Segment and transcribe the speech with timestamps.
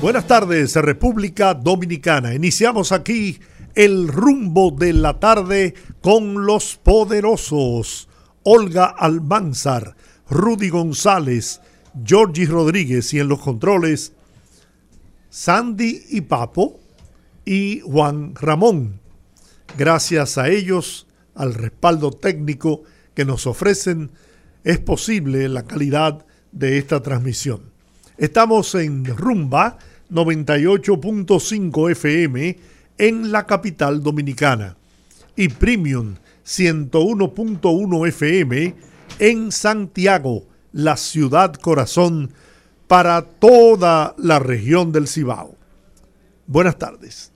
[0.00, 2.32] Buenas tardes, República Dominicana.
[2.32, 3.40] Iniciamos aquí
[3.74, 8.08] el rumbo de la tarde con los poderosos.
[8.44, 9.96] Olga Almanzar,
[10.30, 11.60] Rudy González,
[12.04, 14.12] Georgie Rodríguez y en los controles
[15.30, 16.78] Sandy y Papo
[17.44, 19.00] y Juan Ramón.
[19.76, 24.12] Gracias a ellos, al respaldo técnico que nos ofrecen,
[24.62, 27.77] es posible la calidad de esta transmisión.
[28.18, 29.78] Estamos en Rumba
[30.10, 32.58] 98.5 FM
[32.98, 34.76] en la capital dominicana
[35.36, 38.74] y Premium 101.1 FM
[39.20, 42.32] en Santiago, la ciudad corazón
[42.88, 45.54] para toda la región del Cibao.
[46.48, 47.30] Buenas tardes.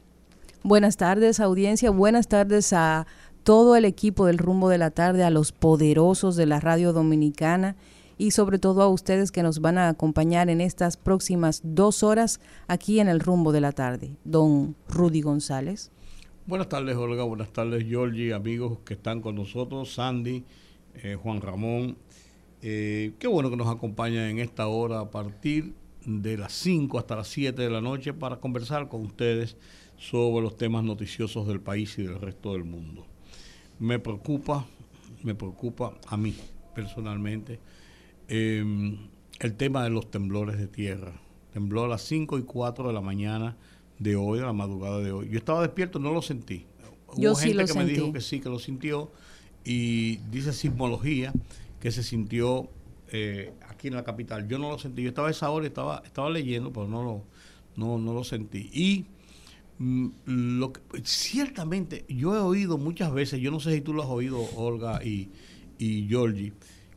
[0.64, 3.06] Buenas tardes audiencia, buenas tardes a
[3.44, 7.77] todo el equipo del rumbo de la tarde, a los poderosos de la radio dominicana
[8.22, 12.40] y sobre todo a ustedes que nos van a acompañar en estas próximas dos horas
[12.68, 14.16] aquí en el rumbo de la tarde.
[14.22, 15.90] Don Rudy González.
[16.46, 17.24] Buenas tardes, Olga.
[17.24, 20.44] Buenas tardes, Georgie, amigos que están con nosotros, Sandy,
[21.02, 21.96] eh, Juan Ramón.
[22.62, 25.74] Eh, qué bueno que nos acompañan en esta hora a partir
[26.06, 29.56] de las 5 hasta las 7 de la noche para conversar con ustedes
[29.96, 33.04] sobre los temas noticiosos del país y del resto del mundo.
[33.80, 34.64] Me preocupa,
[35.24, 36.36] me preocupa a mí
[36.72, 37.58] personalmente
[38.28, 38.98] Em,
[39.40, 41.20] el tema de los temblores de tierra.
[41.52, 43.56] Tembló a las 5 y 4 de la mañana
[43.98, 45.28] de hoy, de la madrugada de hoy.
[45.30, 46.66] Yo estaba despierto, no lo sentí.
[47.08, 49.10] Hubo gente que me dijo que sí, que lo sintió.
[49.64, 51.32] Y dice sismología
[51.80, 52.68] que se sintió
[53.11, 54.48] eh, aquí en la capital.
[54.48, 55.02] Yo no lo sentí.
[55.02, 57.24] Yo estaba a esa hora y estaba, estaba leyendo, pero no lo,
[57.77, 58.70] no, no lo sentí.
[58.72, 59.05] Y
[59.78, 60.72] mm, lo
[61.05, 65.05] ciertamente, yo he oído muchas veces, yo no sé si tú lo has oído, Olga
[65.05, 65.30] y,
[65.78, 66.52] y Georgie,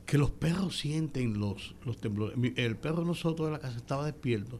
[0.05, 2.37] que los perros sienten los, los temblores.
[2.55, 4.59] El perro de nosotros de la casa estaba despierto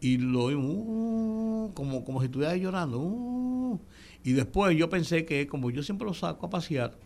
[0.00, 3.00] y lo oímos uh, como, como si estuviera llorando.
[3.00, 3.80] Uh.
[4.24, 6.96] y después yo pensé que como yo siempre lo saco a pasear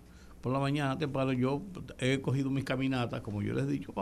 [0.40, 1.62] por la mañana temprano, yo
[1.98, 3.92] he cogido mis caminatas, como yo les he dicho,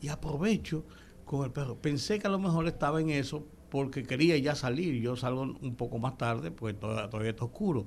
[0.00, 0.84] y aprovecho
[1.24, 1.76] con el perro.
[1.76, 5.00] Pensé que a lo mejor estaba en eso porque quería ya salir.
[5.02, 7.86] Yo salgo un poco más tarde, pues todavía, todavía está oscuro.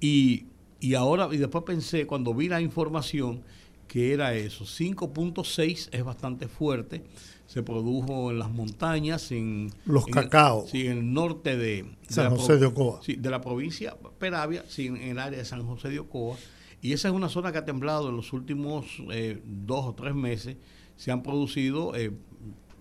[0.00, 0.46] Y,
[0.80, 3.42] y ahora, y después pensé, cuando vi la información,
[3.88, 4.64] que era eso.
[4.64, 7.04] 5.6 es bastante fuerte.
[7.46, 10.66] Se produjo en las montañas, en los cacao.
[10.66, 13.00] sí, en el norte de, San José de Ocoa.
[13.02, 16.36] Sí, de la provincia Peravia, sí, en el área de San José de Ocoa.
[16.82, 20.14] Y esa es una zona que ha temblado en los últimos eh, dos o tres
[20.14, 20.56] meses.
[20.96, 22.12] Se han producido eh,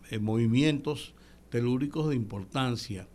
[0.10, 1.14] eh, movimientos
[1.50, 3.08] telúricos de importancia,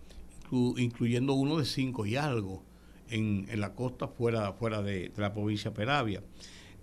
[0.51, 2.63] incluyendo uno de cinco y algo
[3.09, 6.23] en, en la costa fuera, fuera de, de la provincia Peravia.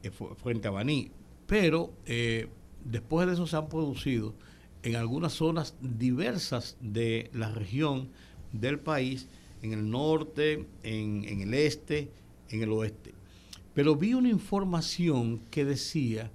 [0.03, 1.11] Eh, frente a Baní.
[1.47, 2.47] Pero eh,
[2.83, 4.35] después de eso se han producido
[4.83, 8.09] en algunas zonas diversas de la región
[8.51, 9.27] del país,
[9.61, 12.11] en el norte, en, el este,
[12.49, 13.13] en el oeste.
[13.73, 16.31] Pero vi una información que decía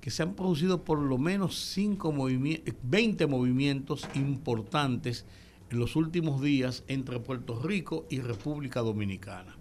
[0.00, 5.24] que se han producido por lo menos cinco 20 movimientos importantes
[5.70, 9.56] en los últimos días entre Puerto Rico y República Dominicana.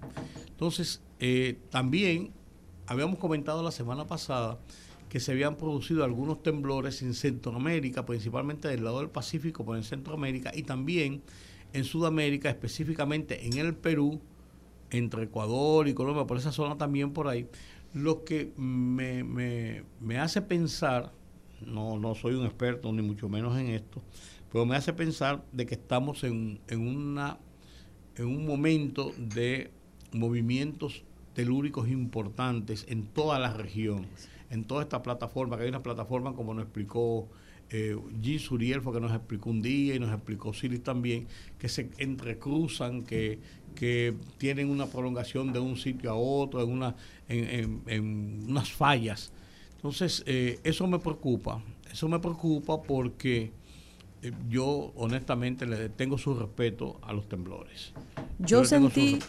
[0.48, 2.32] Entonces, eh, también
[2.88, 4.60] habíamos comentado la semana pasada
[5.10, 9.84] que se habían producido algunos temblores en Centroamérica, principalmente del lado del Pacífico, pero en
[9.84, 11.22] Centroamérica y también
[11.74, 14.20] en Sudamérica, específicamente en el Perú,
[14.90, 17.48] entre Ecuador y Colombia, por esa zona también por ahí,
[17.94, 21.12] lo que me, me, hace pensar,
[21.66, 24.02] no, no soy un experto ni mucho menos en esto,
[24.52, 27.38] pero me hace pensar de que estamos en, en, una,
[28.16, 29.72] en un momento de
[30.12, 31.04] movimientos
[31.34, 34.08] telúricos importantes en toda la región,
[34.50, 37.28] en toda esta plataforma, que hay una plataforma como nos explicó
[37.70, 38.40] eh, G.
[38.40, 41.28] Suriel, fue que nos explicó un día y nos explicó Silis también,
[41.58, 43.40] que se entrecruzan, que,
[43.76, 46.96] que tienen una prolongación de un sitio a otro, en, una,
[47.28, 49.32] en, unas fallas.
[49.76, 53.52] Entonces, eh, eso me preocupa, eso me preocupa porque
[54.22, 57.94] eh, yo honestamente le tengo su respeto a los temblores.
[58.38, 59.20] Yo, sentí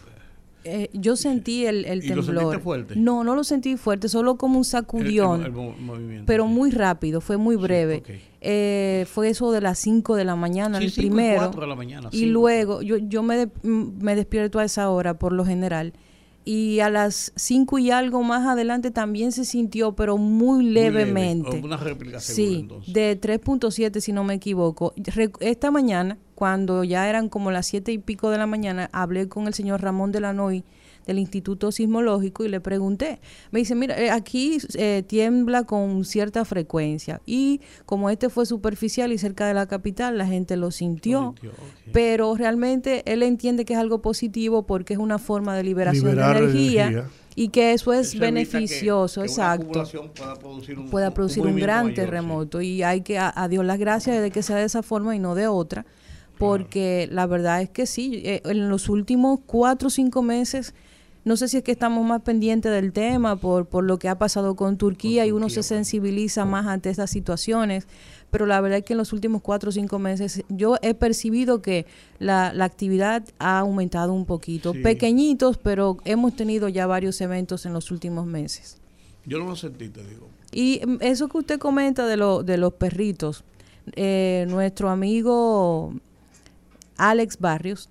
[0.65, 2.43] Eh, yo sentí el, el ¿Y lo temblor.
[2.45, 2.97] sentiste fuerte?
[2.97, 5.43] No, no lo sentí fuerte, solo como un sacudión.
[5.43, 5.53] El-
[6.17, 6.51] el pero sí.
[6.53, 8.03] muy rápido, fue muy breve.
[8.41, 11.37] Eh, fue eso de las 5 de la mañana, Sí, el y primero.
[11.41, 15.19] cuatro de la mañana, y luego, yo, yo me, de- me despierto a esa hora
[15.19, 15.93] por lo general.
[16.47, 20.99] Y a las 5 y algo más adelante también se sintió, pero muy Muy leve.
[21.07, 21.59] levemente.
[21.59, 22.93] O Una réplica segura, Sí, entonces.
[22.93, 24.93] de 3.7 si no me equivoco.
[24.97, 29.27] Re- Esta mañana, cuando ya eran como las 7 y pico de la mañana, hablé
[29.29, 30.65] con el señor Ramón Delanoy
[31.07, 33.21] del Instituto Sismológico y le pregunté.
[33.51, 39.13] Me dice, mira, eh, aquí eh, tiembla con cierta frecuencia y como este fue superficial
[39.13, 41.21] y cerca de la capital, la gente lo sintió.
[41.21, 41.91] Lo sintió, ok.
[41.93, 46.35] Pero realmente él entiende que es algo positivo porque es una forma de liberación Liberar
[46.37, 47.11] de energía, energía.
[47.37, 49.69] y que eso es Eso que- beneficioso, que una exacto
[50.15, 51.95] pueda producir un, pueda producir un, gran mayor, sí.
[51.97, 55.15] terremoto y hay que a, a Dios las gracias de que sea de esa forma
[55.15, 55.85] y no de otra
[56.39, 60.75] porque la verdad es que sí eh, en los últimos cuatro o cinco meses
[61.25, 64.19] no sé si es que estamos más pendientes del tema por, por lo que ha
[64.19, 65.67] pasado con Turquía y uno se pues.
[65.67, 67.87] sensibiliza más ante estas situaciones,
[68.31, 71.63] pero la verdad es que en los últimos cuatro o cinco meses yo he percibido
[71.63, 71.87] que
[72.19, 74.81] la, la actividad ha aumentado un poquito, Sí.
[74.81, 78.79] pequeñitos, pero hemos tenido ya varios eventos en los últimos meses.
[79.25, 80.29] Yo no lo sentí, te digo.
[80.53, 83.45] Y mm, eso que usted comenta de, lo, de los perritos,
[83.97, 85.95] eh, nuestro amigo
[86.97, 87.89] Alex Barrios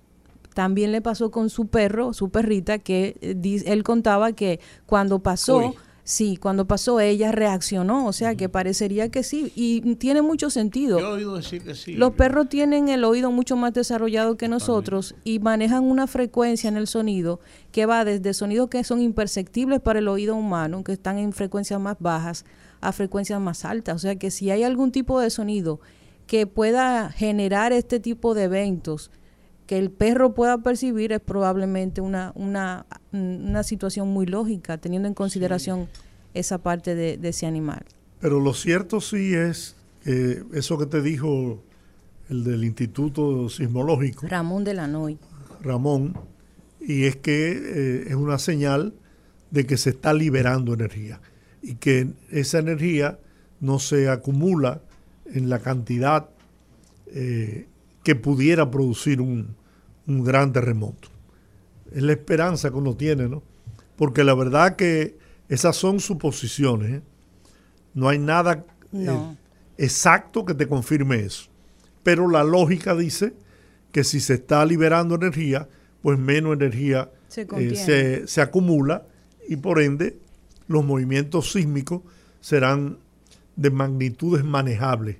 [0.54, 5.58] también le pasó con su perro, su perrita, que eh, él contaba que cuando pasó,
[5.58, 5.74] Uy.
[6.04, 11.00] sí, cuando pasó ella reaccionó, o sea que parecería que sí, y tiene mucho sentido.
[11.00, 11.94] Yo he oído decir que sí.
[11.94, 16.76] Los perros tienen el oído mucho más desarrollado que nosotros y manejan una frecuencia en
[16.76, 17.40] el sonido
[17.72, 21.80] que va desde sonidos que son imperceptibles para el oído humano, que están en frecuencias
[21.80, 22.44] más bajas,
[22.80, 23.96] a frecuencias más altas.
[23.96, 25.80] O sea que si hay algún tipo de sonido
[26.28, 29.10] que pueda generar este tipo de eventos
[29.66, 35.14] que el perro pueda percibir es probablemente una, una, una situación muy lógica, teniendo en
[35.14, 35.88] consideración
[36.34, 37.84] esa parte de, de ese animal.
[38.20, 41.62] Pero lo cierto sí es que eso que te dijo
[42.28, 45.18] el del Instituto Sismológico, Ramón de la Noy.
[45.60, 46.14] Ramón,
[46.80, 48.94] y es que eh, es una señal
[49.50, 51.20] de que se está liberando energía
[51.62, 53.18] y que esa energía
[53.60, 54.82] no se acumula
[55.26, 56.28] en la cantidad
[57.06, 57.66] eh,
[58.04, 59.56] que pudiera producir un,
[60.06, 61.08] un gran terremoto.
[61.92, 63.42] Es la esperanza que uno tiene, ¿no?
[63.96, 65.16] Porque la verdad que
[65.48, 66.98] esas son suposiciones.
[66.98, 67.02] ¿eh?
[67.94, 69.36] No hay nada eh,
[69.78, 71.48] exacto que te confirme eso.
[72.02, 73.34] Pero la lógica dice
[73.90, 75.68] que si se está liberando energía,
[76.02, 79.06] pues menos energía Se eh, se acumula
[79.48, 80.18] y por ende
[80.66, 82.02] los movimientos sísmicos
[82.40, 82.98] serán
[83.56, 85.16] de magnitudes manejables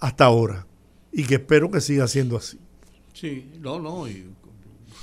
[0.00, 0.66] hasta ahora
[1.12, 2.58] y que espero que siga siendo así.
[3.12, 4.08] Sí, no, no.
[4.08, 4.26] y-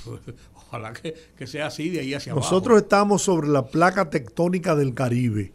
[0.54, 2.84] ojalá que, que sea así de ahí hacia Nosotros abajo.
[2.84, 5.52] estamos sobre la placa tectónica del Caribe,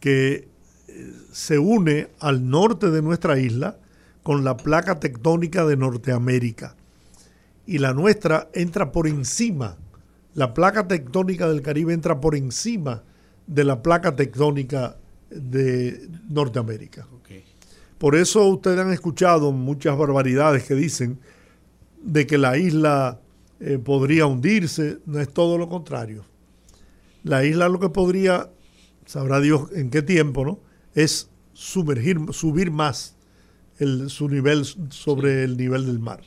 [0.00, 0.48] que
[0.88, 3.78] eh, se une al norte de nuestra isla
[4.22, 6.76] con la placa tectónica de Norteamérica.
[7.66, 9.76] Y la nuestra entra por encima,
[10.34, 13.02] la placa tectónica del Caribe entra por encima
[13.46, 14.96] de la placa tectónica
[15.30, 17.06] de Norteamérica.
[17.14, 17.30] Ok.
[18.00, 21.18] Por eso ustedes han escuchado muchas barbaridades que dicen
[22.02, 23.20] de que la isla
[23.60, 25.00] eh, podría hundirse.
[25.04, 26.24] No es todo lo contrario.
[27.24, 28.48] La isla lo que podría,
[29.04, 30.60] sabrá Dios en qué tiempo, ¿no?
[30.94, 33.16] Es sumergir, subir más
[33.78, 36.22] el, su nivel sobre el nivel del mar.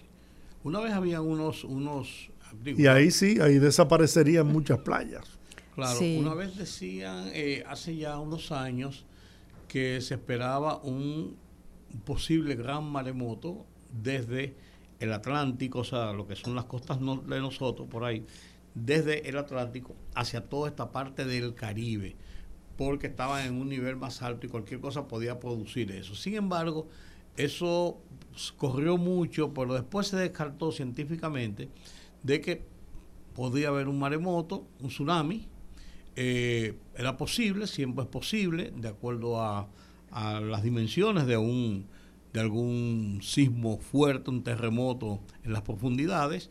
[0.63, 2.29] Una vez había unos, unos
[2.63, 5.25] digo, Y ahí sí, ahí desaparecerían muchas playas.
[5.73, 6.17] Claro, Sí.
[6.19, 9.05] una vez decían, eh, hace ya unos años,
[9.67, 11.41] que se esperaba un
[12.05, 14.55] posible gran maremoto desde
[14.99, 18.25] el Atlántico, o sea, lo que son las costas no- de nosotros, por ahí,
[18.73, 22.15] desde el Atlántico hacia toda esta parte del Caribe,
[22.77, 26.15] porque estaban en un nivel más alto y cualquier cosa podía producir eso.
[26.15, 26.87] Sin embargo,
[27.37, 27.99] eso
[28.57, 31.69] corrió mucho, pero después se descartó científicamente
[32.23, 32.63] de que
[33.35, 35.47] podía haber un maremoto, un tsunami,
[36.15, 39.67] eh, era posible, siempre es posible, de acuerdo a,
[40.13, 41.87] a las dimensiones de un
[42.33, 46.49] de algún sismo fuerte, un terremoto en las profundidades,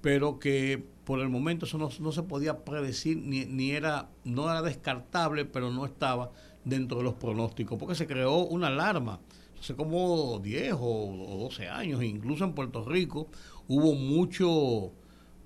[0.00, 4.48] pero que por el momento eso no, no se podía predecir ni, ni era no
[4.50, 6.30] era descartable, pero no estaba
[6.64, 9.18] dentro de los pronósticos, porque se creó una alarma.
[9.58, 13.28] Hace como 10 o, o 12 años, incluso en Puerto Rico
[13.68, 14.46] hubo mucho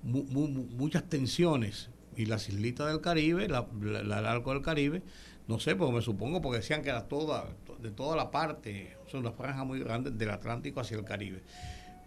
[0.03, 4.53] mu- mu- mu- muchas tensiones y las islitas del Caribe, la, la- la- el arco
[4.53, 5.01] del Caribe,
[5.47, 7.47] no sé, porque me supongo porque decían que era toda,
[7.79, 11.41] de toda la parte, o sea, una franja muy grande del Atlántico hacia el Caribe.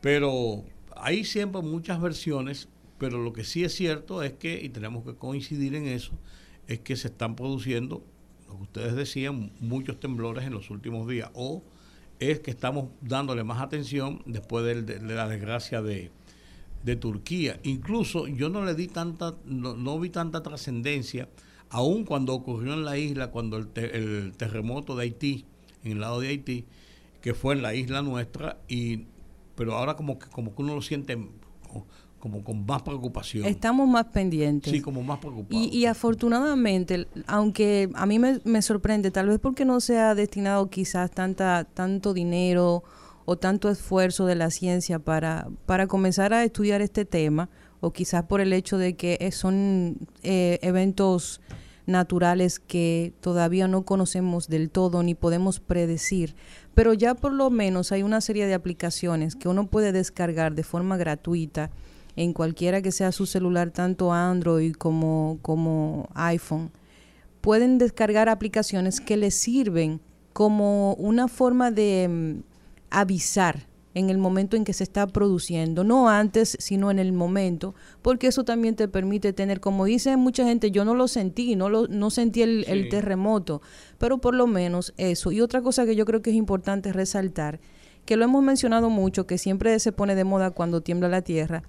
[0.00, 0.64] Pero
[0.97, 2.68] hay siempre muchas versiones
[2.99, 6.12] pero lo que sí es cierto es que, y tenemos que coincidir en eso,
[6.66, 8.04] es que se están produciendo,
[8.49, 11.62] lo que ustedes decían, muchos temblores en los últimos días, o
[12.18, 16.11] es que estamos dándole más atención después de, la desgracia de,
[17.00, 17.61] Turquía.
[17.64, 21.28] Incluso yo no le di tanta, no, vi tanta trascendencia,
[21.71, 25.45] aun cuando ocurrió en la isla, cuando el, el terremoto de Haití,
[25.85, 26.65] en el lado de Haití,
[27.21, 29.07] que fue en la isla nuestra, y
[29.55, 31.19] pero ahora como que, como que uno lo siente
[32.21, 33.45] como con más preocupación.
[33.45, 34.73] Estamos más pendientes.
[34.73, 35.69] Sí, como más preocupados.
[35.73, 41.11] Y, afortunadamente, aunque a mí me, sorprende, tal vez porque no se ha destinado quizás
[41.11, 42.83] tanta, tanto dinero
[43.25, 47.49] o tanto esfuerzo de la ciencia para, para comenzar a estudiar este tema,
[47.81, 51.41] o quizás por el hecho de que son eh, eventos
[51.87, 56.37] naturales que todavía no conocemos del todo ni podemos predecir,
[56.75, 60.65] pero ya por lo menos hay una serie de aplicaciones que uno puede descargar de
[60.65, 61.71] forma gratuita
[62.15, 66.73] en cualquiera que sea su celular, tanto Android como, como iPhone,
[67.41, 70.01] pueden descargar aplicaciones que les sirven
[70.33, 72.43] como una forma de mm,
[72.91, 73.68] avisar
[73.99, 78.28] en el momento en que se está produciendo, no antes, sino en el momento, porque
[78.28, 81.88] eso también te permite tener, como dice mucha gente, yo no lo sentí, no, lo,
[81.88, 83.61] no sentí el, el terremoto,
[83.99, 85.33] pero por lo menos eso.
[85.33, 87.61] Y otra cosa que yo creo que es importante resaltar,
[88.05, 91.62] que lo hemos mencionado mucho, que siempre se pone de moda cuando tiembla la tierra,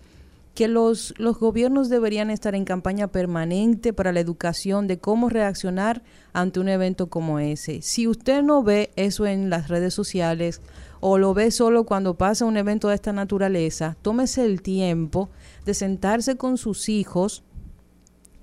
[0.56, 6.04] que los, los gobiernos deberían estar en campaña permanente para la educación de cómo reaccionar
[6.34, 7.82] ante un evento como ese.
[7.82, 10.62] Si usted no ve eso en las redes sociales
[11.00, 15.30] o lo ve solo cuando pasa un evento de esta naturaleza, tómese el tiempo
[15.66, 17.44] de sentarse con sus hijos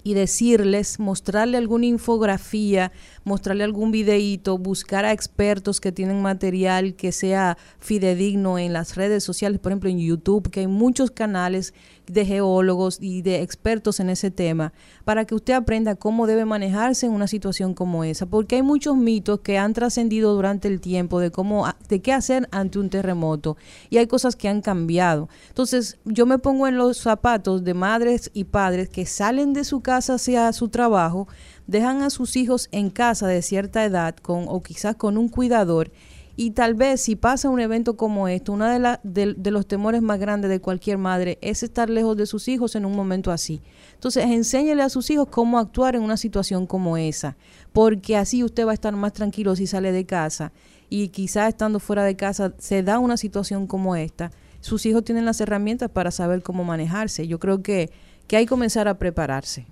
[0.07, 2.93] y decirles, mostrarle alguna infografía,
[3.25, 9.25] mostrarle algún videíto, buscar a expertos que tienen material que sea fidedigno en las redes
[9.25, 11.75] sociales, por ejemplo en YouTube, que hay muchos canales
[12.07, 14.73] de geólogos y de expertos en ese tema,
[15.05, 18.97] para que usted aprenda cómo debe manejarse en una situación como esa, porque hay muchos
[18.97, 23.57] mitos que han trascendido durante el tiempo de cómo de qué hacer ante un terremoto
[23.91, 25.29] y hay cosas que han cambiado.
[25.49, 29.81] Entonces, yo me pongo en los zapatos de madres y padres que salen de su
[29.81, 31.29] casa hacia su trabajo,
[31.67, 35.91] dejan a sus hijos en casa de cierta edad con o quizás con un cuidador
[36.38, 38.99] y tal vez si pasa un evento como esto, uno de,
[39.35, 42.85] de, los temores más grandes de cualquier madre es estar lejos de sus hijos en
[42.85, 43.62] un momento así.
[43.95, 47.37] Entonces, enséñele a sus hijos cómo actuar en una situación como esa,
[47.73, 50.52] porque así usted va a estar más tranquilo si sale de casa
[50.90, 54.31] y quizás estando fuera de casa se da una situación como esta.
[54.61, 57.26] Sus hijos tienen las herramientas para saber cómo manejarse.
[57.26, 57.90] Yo creo que,
[58.26, 59.66] que hay que comenzar a prepararse.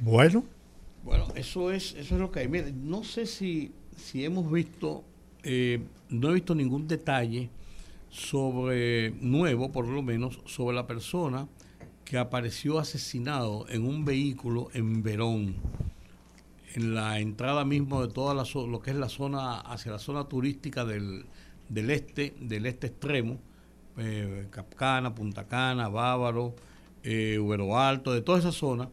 [0.00, 0.44] Bueno.
[1.04, 2.48] Bueno, eso es, eso es lo que hay.
[2.48, 5.04] Mire, no sé si si hemos visto,
[5.42, 7.50] eh, no he visto ningún detalle
[8.10, 11.48] sobre, nuevo por lo menos, sobre la persona
[12.04, 15.56] que apareció asesinado en un vehículo en Verón,
[16.74, 20.24] en la entrada mismo de toda la lo que es la zona, hacia la zona
[20.24, 21.24] turística del,
[21.68, 23.38] del este, del este extremo,
[23.96, 26.54] eh, Capcana, Punta Cana, Bávaro,
[27.02, 28.88] eh, Ubero Alto, de toda esa zona,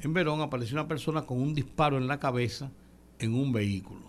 [0.00, 2.70] en Verón apareció una persona con un disparo en la cabeza
[3.18, 4.05] en un vehículo.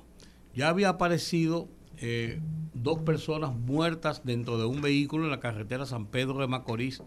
[0.57, 2.41] Ya había aparecido eh,
[2.73, 7.03] dos personas muertas dentro de un vehículo en la carretera San Pedro de Macorís,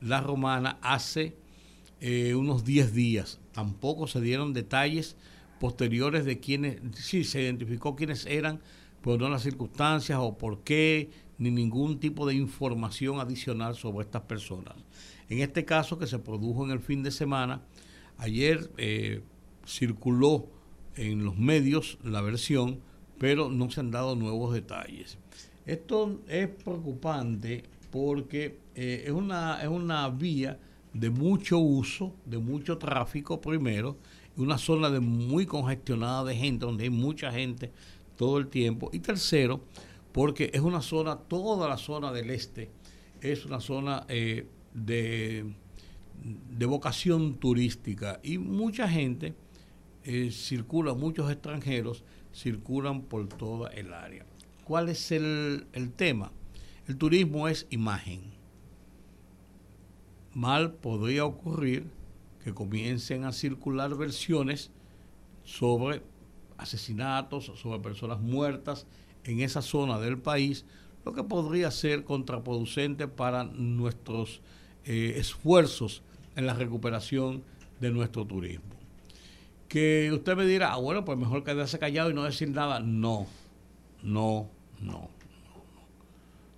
[0.00, 1.34] La Romana, hace
[2.00, 3.40] eh, unos 10 días.
[3.50, 5.16] Tampoco se dieron detalles
[5.58, 8.60] posteriores de quiénes, sí, se identificó quiénes eran,
[9.02, 14.22] pero no las circunstancias o por qué, ni ningún tipo de información adicional sobre estas
[14.22, 14.76] personas.
[15.28, 17.62] En este caso que se produjo en el fin de semana,
[18.16, 19.22] ayer eh,
[19.66, 20.46] circuló
[20.94, 22.91] en los medios la versión
[23.22, 25.16] pero no se han dado nuevos detalles.
[25.64, 27.62] Esto es preocupante
[27.92, 30.58] porque eh, es, una, es una vía
[30.92, 33.96] de mucho uso, de mucho tráfico primero,
[34.36, 37.70] una zona de muy congestionada de gente, donde hay mucha gente
[38.16, 38.90] todo el tiempo.
[38.92, 39.60] Y tercero,
[40.10, 42.72] porque es una zona, toda la zona del este,
[43.20, 45.46] es una zona eh, de,
[46.50, 49.32] de, vocación turística y mucha gente
[50.02, 52.02] eh, circula, muchos extranjeros
[52.32, 54.24] circulan por toda el área.
[54.64, 56.32] ¿Cuál es el, tema?
[56.88, 58.22] El turismo es imagen.
[60.34, 61.86] Mal podría ocurrir
[62.42, 64.70] que comiencen a circular versiones
[65.44, 66.02] sobre
[66.56, 68.86] asesinatos, sobre personas muertas
[69.24, 70.64] en esa zona del país,
[71.04, 74.40] lo que podría ser contraproducente para nuestros
[74.84, 76.02] eh, esfuerzos
[76.36, 77.42] en la recuperación
[77.80, 78.71] de nuestro turismo
[79.72, 82.80] que usted me dirá, ah, bueno, pues mejor quedarse callado y no decir nada.
[82.80, 83.26] No,
[84.02, 84.50] no,
[84.82, 85.08] no,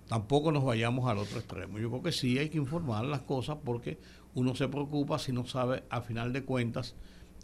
[0.09, 1.79] tampoco nos vayamos al otro extremo.
[1.79, 3.99] Yo creo que sí hay que informar las cosas porque
[4.33, 6.93] uno se preocupa si no sabe a final de cuentas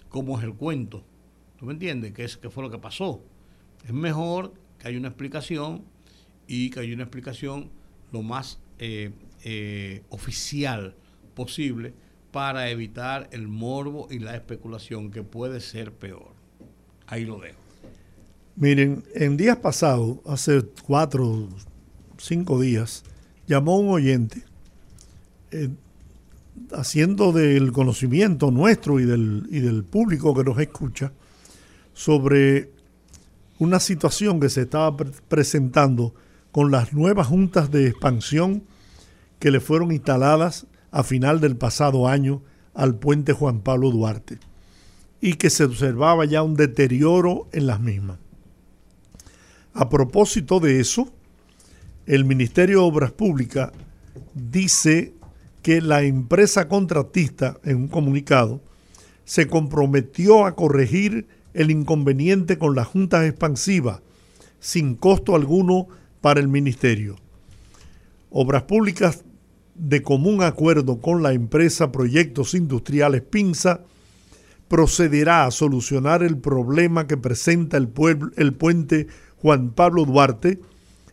[0.10, 1.06] cómo es el cuento.
[1.58, 2.12] ¿Tú me entiendes?
[2.12, 3.24] ¿Qué, es, qué fue lo que pasó?
[3.86, 5.86] Es mejor que haya una explicación
[6.48, 7.72] y que haya una explicación
[8.12, 9.14] lo más eh,
[9.46, 10.96] eh, oficial
[11.34, 11.94] posible
[12.32, 16.34] para evitar el morbo y la especulación que puede ser peor.
[17.08, 17.60] Ahí lo dejo.
[18.56, 21.50] Miren, en días pasados, hace cuatro,
[22.18, 23.04] cinco días,
[23.48, 24.44] llamó un oyente
[25.52, 25.70] eh,
[26.74, 31.12] haciendo del conocimiento nuestro y del, y del público que nos escucha
[31.94, 32.72] sobre
[33.60, 34.96] una situación que se estaba
[35.28, 36.14] presentando
[36.52, 38.64] con las nuevas juntas de expansión
[39.40, 42.42] que le fueron instaladas a final del pasado año
[42.74, 44.40] al puente Juan Pablo Duarte
[45.22, 48.18] y que se observaba ya un deterioro en las mismas.
[49.74, 51.12] A propósito de eso,
[52.06, 53.72] el Ministerio de Obras Públicas
[54.34, 55.14] dice
[55.62, 58.62] que la empresa contratista, en un comunicado,
[59.24, 64.02] se comprometió a corregir el inconveniente con las juntas expansivas
[64.60, 65.88] sin costo alguno
[66.22, 67.18] para el Ministerio.
[68.30, 69.24] Obras Públicas,
[69.76, 73.82] de común acuerdo con la empresa Proyectos Industriales Pinza,
[74.68, 77.90] procederá a solucionar el problema que presenta el,
[78.38, 79.08] el puente
[79.42, 80.60] Juan Pablo Duarte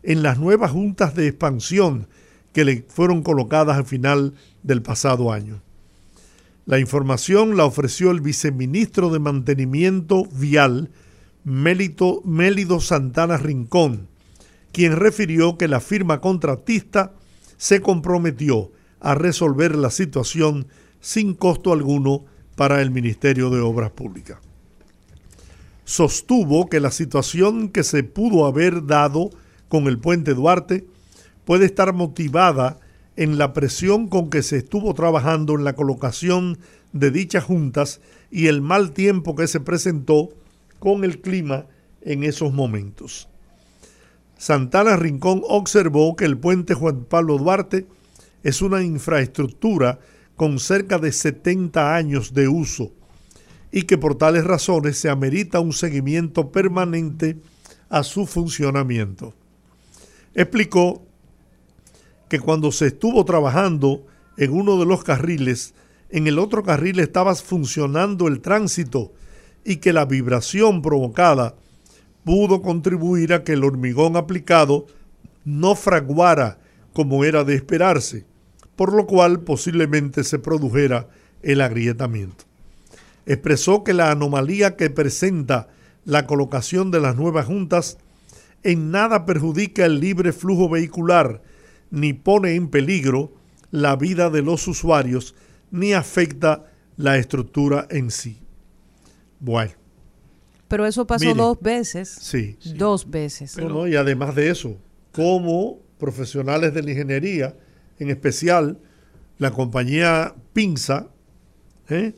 [0.02, 2.08] en las nuevas juntas de expansión
[2.52, 5.60] que le fueron colocadas al final del pasado año.
[6.66, 10.90] La información la ofreció el viceministro de Mantenimiento Vial,
[11.42, 14.08] Mélito, Mélido Santana Rincón,
[14.70, 17.14] quien refirió que la firma contratista
[17.58, 20.68] se comprometió a resolver la situación
[21.00, 22.24] sin costo alguno
[22.56, 24.38] para el Ministerio de Obras Públicas.
[25.84, 29.30] Sostuvo que la situación que se pudo haber dado
[29.68, 30.86] con el puente Duarte
[31.44, 32.78] puede estar motivada
[33.16, 36.58] en la presión con que se estuvo trabajando en la colocación
[36.92, 38.00] de dichas juntas
[38.30, 40.30] y el mal tiempo que se presentó
[40.78, 41.66] con el clima
[42.02, 43.28] en esos momentos.
[44.38, 47.86] Santana Rincón observó que el puente Juan Pablo Duarte
[48.44, 49.98] es una infraestructura
[50.36, 52.92] con cerca de 70 años de uso
[53.72, 57.36] y que por tales razones se amerita un seguimiento permanente
[57.90, 59.34] a su funcionamiento.
[60.34, 61.02] Explicó
[62.28, 65.74] que cuando se estuvo trabajando en uno de los carriles,
[66.10, 69.12] en el otro carril estaba funcionando el tránsito
[69.64, 71.56] y que la vibración provocada
[72.28, 74.84] pudo contribuir a que el hormigón aplicado
[75.46, 76.58] no fraguara
[76.92, 78.26] como era de esperarse,
[78.76, 81.08] por lo cual posiblemente se produjera
[81.40, 82.44] el agrietamiento.
[83.24, 85.68] Expresó que la anomalía que presenta
[86.04, 87.96] la colocación de las nuevas juntas
[88.62, 91.40] en nada perjudica el libre flujo vehicular,
[91.90, 93.32] ni pone en peligro
[93.70, 95.34] la vida de los usuarios,
[95.70, 96.66] ni afecta
[96.98, 98.36] la estructura en sí.
[99.40, 99.72] Bueno,
[100.68, 102.08] pero eso pasó dos veces.
[102.20, 102.56] Sí.
[102.76, 103.56] Dos veces.
[103.56, 104.76] y además de eso,
[105.12, 107.56] como profesionales de la ingeniería,
[107.98, 108.78] en especial
[109.38, 111.08] la compañía Pinza,
[111.88, 112.14] ¿eh?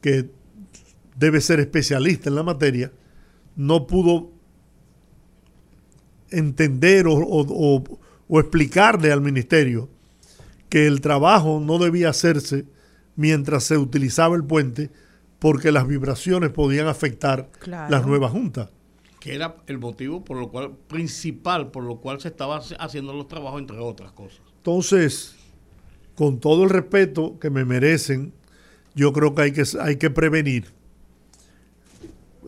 [0.00, 0.30] que
[1.16, 2.92] debe ser especialista en la materia,
[3.56, 4.30] no pudo
[6.30, 7.82] entender o
[8.30, 9.88] explicarle al ministerio
[10.68, 12.66] que el trabajo no debía hacerse
[13.16, 14.90] mientras se utilizaba el puente,
[15.38, 18.70] porque las vibraciones podían afectar las nuevas juntas.
[19.20, 23.28] Que era el motivo por lo cual, principal, por lo cual se estaban haciendo los
[23.28, 24.40] trabajos, entre otras cosas.
[24.56, 25.36] Entonces,
[26.14, 28.32] con todo el respeto que me merecen,
[28.94, 30.72] yo creo que hay que, hay que prevenir.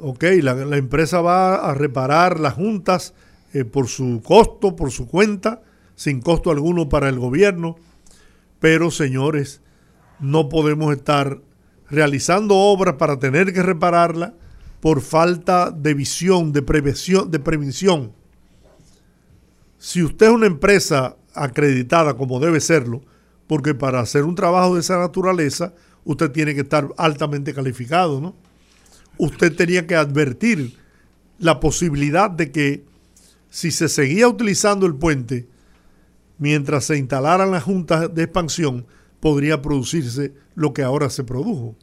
[0.01, 3.15] Ok, la, empresa va a reparar las juntas
[3.53, 5.63] eh, por su costo, por su cuenta,
[5.95, 7.77] sin costo alguno para el gobierno,
[8.59, 9.61] pero señores,
[10.19, 11.41] no podemos estar
[11.91, 14.35] realizando obras para tener que repararla
[14.81, 18.13] por falta de visión, de prevención, de prevención.
[19.79, 23.03] Si usted es una empresa acreditada como debe serlo,
[23.47, 25.75] porque para hacer un trabajo de esa naturaleza,
[26.05, 28.35] usted tiene que estar altamente calificado, ¿no?
[29.19, 30.77] Usted tenía que advertir
[31.39, 32.85] la posibilidad de que
[33.51, 35.49] si se seguía utilizando el puente
[36.39, 38.87] mientras se instalaran las juntas de expansión,
[39.21, 41.75] podría producirse lo que ahora se produjo.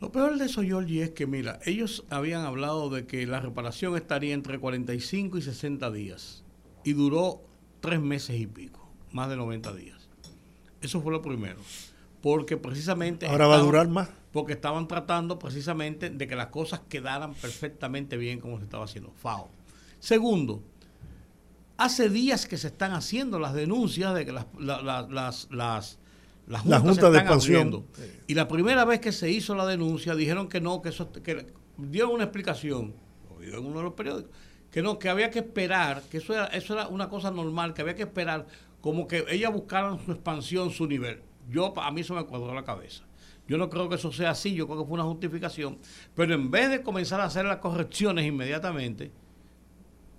[0.00, 3.94] Lo peor de eso, Georgie, es que, mira, ellos habían hablado de que la reparación
[3.94, 6.44] estaría entre 45 y 60 días
[6.82, 7.42] y duró
[7.80, 10.08] tres meses y pico, más de 90 días.
[10.80, 11.60] Eso fue lo primero.
[12.22, 13.26] Porque precisamente...
[13.26, 14.08] Ahora va a durar más.
[14.32, 19.12] Porque estaban tratando precisamente de que las cosas quedaran perfectamente bien como se estaba haciendo.
[19.12, 19.50] FAO.
[19.98, 20.62] Segundo,
[21.76, 25.98] Hace días que se están haciendo las denuncias de que las, las, las, las
[26.46, 27.86] la Junta de Expansión.
[28.26, 31.46] Y la primera vez que se hizo la denuncia dijeron que no, que eso que
[31.76, 32.94] dieron una explicación,
[33.40, 34.30] lo en uno de los periódicos,
[34.70, 37.82] que no, que había que esperar, que eso era, eso era una cosa normal, que
[37.82, 38.46] había que esperar
[38.80, 41.22] como que ellas buscaran su expansión, su nivel.
[41.48, 43.04] Yo, a mí eso me cuadró la cabeza.
[43.46, 45.78] Yo no creo que eso sea así, yo creo que fue una justificación.
[46.14, 49.12] Pero en vez de comenzar a hacer las correcciones inmediatamente,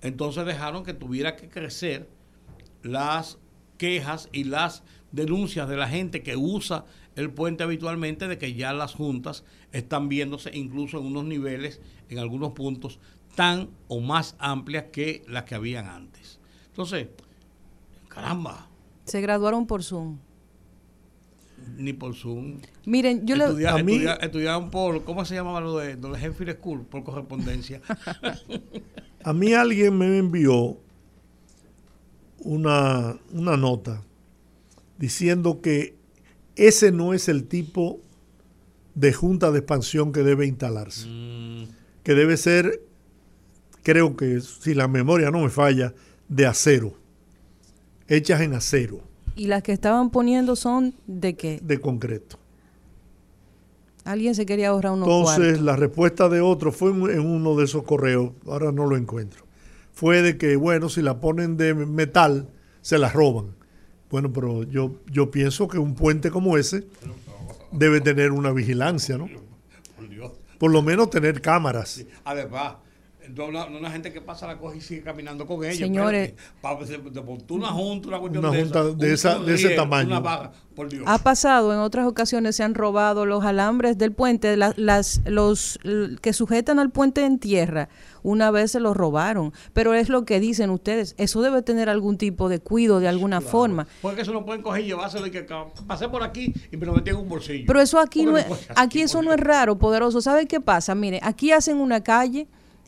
[0.02, 2.08] entonces dejaron que tuviera que crecer
[2.84, 3.40] las
[3.78, 4.84] quejas y las
[5.16, 10.10] denuncias de la gente que usa el puente habitualmente de que ya las juntas están
[10.10, 13.00] viéndose incluso en unos niveles, en algunos puntos,
[13.36, 16.40] tan o más amplias que las que habían antes.
[16.68, 17.08] Entonces,
[18.10, 18.68] caramba.
[19.06, 20.18] Se graduaron por Zoom.
[21.78, 22.60] Ni por Zoom.
[22.86, 23.68] Miren, yo le...
[23.68, 26.82] A mí, estudiaban por, ¿cómo se llamaba lo de, de Henfield School?
[26.82, 27.82] Por correspondencia.
[29.24, 30.78] a mí alguien me envió
[32.40, 34.04] una, una nota
[34.98, 35.96] diciendo que
[36.56, 38.00] ese no es el tipo
[38.94, 41.08] de junta de expansión que debe instalarse.
[41.08, 41.68] Mm.
[42.04, 42.82] Que debe ser,
[43.84, 45.94] creo que si la memoria no me falla,
[46.30, 46.94] de acero.
[48.08, 49.02] Hechas en acero.
[49.36, 51.60] ¿Y las que estaban poniendo son de qué?
[51.62, 52.40] De concreto.
[54.06, 57.84] Alguien se quería ahorrar unos Entonces, la respuesta de otro fue en uno de esos
[57.84, 59.46] correos, ahora no lo encuentro.
[59.94, 62.50] Fue de que, bueno, si la ponen de metal,
[62.82, 63.56] se la roban.
[64.10, 66.86] Bueno, pero yo, yo pienso que un puente como ese
[67.72, 69.28] debe tener una vigilancia, ¿no?
[70.58, 72.06] Por lo menos tener cámaras.
[72.24, 72.76] Además,
[73.38, 75.76] una, una, gente que pasa la cosa y sigue caminando con ella.
[75.76, 76.34] Señores,
[77.50, 80.24] una junta, una cuestión una junta de, esa, de ese tamaño.
[81.06, 85.80] Ha pasado en otras ocasiones, se han robado los alambres del puente, las, los
[86.22, 87.90] que sujetan al puente en tierra.
[88.26, 91.14] Una vez se los robaron, pero es lo que dicen ustedes.
[91.20, 93.86] Eso debe tener algún tipo de cuido de alguna forma.
[94.02, 95.46] Porque eso no pueden coger y llevárselo y que
[95.86, 97.66] pasé por aquí y me lo metí en un bolsillo.
[97.68, 100.22] Pero eso aquí no, es, aquí eso no es raro, poderoso.
[100.22, 100.96] ¿Sabe qué pasa?
[100.96, 102.48] Mire, aquí hacen una calle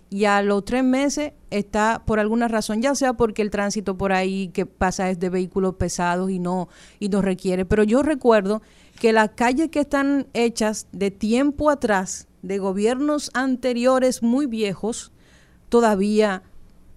[0.10, 4.14] y a los tres meses está por alguna razón, ya sea porque el tránsito por
[4.14, 7.64] ahí que pasa es de vehículos pesados y no, y no requiere.
[7.64, 8.64] Pero yo recuerdo
[9.00, 15.12] que las calles que están hechas de tiempo atrás, de gobiernos anteriores muy viejos,
[15.70, 16.44] todavía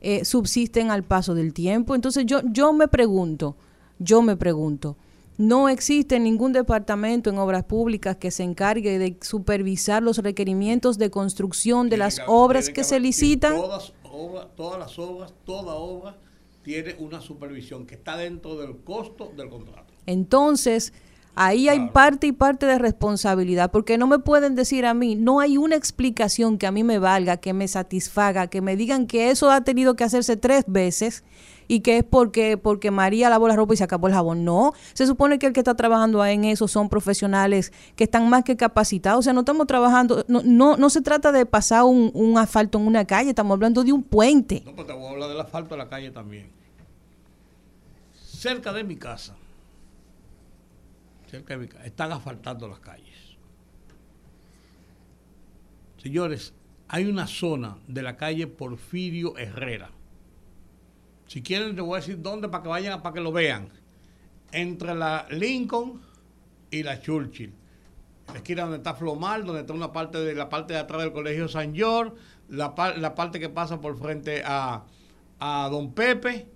[0.01, 1.95] eh, subsisten al paso del tiempo.
[1.95, 3.57] Entonces yo, yo me pregunto,
[3.99, 4.97] yo me pregunto,
[5.41, 11.11] no existe ningún departamento en obras públicas que se encargue de supervisar los requerimientos de
[11.11, 13.57] construcción de las obras que, se licitan.
[13.57, 13.93] Todas,
[14.55, 16.19] todas las obras, toda obra
[16.63, 19.95] tiene una supervisión que está dentro del costo del contrato.
[20.05, 20.93] Entonces,
[21.35, 25.41] Ahí hay parte y parte de responsabilidad, porque no me pueden decir a mí, no
[25.41, 29.31] hay una explicación que a mí me valga, que me satisfaga, que me digan que
[29.31, 31.25] eso ha tenido que hacerse tres veces
[31.71, 34.45] y que es porque, porque María lavó la ropa y se acabó el jabón.
[34.45, 38.43] No, se supone que el que está trabajando en eso son profesionales que están más
[38.43, 39.21] que capacitados.
[39.21, 42.79] O sea, no estamos trabajando, no, no, no se trata de pasar un, un asfalto
[42.79, 44.65] en una calle, estamos hablando de un puente.
[44.67, 46.51] No, pues te voy a hablar del asfalto en la calle también.
[48.21, 49.37] Cerca de mi casa,
[51.31, 53.37] cerca están asfaltando las calles.
[55.99, 56.55] Señores,
[56.89, 59.91] hay una zona de la calle Porfirio Herrera
[61.31, 63.69] si quieren, les voy a decir dónde para que vayan, para que lo vean.
[64.51, 66.03] Entre la Lincoln
[66.73, 67.55] y la Churchill.
[68.33, 71.13] La esquina donde está Flomar, donde está una parte de la parte de atrás del
[71.13, 72.15] Colegio San George,
[72.49, 74.83] la, parte que pasa por frente a,
[75.71, 76.49] Don Pepe,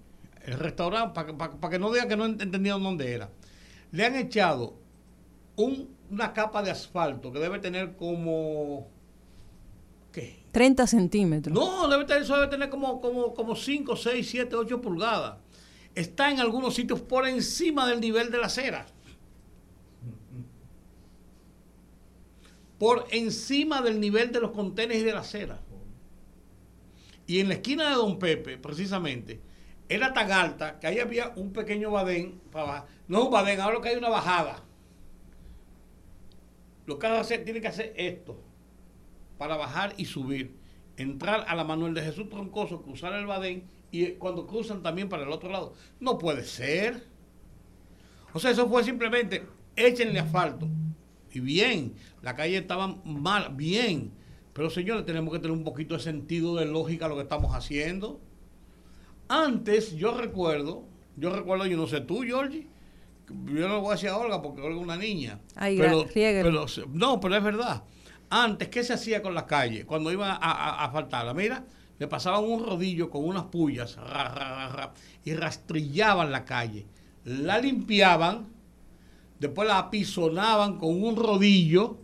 [0.45, 3.31] el restaurante, para, que no digan que no entendieron dónde era.
[3.95, 4.75] Le han echado
[5.55, 8.89] una capa de asfalto que debe tener como
[10.11, 10.43] ¿Qué?
[10.51, 11.55] 30 centímetros.
[11.55, 15.37] No, debe tener, eso debe tener como, como, como 5, 6, 7, 8 pulgadas.
[15.95, 18.85] Está en algunos sitios por encima del nivel de la acera.
[22.81, 25.61] Por encima del nivel de los contenes y de la acera.
[27.29, 29.41] Y en la esquina de Don Pepe, precisamente,
[29.89, 32.87] era tan alta que ahí había un pequeño badén para bajar.
[33.09, 34.63] No es un badén, ahora que hay una bajada.
[36.87, 38.41] Lo que hacer, tiene que hacer esto
[39.39, 40.57] para bajar y subir.
[40.97, 45.25] Entrar a la Manuel de Jesús Troncoso, cruzar el Badén y cuando cruzan también para
[45.25, 45.75] el otro lado.
[45.99, 47.07] No puede ser.
[48.33, 49.45] O sea, eso fue simplemente
[49.77, 50.69] échenle asfalto.
[51.33, 54.13] Y bien, la calle estaba mal, bien.
[54.53, 58.21] Pero señores, tenemos que tener un poquito de sentido de lógica lo que estamos haciendo.
[59.35, 60.85] Antes, yo recuerdo,
[61.17, 62.69] yo recuerdo, yo no sé tú, Georgie,
[63.29, 65.41] yo no lo voy a decir a Olga porque Olga es una niña.
[65.77, 67.83] pero, no, pero es verdad.
[68.31, 71.35] Antes, ¿qué se hacía con las calles cuando iban a, a, faltarla?
[71.35, 71.65] Mira,
[71.99, 73.99] le pasaban un rodillo con unas pullas
[75.25, 76.87] y rastrillaban la calle.
[77.25, 78.47] La limpiaban,
[79.41, 81.99] después la apisonaban con un rodillo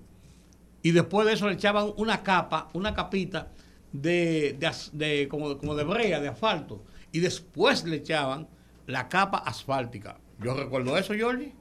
[0.83, 3.53] y después de eso le echaban una capa, una capita
[3.93, 4.59] de,
[4.93, 8.49] de, como, como de brea, de asfalto, y después le echaban
[8.87, 10.18] la capa asfáltica.
[10.42, 11.53] Yo recuerdo eso, Jordi.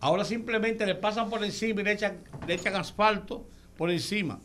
[0.00, 4.38] Ahora simplemente le pasan por encima y le echan, le echan asfalto por encima.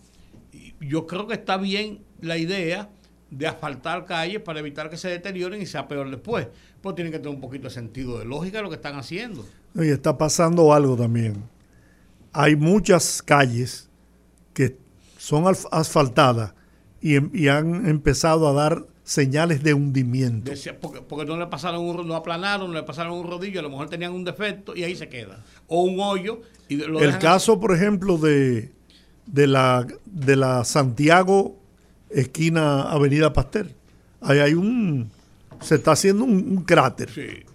[0.80, 2.90] Yo creo que está bien la idea
[3.30, 6.48] de asfaltar calles para evitar que se deterioren y sea peor después.
[6.82, 9.46] Pues tienen que tener un poquito de sentido de lógica lo que están haciendo.
[9.76, 11.44] Y está pasando algo también.
[12.34, 13.90] Hay muchas calles
[14.54, 14.78] que
[15.18, 16.54] son asfaltadas
[17.02, 20.52] y, han empezado a dar señales de hundimiento.
[21.08, 23.90] porque, no le pasaron un, no aplanaron, no le pasaron un rodillo, a lo mejor
[23.90, 25.44] tenían un defecto y ahí se queda.
[25.68, 26.42] O un hoyo.
[26.68, 28.72] Y lo El caso, por ejemplo, de,
[29.26, 31.58] de, la, de la Santiago
[32.10, 33.74] esquina Avenida Pastel.
[34.22, 35.10] Ahí hay un,
[35.62, 37.10] se está haciendo un, cráter.
[37.10, 37.46] Sí.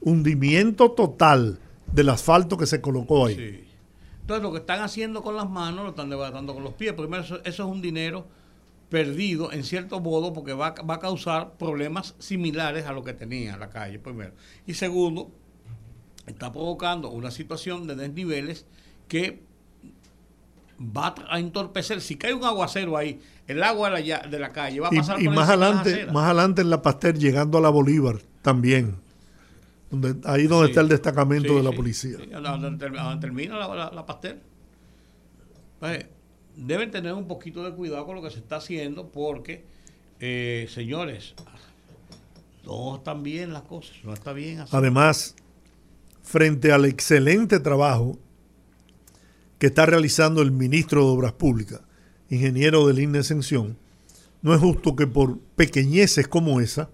[0.00, 1.58] Hundimiento total
[1.90, 3.34] del asfalto que se colocó ahí.
[3.34, 3.64] Sí.
[4.20, 6.92] Entonces lo que están haciendo con las manos lo están desbaratando con los pies.
[6.94, 8.26] Primero, eso, es un dinero
[8.88, 13.56] perdido en cierto modo porque va, va, a causar problemas similares a lo que tenía
[13.56, 14.32] la calle, primero.
[14.66, 15.30] Y segundo,
[16.26, 18.66] está provocando una situación de desniveles
[19.08, 19.42] que
[20.80, 22.00] va a entorpecer.
[22.00, 25.20] Si cae un aguacero ahí, el agua de la, de la calle va a pasar
[25.20, 28.96] y, más adelante, más adelante en la Pastel, llegando a la Bolívar también.
[29.90, 32.18] Donde, ahí donde está el destacamento de la policía.
[32.18, 32.78] donde,
[33.20, 34.40] termina la, la, Pastel.
[35.78, 36.06] Pues,
[36.56, 39.64] deben tener un poquito de cuidado con lo que se está haciendo porque,
[40.20, 41.34] eh, señores,
[42.64, 44.74] no están bien las cosas, no está bien así.
[44.74, 45.36] Además,
[46.22, 48.18] frente al excelente trabajo
[49.58, 51.80] que está realizando el ministro de Obras Públicas,
[52.28, 53.78] ingeniero de INE Ascensión,
[54.42, 56.90] no es justo que por pequeñeces como esa,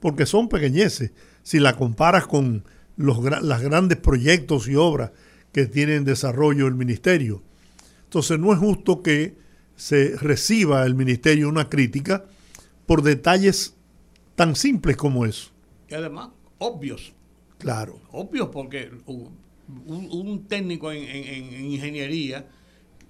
[0.00, 2.64] porque son pequeñeces, si la comparas con
[2.96, 5.12] los las grandes proyectos y obras
[5.52, 7.42] que tiene en desarrollo el ministerio.
[8.06, 9.36] Entonces no es justo que
[9.74, 12.24] se reciba el ministerio una crítica
[12.86, 13.74] por detalles
[14.34, 15.50] tan simples como eso.
[15.88, 17.12] Y además, obvios.
[17.58, 18.00] Claro.
[18.12, 18.90] Obvios porque
[19.86, 22.46] un, técnico en, ingeniería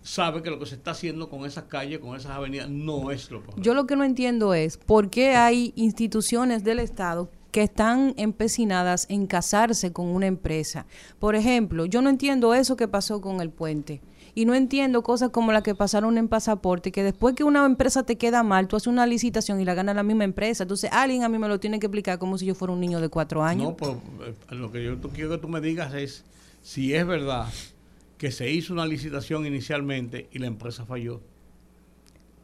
[0.02, 3.30] sabe que lo que se está haciendo con esas calles, con esas avenidas, no es
[3.30, 3.62] lo correcto.
[3.62, 9.06] Yo lo que no entiendo es por qué hay instituciones del Estado que están empecinadas
[9.09, 10.87] en casarse con una empresa.
[11.18, 14.00] Por ejemplo, yo no entiendo eso que pasó con el puente.
[14.37, 18.03] Y no entiendo cosas como la que pasaron en pasaporte, que después que una empresa
[18.03, 20.64] te queda mal, tú haces una licitación y la gana la misma empresa.
[20.64, 23.01] Entonces alguien a mí me lo tiene que explicar como si yo fuera un niño
[23.01, 23.70] de cuatro años.
[23.70, 26.27] No, pero eh, lo que yo quiero que tú me digas es
[26.61, 27.46] si es verdad
[28.18, 31.22] que se hizo una licitación inicialmente y la empresa falló.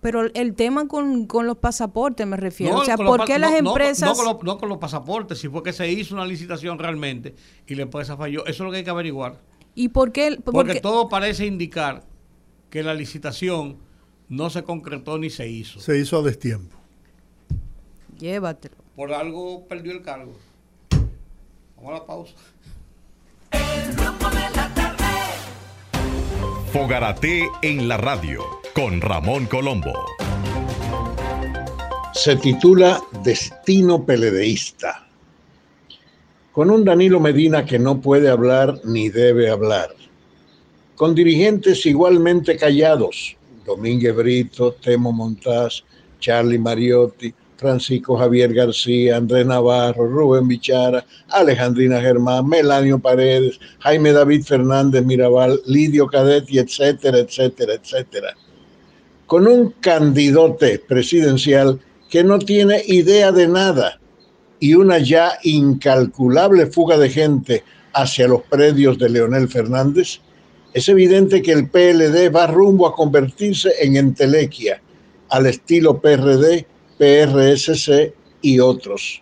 [0.01, 2.79] Pero el tema con, los pasaportes me refiero.
[2.79, 4.19] o sea, ¿por qué las empresas...
[4.43, 7.35] No, con los pasaportes, si fue que se hizo una licitación realmente
[7.67, 8.47] y la empresa falló.
[8.47, 9.52] Eso es lo que hay que averiguar.
[9.75, 10.39] ¿Y por qué?
[10.45, 12.05] Porque todo parece indicar
[12.71, 13.79] que la licitación
[14.29, 15.81] no se concretó ni se hizo.
[15.81, 16.77] Se hizo a destiempo.
[18.19, 18.77] Llévatelo.
[18.97, 20.37] Por algo perdió el cargo.
[21.77, 22.35] Vamos a la pausa.
[26.73, 28.43] Fogarate en la radio
[28.75, 29.93] con Ramón Colombo.
[32.15, 35.07] Se titula Destino Peledeísta.
[36.53, 39.89] Con un Danilo Medina que no puede hablar ni debe hablar.
[40.97, 43.39] Con dirigentes igualmente callados.
[43.65, 45.83] Domínguez Brito, Temo Montaz,
[46.21, 54.43] Charlie Mariotti, Francisco Javier García, Andrés Navarro, Rubén Bichara, Alejandrina Germán, Melanio Paredes, Jaime David
[54.43, 58.35] Fernández Mirabal, Lidio Cadetti, etcétera, etcétera, etcétera.
[59.27, 64.02] Con un candidote presidencial que no tiene idea de nada
[64.63, 70.21] y una ya incalculable fuga de gente hacia los predios de Leonel Fernández,
[70.73, 74.81] es evidente que el PLD va rumbo a convertirse en entelequia,
[75.31, 76.65] al estilo PRD
[76.97, 79.21] PRSC y otros,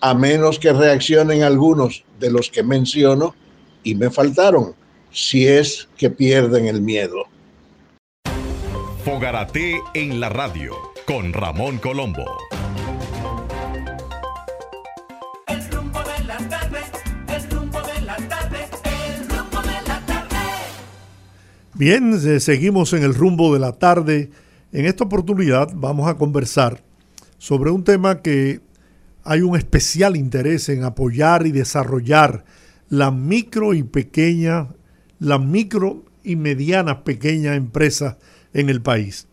[0.00, 3.36] a menos que reaccionen algunos de los que menciono
[3.84, 4.74] y me faltaron,
[5.12, 7.26] si es que pierden el miedo.
[9.04, 10.74] Fogarate en la radio
[11.06, 12.24] con Ramón Colombo.
[21.74, 24.28] Bien, eh, seguimos en el rumbo de la tarde.
[24.72, 26.82] En esta oportunidad vamos a conversar
[27.38, 28.60] sobre un tema que
[29.24, 32.44] hay un especial interés en apoyar y desarrollar
[32.90, 34.68] la micro y pequeña,
[35.18, 38.16] la micro y medianas pequeñas empresas
[38.52, 39.26] en el país.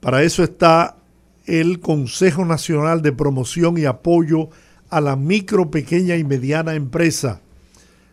[0.00, 0.98] Para eso está
[1.46, 4.50] el Consejo Nacional de Promoción y Apoyo
[4.90, 7.40] a la Micro, Pequeña y Mediana Empresa.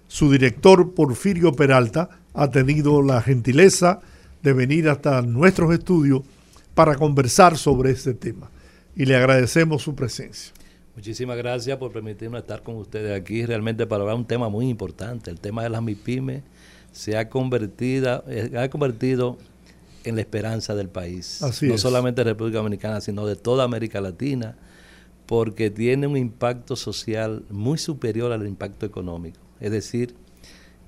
[0.08, 4.00] Su director, Porfirio Peralta, ha tenido la gentileza
[4.42, 6.22] de venir hasta nuestros estudios
[6.74, 8.50] para conversar sobre este tema.
[8.96, 10.54] Y le agradecemos su presencia.
[10.96, 15.32] Muchísimas gracias por permitirme estar con ustedes aquí, realmente para hablar un tema muy importante.
[15.32, 16.44] El tema de las MIPIMES
[16.92, 19.38] se ha, convertido, eh, ha convertido
[20.04, 21.40] en la esperanza del país.
[21.62, 24.58] no solamente de República Dominicana, sino de toda América Latina,
[25.26, 29.40] porque tiene un impacto social muy superior al impacto económico.
[29.60, 30.16] Es decir,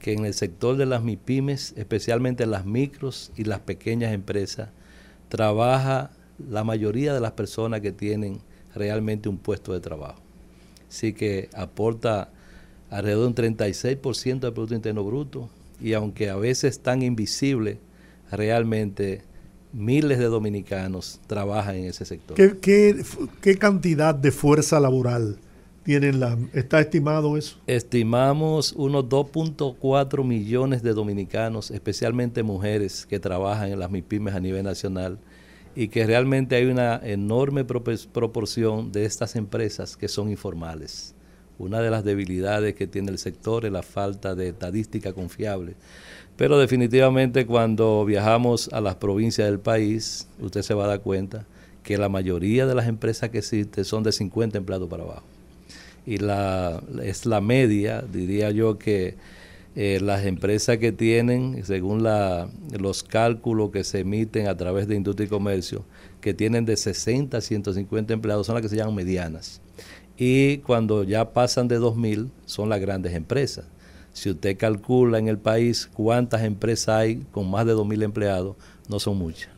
[0.01, 4.69] que en el sector de las MIPIMES, especialmente las micros y las pequeñas empresas,
[5.29, 6.11] trabaja
[6.49, 8.39] la mayoría de las personas que tienen
[8.73, 10.19] realmente un puesto de trabajo.
[10.89, 12.31] Así que aporta
[12.89, 17.77] alrededor de un 36% del Producto Interno Bruto y aunque a veces tan invisible,
[18.31, 19.21] realmente
[19.73, 22.35] miles de dominicanos trabajan en ese sector.
[22.35, 25.37] ¿Qué, cantidad de fuerza laboral
[25.83, 26.37] tienen la...
[26.53, 27.57] ¿Está estimado eso?
[27.67, 34.63] Estimamos unos 2.4 millones de dominicanos, especialmente mujeres, que trabajan en las MIPIMES a nivel
[34.63, 35.17] nacional
[35.75, 41.15] y que realmente hay una enorme proporción de estas empresas que son informales.
[41.57, 45.75] Una de las debilidades que tiene el sector es la falta de estadística confiable.
[46.35, 51.45] Pero definitivamente cuando viajamos a las provincias del país, usted se va a dar cuenta
[51.83, 55.23] que la mayoría de las empresas que existen son de 50 empleados para abajo.
[56.05, 59.15] Y la, es la media, diría yo que
[59.75, 64.95] eh, las empresas que tienen, según la, los cálculos que se emiten a través de
[64.95, 65.85] industria y comercio,
[66.19, 69.61] que tienen de 60 a 150 empleados, son las que se llaman medianas.
[70.17, 73.65] Y cuando ya pasan de 2.000, son las grandes empresas.
[74.13, 78.57] Si usted calcula en el país cuántas empresas hay con más de 2.000 empleados,
[78.89, 79.49] no son muchas.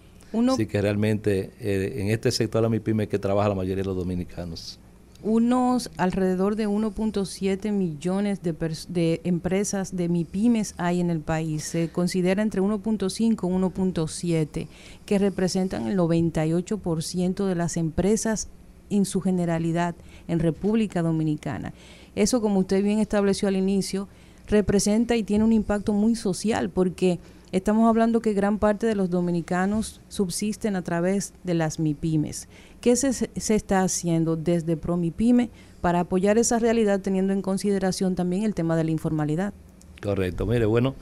[0.52, 3.96] Así que realmente eh, en este sector la MIPYME que trabaja la mayoría de los
[3.96, 4.80] dominicanos.
[5.24, 8.54] Unos alrededor de 1.7 millones de,
[8.90, 11.64] de, empresas de MIPIMES hay en el país.
[11.64, 14.68] Se considera entre 1.5 y 1.7,
[15.06, 18.50] que representan el 98% de las empresas
[18.90, 19.96] en su generalidad
[20.28, 21.74] en República Dominicana.
[22.16, 24.10] Eso, como usted bien estableció al inicio,
[24.48, 27.20] representa y tiene un impacto muy social porque
[27.54, 32.48] estamos hablando que gran parte de los dominicanos subsisten a través de las MIPIMES.
[32.82, 38.44] ¿Qué se, se está haciendo desde ProMIPIME para apoyar esa realidad teniendo en consideración también
[38.44, 39.54] el tema de la informalidad?
[40.02, 40.96] Correcto, mire, bueno,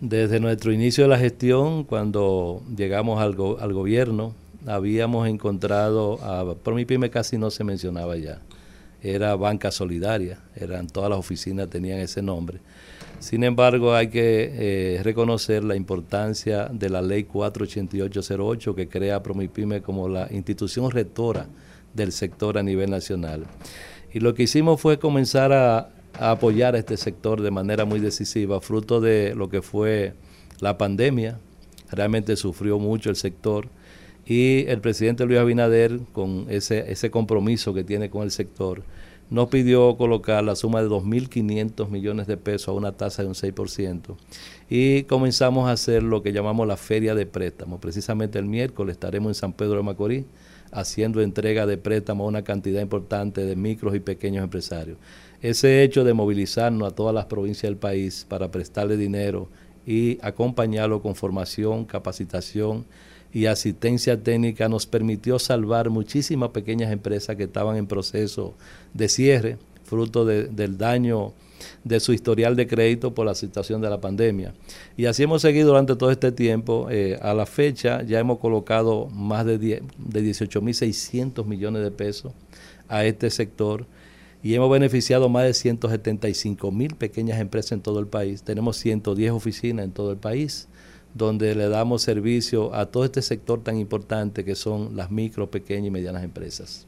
[0.00, 4.34] desde nuestro inicio de la gestión, cuando llegamos al, al gobierno,
[4.66, 8.40] habíamos encontrado, a ProMIPYME casi no se mencionaba ya,
[9.02, 12.60] era banca solidaria, eran todas las oficinas tenían ese nombre.
[13.18, 19.82] Sin embargo, hay que eh, reconocer la importancia de la ley 48808 que crea Promipyme
[19.82, 21.46] como la institución rectora
[21.94, 23.46] del sector a nivel nacional.
[24.12, 28.00] Y lo que hicimos fue comenzar a, a apoyar a este sector de manera muy
[28.00, 30.14] decisiva, fruto de lo que fue
[30.60, 31.38] la pandemia.
[31.90, 33.68] Realmente sufrió mucho el sector
[34.28, 38.82] y el presidente Luis Abinader, con ese, ese compromiso que tiene con el sector,
[39.30, 43.34] nos pidió colocar la suma de 2.500 millones de pesos a una tasa de un
[43.34, 44.16] 6%.
[44.70, 47.80] Y comenzamos a hacer lo que llamamos la feria de préstamos.
[47.80, 50.24] Precisamente el miércoles estaremos en San Pedro de Macorís
[50.70, 54.98] haciendo entrega de préstamos a una cantidad importante de micros y pequeños empresarios.
[55.40, 59.48] Ese hecho de movilizarnos a todas las provincias del país para prestarle dinero
[59.86, 62.84] y acompañarlo con formación, capacitación,
[63.32, 68.54] y asistencia técnica nos permitió salvar muchísimas pequeñas empresas que estaban en proceso
[68.94, 71.32] de cierre, fruto del daño
[71.84, 74.54] de su historial de crédito por la situación de la pandemia.
[74.96, 76.88] Y así hemos seguido durante todo este tiempo.
[76.90, 82.32] Eh, a la fecha ya hemos colocado más de, de 18.600 millones de pesos
[82.88, 83.86] a este sector
[84.42, 88.42] y hemos beneficiado más de 175 mil pequeñas empresas en todo el país.
[88.42, 90.68] Tenemos 110 oficinas en todo el país
[91.14, 95.88] donde le damos servicio a todo este sector tan importante que son las micro, pequeñas
[95.88, 96.86] y medianas empresas.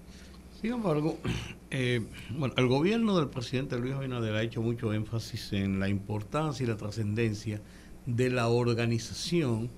[0.61, 1.17] Sin embargo,
[1.71, 2.03] eh,
[2.37, 6.67] bueno, el gobierno del presidente Luis Abinader ha hecho mucho énfasis en la importancia y
[6.67, 7.61] la trascendencia
[8.07, 9.71] de la organización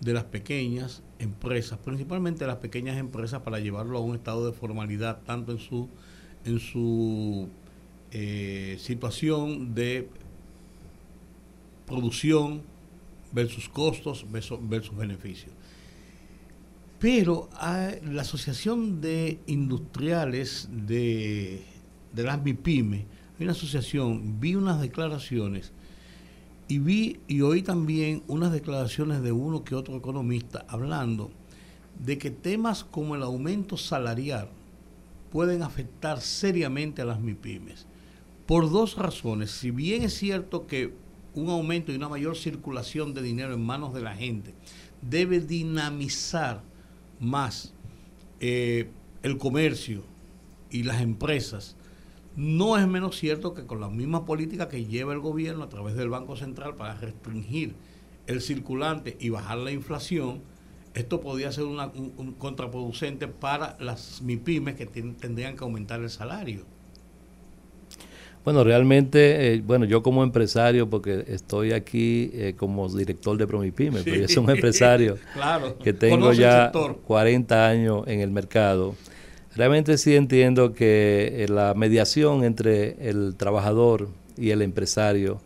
[0.00, 5.20] de las pequeñas empresas, principalmente las pequeñas empresas, para llevarlo a un estado de formalidad,
[5.26, 5.88] tanto en su,
[6.44, 7.48] en su
[8.12, 10.08] eh, situación de
[11.86, 12.62] producción,
[13.32, 15.52] versus costos versus, beneficios.
[16.98, 21.62] Pero la Asociación de Industriales de,
[22.14, 23.06] las MIPYME,
[23.38, 25.72] hay una asociación, vi unas declaraciones
[26.66, 31.30] y vi y oí también unas declaraciones de uno que otro economista hablando
[32.04, 34.48] de que temas como el aumento salarial
[35.30, 37.86] pueden afectar seriamente a las MIPIMES.
[38.46, 39.50] Por dos razones.
[39.50, 40.94] Si bien es cierto que
[41.34, 44.54] un aumento y una mayor circulación de dinero en manos de la gente
[45.02, 46.62] debe dinamizar
[47.20, 47.72] más
[48.40, 48.90] eh,
[49.22, 50.02] el comercio
[50.70, 51.76] y las empresas,
[52.36, 55.96] no es menos cierto que con la misma política que lleva el gobierno a través
[55.96, 57.74] del Banco Central para restringir
[58.26, 60.42] el circulante y bajar la inflación,
[60.94, 66.64] esto podría ser un, contraproducente para las MIPIMES que tendrían que aumentar el salario.
[68.48, 74.00] Bueno, realmente, eh, bueno, yo como empresario, porque estoy aquí eh, como director de Promipyme,
[74.02, 75.18] pero yo soy un empresario
[75.84, 78.94] que tengo ya 40 años en el mercado.
[79.54, 85.42] Realmente sí entiendo que eh, la mediación entre el trabajador y el empresario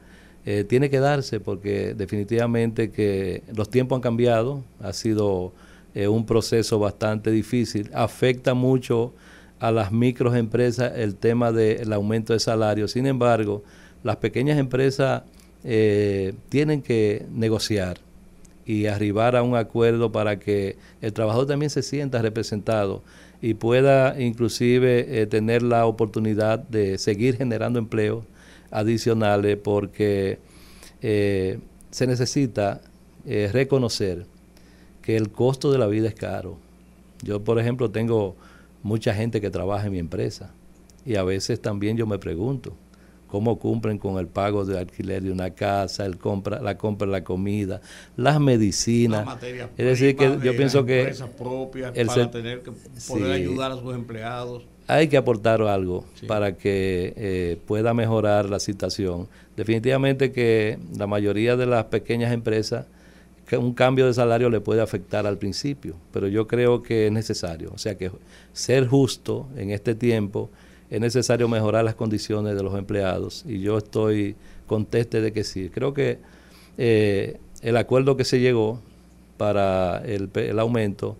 [0.69, 5.53] tiene que darse porque definitivamente que los tiempos han cambiado, ha sido
[5.97, 9.13] un proceso bastante difícil, afecta mucho
[9.63, 12.89] a las microempresas el tema del aumento de salario.
[12.89, 13.63] Sin embargo,
[14.03, 15.23] las pequeñas empresas
[15.63, 17.99] eh, tienen que negociar
[18.67, 23.05] y arribar a un acuerdo para que el trabajador también se sienta representado
[23.41, 28.25] y pueda inclusive eh, tener la oportunidad de seguir generando empleos
[28.73, 30.41] adicionales porque
[31.03, 31.61] eh,
[31.93, 32.81] se necesita
[33.25, 34.27] reconocer
[35.03, 36.59] que el costo de la vida es caro.
[37.23, 38.35] Yo, por ejemplo, tengo
[38.83, 40.53] mucha gente que trabaja en mi empresa.
[41.05, 42.75] Y a veces también yo me pregunto
[43.33, 47.13] cómo cumplen con el pago de alquiler de una casa, el compra, la compra de
[47.13, 47.81] la comida,
[48.15, 49.27] las medicinas.
[49.43, 52.73] es decir, que yo pienso que propias para tener que
[53.09, 54.65] poder ayudar a sus empleados.
[54.87, 59.29] Hay que aportar algo para que eh, pueda mejorar la situación.
[59.57, 62.85] Definitivamente que la mayoría de las pequeñas empresas
[63.59, 67.71] un cambio de salario le puede afectar al principio, pero yo creo que es necesario.
[67.75, 68.11] O sea que
[68.53, 70.51] ser justo en este tiempo
[70.91, 74.37] es necesario mejorar las condiciones de los empleados y yo estoy
[74.67, 75.71] conteste de que sí.
[75.71, 76.19] Creo que
[76.79, 78.81] eh, el acuerdo que se llegó
[79.37, 81.17] para el, aumento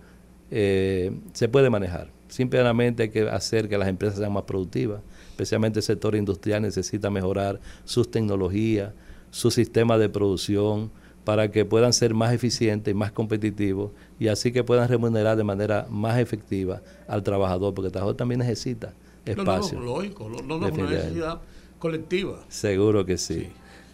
[0.51, 2.09] eh, se puede manejar.
[2.27, 7.09] Simplemente hay que hacer que las empresas sean más productivas, especialmente el sector industrial necesita
[7.09, 8.93] mejorar sus tecnologías,
[9.29, 10.91] su sistema de producción,
[11.23, 15.43] para que puedan ser más eficientes y más competitivos y así que puedan remunerar de
[15.43, 18.93] manera más efectiva al trabajador, porque el trabajador también necesita
[19.25, 19.79] espacio.
[19.79, 21.41] No, no, lógico, no, no, una necesidad
[21.79, 22.43] colectiva.
[22.49, 23.47] Seguro que sí.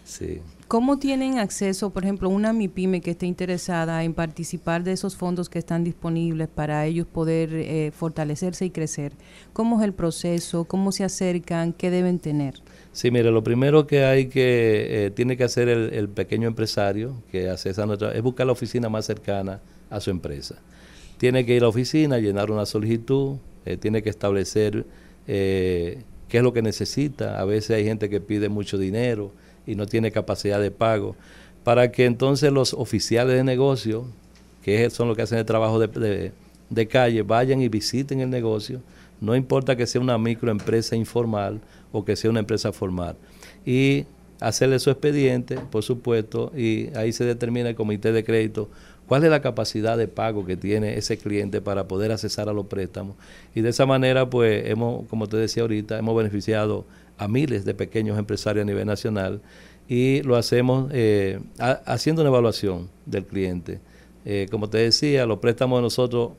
[0.03, 0.41] sí.
[0.67, 5.49] ¿Cómo tienen acceso, por ejemplo, una MIPYME que esté interesada en participar de esos fondos
[5.49, 9.13] que están disponibles para ellos poder eh, fortalecerse y crecer?
[9.51, 10.65] ¿Cómo es el proceso?
[10.65, 11.73] ¿Cómo se acercan?
[11.73, 12.61] ¿Qué deben tener?
[12.99, 17.49] Sí, mire, lo primero que hay que, eh, tiene que hacer el, pequeño empresario que
[17.49, 20.55] hace esa nuestra, es buscar la oficina más cercana a su empresa.
[21.17, 24.85] Tiene que ir a la oficina, llenar una solicitud, eh, tiene que establecer
[25.29, 27.39] eh, qué es lo que necesita.
[27.39, 29.31] A veces hay gente que pide mucho dinero
[29.65, 31.15] y no tiene capacidad de pago.
[31.63, 34.07] Para que entonces los oficiales de negocio,
[34.61, 38.81] que son los que hacen el trabajo de calle, vayan y visiten el negocio.
[39.21, 41.61] No importa que sea una microempresa informal,
[41.91, 43.15] o que sea una empresa formal.
[43.65, 44.05] Y
[44.39, 48.69] hacerle su expediente, por supuesto, y ahí se determina el comité de crédito
[49.07, 52.67] cuál es la capacidad de pago que tiene ese cliente para poder accesar a los
[52.67, 53.15] préstamos.
[53.55, 56.85] Y de esa manera, pues, hemos, como te decía ahorita, hemos beneficiado
[57.17, 59.41] a miles de pequeños empresarios a nivel nacional
[59.89, 63.79] y lo hacemos eh, haciendo una evaluación del cliente.
[64.23, 66.31] Eh, como te decía, los préstamos de nosotros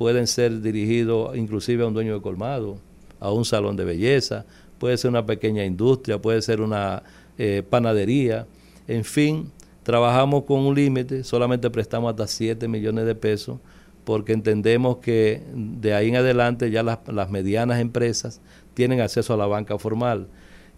[0.00, 2.78] pueden ser dirigidos inclusive a un dueño de colmado,
[3.20, 4.46] a un salón de belleza,
[4.78, 7.02] puede ser una pequeña industria, puede ser una
[7.36, 8.46] eh, panadería,
[8.88, 13.58] en fin, trabajamos con un límite, solamente prestamos hasta 7 millones de pesos,
[14.04, 18.40] porque entendemos que de ahí en adelante ya las, medianas empresas
[18.72, 20.28] tienen acceso a la banca formal.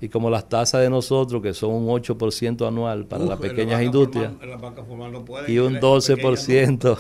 [0.03, 4.32] Y como las tasas de nosotros, que son un 8% anual para las pequeñas industrias
[5.46, 6.98] y un 12%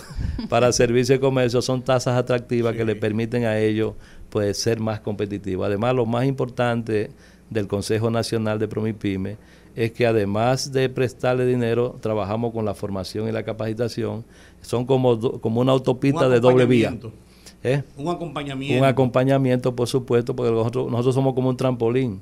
[0.48, 3.94] para servicios de comercio, son tasas atractivas que le permiten a ellos
[4.32, 5.64] puede ser más competitivo.
[5.64, 7.10] Además, lo más importante
[7.50, 9.36] del Consejo Nacional de Promipyme
[9.76, 14.24] es que además de prestarle dinero, trabajamos con la formación y la capacitación.
[14.62, 16.96] Son como, como una autopista de doble vía.
[17.64, 17.82] ¿Eh?
[17.96, 18.78] Un acompañamiento.
[18.78, 22.20] Un acompañamiento, por supuesto, porque nosotros, nosotros somos como un trampolín.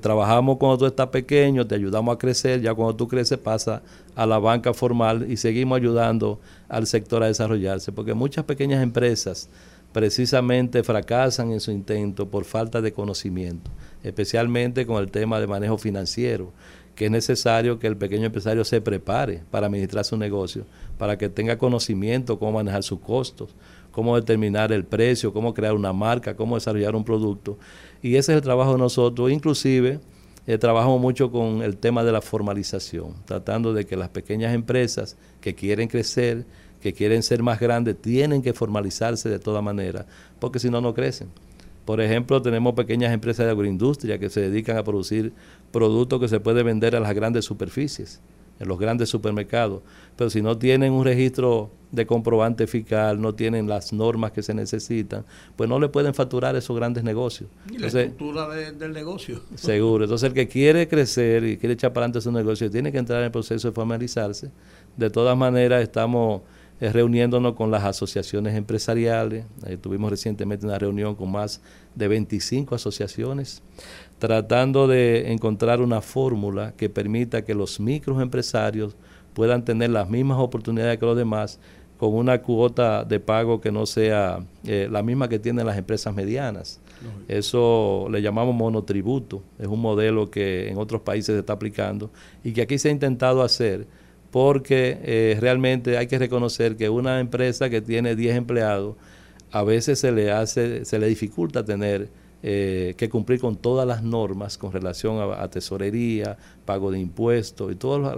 [0.00, 3.82] Trabajamos cuando tú estás pequeño, te ayudamos a crecer, ya cuando tú creces pasa
[4.14, 9.50] a la banca formal y seguimos ayudando al sector a desarrollarse, porque muchas pequeñas empresas
[9.92, 13.70] precisamente fracasan en su intento por falta de conocimiento,
[14.02, 16.52] especialmente con el tema de manejo financiero,
[16.94, 20.64] que es necesario que el pequeño empresario se prepare para administrar su negocio,
[20.98, 23.54] para que tenga conocimiento cómo manejar sus costos,
[23.92, 27.58] cómo determinar el precio, cómo crear una marca, cómo desarrollar un producto.
[28.06, 29.98] Y ese es el trabajo de nosotros, inclusive
[30.46, 35.16] eh, trabajamos mucho con el tema de la formalización, tratando de que las pequeñas empresas
[35.40, 36.46] que quieren crecer,
[36.80, 40.06] que quieren ser más grandes, tienen que formalizarse de toda manera,
[40.38, 41.30] porque si no, no crecen.
[41.84, 45.32] Por ejemplo, tenemos pequeñas empresas de agroindustria que se dedican a producir
[45.72, 48.20] productos que se pueden vender a las grandes superficies,
[48.58, 49.82] en los grandes supermercados.
[50.16, 54.54] Pero si no tienen un registro de comprobante fiscal, no tienen las normas que se
[54.54, 55.24] necesitan,
[55.56, 57.48] pues no le pueden facturar esos grandes negocios.
[57.70, 59.40] Y la estructura del negocio.
[59.54, 60.04] Seguro.
[60.04, 63.20] Entonces, el que quiere crecer y quiere echar para adelante su negocio tiene que entrar
[63.20, 64.50] en el proceso de formalizarse.
[64.96, 66.42] De todas maneras, estamos
[66.78, 69.46] eh, reuniéndonos con las asociaciones empresariales.
[69.66, 71.62] Eh, tuvimos recientemente una reunión con más
[71.94, 73.62] de 25 asociaciones,
[74.18, 78.96] tratando de encontrar una fórmula que permita que los microempresarios
[79.34, 81.60] puedan tener las mismas oportunidades que los demás
[81.98, 86.14] con una cuota de pago que no sea eh, la misma que tienen las empresas
[86.14, 86.80] medianas.
[87.28, 92.10] Eso le llamamos monotributo, es un modelo que en otros países se está aplicando
[92.42, 93.86] y que aquí se ha intentado hacer
[94.30, 98.96] porque eh, realmente hay que reconocer que una empresa que tiene 10 empleados,
[99.50, 102.08] a veces se le hace, se le dificulta tener
[102.48, 107.74] eh, que cumplir con todas las normas con relación a, tesorería, pago de impuestos y
[107.74, 108.16] todas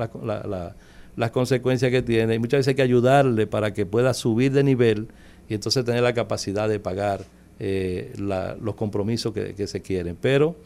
[1.17, 2.35] las consecuencias que tiene.
[2.35, 5.09] Y muchas veces hay que ayudarle para que pueda subir de nivel
[5.49, 7.25] y entonces tener la capacidad de pagar
[7.59, 10.15] eh, los compromisos que, que, se quieren.
[10.21, 10.57] Pero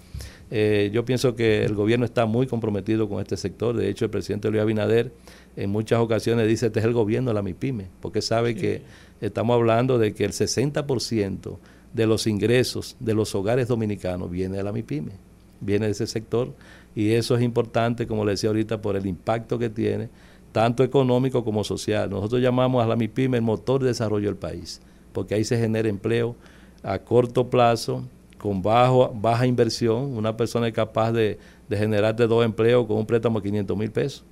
[0.50, 3.76] yo pienso que el gobierno está muy comprometido con este sector.
[3.76, 5.12] De hecho, el presidente Luis Abinader
[5.54, 8.82] en muchas ocasiones dice, este es el gobierno de la MIPYME, porque sabe que
[9.20, 11.58] estamos hablando de que el 60%
[11.93, 15.12] de los ingresos de los hogares dominicanos viene de la MIPYME,
[15.61, 16.53] viene de ese sector,
[16.95, 20.09] y eso es importante, como le decía ahorita, por el impacto que tiene,
[20.53, 22.11] tanto económico como social.
[22.11, 24.80] Nosotros llamamos a la MIPYME el motor de desarrollo del país,
[25.12, 26.36] porque ahí se genera empleo
[26.82, 28.05] a corto plazo,
[28.38, 31.38] con bajo, baja inversión, una persona es capaz de,
[31.68, 34.24] de generarte dos empleos con un préstamo de 500 mil pesos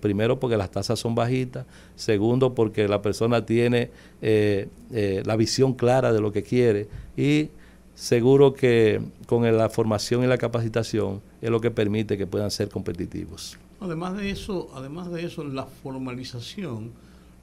[0.00, 1.66] primero porque las tasas son bajitas,
[1.96, 3.90] segundo porque la persona tiene
[4.22, 7.50] eh, eh, la visión clara de lo que quiere y
[7.94, 12.68] seguro que con la formación y la capacitación es lo que permite que puedan ser
[12.68, 13.58] competitivos.
[13.80, 16.92] Además de eso, además de eso, la formalización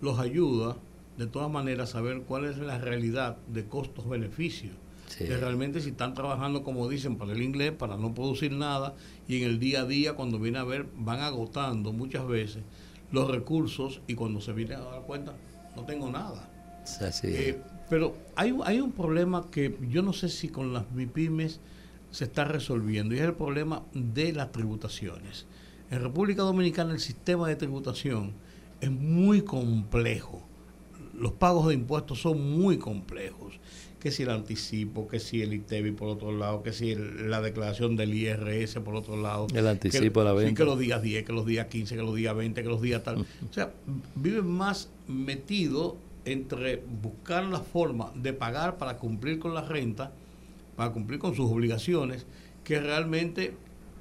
[0.02, 0.76] los ayuda
[1.18, 4.74] de todas maneras a saber cuál es la realidad de costos-beneficios
[5.16, 8.96] que realmente si están trabajando, como dicen, para el inglés, para no producir nada,
[9.28, 12.64] y en el día a día, cuando viene a ver, van agotando muchas veces
[13.12, 15.34] los recursos y cuando se viene a dar cuenta,
[15.76, 16.50] no tengo nada.
[17.24, 21.60] Eh, pero hay, hay un problema que yo no sé si con las MIPIMES
[22.12, 25.46] se está resolviendo, y es el problema de las tributaciones.
[25.90, 28.34] En República Dominicana el sistema de tributación
[28.82, 30.44] es muy complejo.
[31.14, 33.60] Los pagos de impuestos son muy complejos
[34.00, 37.96] que si el anticipo, que si el ITEVI por otro lado, que si la declaración
[37.96, 39.48] del IRS por otro lado.
[39.54, 40.54] El anticipo de la venta.
[40.54, 43.04] que los días 10, que los días 15, que los días 20, que los días
[43.04, 43.20] tal.
[43.20, 43.72] o sea,
[44.16, 45.96] viven más metidos
[46.26, 50.12] entre buscar la forma de pagar para cumplir con la renta,
[50.76, 52.26] para cumplir con sus obligaciones,
[52.64, 53.54] que realmente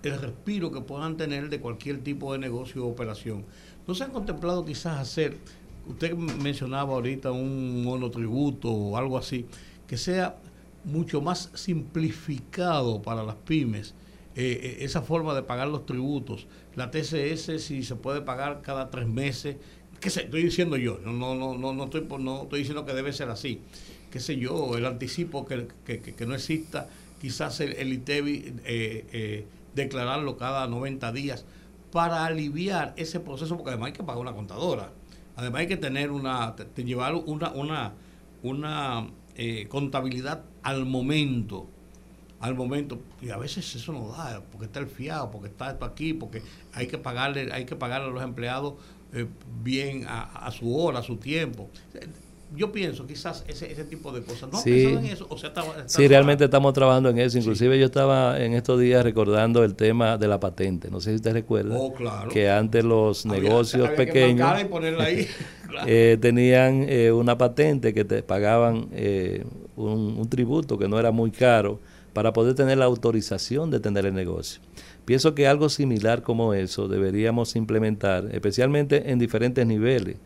[0.02, 3.44] el respiro que puedan tener de cualquier tipo de negocio o operación.
[3.86, 5.36] ¿No se han contemplado quizás hacer,
[5.88, 9.46] usted mencionaba ahorita un monotributo o algo así,
[9.86, 10.36] que sea
[10.84, 13.94] mucho más simplificado para las pymes
[14.36, 16.46] eh, eh, esa forma de pagar los tributos.
[16.74, 19.56] La TCS si se puede pagar cada tres meses,
[20.00, 23.12] qué sé, estoy diciendo yo, no, no, no, no, estoy, no estoy diciendo que debe
[23.12, 23.60] ser así,
[24.10, 25.66] qué sé yo, el anticipo que,
[26.26, 26.88] no exista,
[27.20, 31.46] quizás el, el ITEVI eh, declararlo cada 90 días
[31.90, 34.92] para aliviar ese proceso, porque además hay que pagar una contadora,
[35.34, 37.94] además hay que tener una, llevar una, una,
[38.42, 39.06] una
[39.36, 41.68] eh, contabilidad al momento,
[42.40, 45.84] al momento, y a veces eso no da, porque está el fiado, porque está esto
[45.84, 48.74] aquí, porque hay que pagarle, hay que pagarle a los empleados
[49.12, 49.26] eh,
[49.62, 51.70] bien a, su hora, a su tiempo
[52.56, 54.50] yo pienso quizás ese, ese tipo de cosas.
[54.50, 55.26] ¿No sí, en eso?
[55.28, 55.52] O sea,
[55.86, 57.38] sí, realmente estamos trabajando en eso.
[57.38, 60.90] Inclusive yo estaba en estos días recordando el tema de la patente.
[60.90, 61.94] No sé si usted recuerda oh,
[62.32, 64.50] que antes los negocios pequeños
[65.86, 69.44] eh, tenían eh, una patente que te pagaban eh,
[69.76, 71.78] un, un tributo que no era muy caro
[72.12, 74.62] para poder tener la autorización de tener el negocio.
[75.04, 80.16] Pienso que algo similar como eso deberíamos implementar, especialmente en diferentes niveles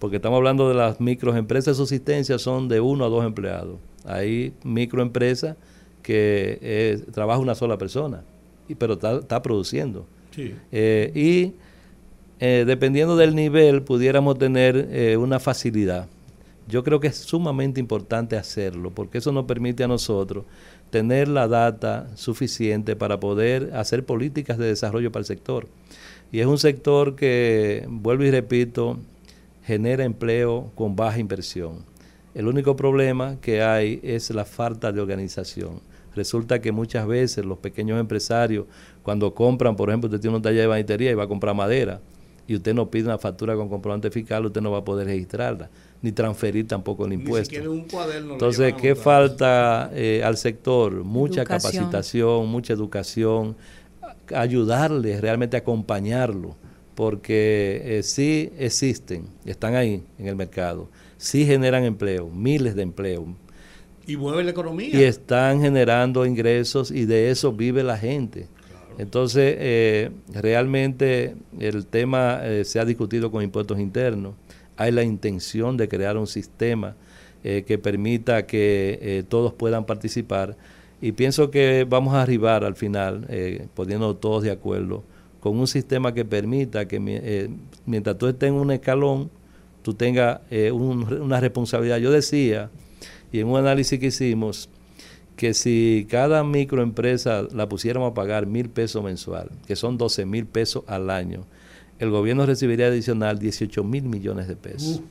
[0.00, 3.78] porque estamos hablando de las microempresas de subsistencia, son de uno a dos empleados.
[4.04, 5.56] Hay microempresas
[6.02, 8.24] que eh, trabaja una sola persona,
[8.66, 10.06] y, pero está, produciendo.
[10.72, 11.52] Eh, y
[12.38, 16.08] eh, dependiendo del nivel pudiéramos tener eh, una facilidad.
[16.66, 20.44] Yo creo que es sumamente importante hacerlo porque eso nos permite a nosotros
[20.88, 25.68] tener la data suficiente para poder hacer políticas de desarrollo para el sector.
[26.32, 28.98] Y es un sector que, vuelvo y repito,
[29.62, 31.84] genera empleo con baja inversión.
[32.34, 35.80] El único problema que hay es la falta de organización.
[36.14, 38.66] Resulta que muchas veces los pequeños empresarios,
[39.02, 42.00] cuando compran, por ejemplo, usted tiene una talla de batería y va a comprar madera,
[42.46, 45.70] y usted no pide una factura con comprobante fiscal, usted no va a poder registrarla,
[46.02, 47.54] ni transferir tampoco el impuesto.
[47.54, 51.04] Entonces, ¿qué falta eh, al sector?
[51.04, 53.56] Mucha capacitación, mucha educación,
[54.34, 56.56] ayudarle, realmente acompañarlo,
[57.00, 63.24] porque eh, sí existen, están ahí en el mercado, sí generan empleo, miles de empleos.
[64.06, 64.90] Y mueven la economía.
[64.92, 68.48] Y están generando ingresos y de eso vive la gente.
[68.98, 74.34] Entonces, eh, realmente el tema eh, se ha discutido con impuestos internos.
[74.76, 76.96] Hay la intención de crear un sistema
[77.42, 80.54] eh, que permita que todos puedan participar.
[81.00, 83.26] Y pienso que vamos a arribar al final,
[83.72, 85.02] poniendo todos de acuerdo,
[85.40, 87.00] con un sistema que permita que
[87.86, 89.30] mientras tú estés en un escalón,
[89.82, 90.40] tú tengas
[90.72, 91.98] una responsabilidad.
[91.98, 92.70] Yo decía,
[93.32, 94.68] y en un análisis que hicimos,
[95.36, 100.44] que si cada microempresa la pusiéramos a pagar mil pesos mensual, que son 12 mil
[100.44, 101.46] pesos al año,
[101.98, 104.98] el gobierno recibiría adicional 18 mil millones de pesos.
[104.98, 105.04] Uh.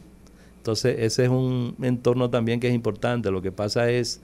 [0.57, 3.31] Entonces, ese es un entorno también que es importante.
[3.31, 4.21] Lo que pasa es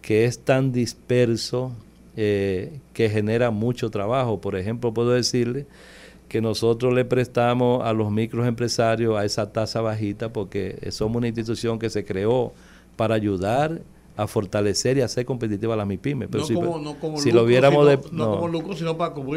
[0.00, 1.72] que es tan disperso
[2.16, 4.40] eh, que genera mucho trabajo.
[4.40, 5.66] Por ejemplo, puedo decirle
[6.28, 11.78] que nosotros le prestamos a los microempresarios a esa tasa bajita porque somos una institución
[11.78, 12.52] que se creó
[12.96, 13.82] para ayudar
[14.16, 16.28] a fortalecer y hacer competitiva a las MIPIMES.
[16.30, 16.54] Pero si,
[17.32, 17.98] lo viéramos de,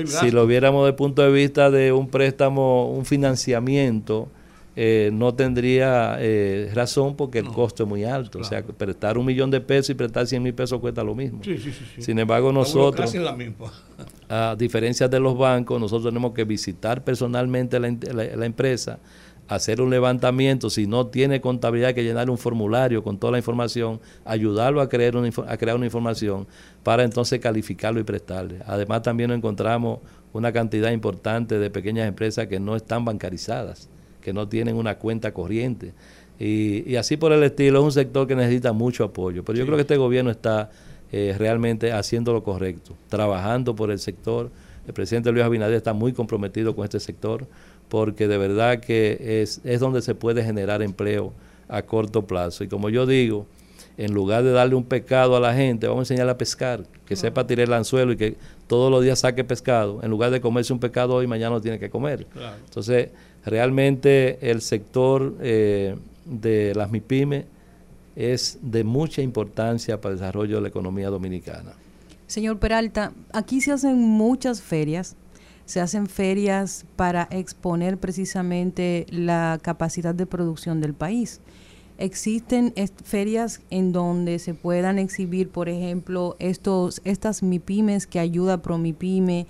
[0.05, 4.28] Si lo viéramos de punto de vista de un préstamo, un financiamiento,
[4.76, 8.39] eh, no tendría eh, razón porque el costo es muy alto.
[8.39, 11.41] O sea, prestar un millón de pesos y prestar 100 mil pesos cuesta lo mismo.
[11.99, 13.13] Sin embargo, nosotros,
[14.28, 18.99] a diferencia de los bancos, nosotros tenemos que visitar personalmente la empresa,
[19.47, 23.38] hacer un levantamiento, si no tiene contabilidad, hay que llenar un formulario con toda la
[23.38, 26.47] información, ayudarlo a crear una, a crear una información
[26.84, 28.59] para entonces calificarlo y prestarle.
[28.65, 29.99] Además también nos encontramos
[30.34, 33.89] una cantidad importante de pequeñas empresas que no están bancarizadas,
[34.26, 35.93] que no tienen una cuenta corriente.
[36.39, 39.45] Y, así por el estilo, es un sector que necesita mucho apoyo.
[39.45, 40.71] Pero yo creo que este gobierno está
[41.11, 44.49] eh, realmente haciendo lo correcto, trabajando por el sector.
[44.88, 47.45] El presidente Luis Abinader está muy comprometido con este sector
[47.88, 51.32] porque de verdad que es, es donde se puede generar empleo
[51.67, 52.63] a corto plazo.
[52.63, 53.45] Y como yo digo,
[53.95, 57.15] en lugar de darle un pescado a la gente, vamos a enseñarle a pescar, que
[57.15, 59.99] sepa tirar el anzuelo y que todos los días saque pescado.
[60.01, 62.26] En lugar de comerse un pescado hoy, mañana lo tiene que comer.
[62.65, 63.09] Entonces,
[63.45, 67.45] realmente el sector eh, de las MIPIMES
[68.15, 71.73] es de mucha importancia para el desarrollo de la economía dominicana.
[72.27, 75.15] Señor Peralta, aquí se hacen muchas ferias
[75.65, 81.41] se hacen ferias para exponer precisamente la capacidad de producción del país.
[81.97, 82.73] Existen
[83.03, 89.47] ferias en donde se puedan exhibir, por ejemplo, estos, estas MIPIMES que ayuda ProMIPIME,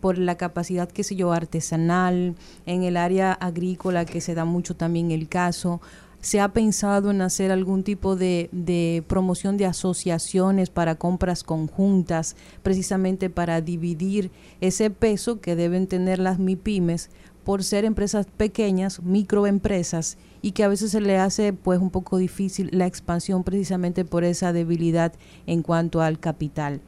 [0.00, 2.34] por la capacidad, qué sé yo, artesanal,
[2.66, 5.80] en el área agrícola, que se da mucho también el caso,
[6.26, 12.34] ¿Se ha pensado en hacer algún tipo de, promoción de asociaciones para compras conjuntas,
[12.64, 17.10] precisamente para dividir ese peso que deben tener las MIPIMES
[17.44, 22.18] por ser empresas pequeñas, microempresas, y que a veces se le hace pues un poco
[22.18, 25.12] difícil la expansión precisamente por esa debilidad
[25.46, 26.80] en cuanto al capital?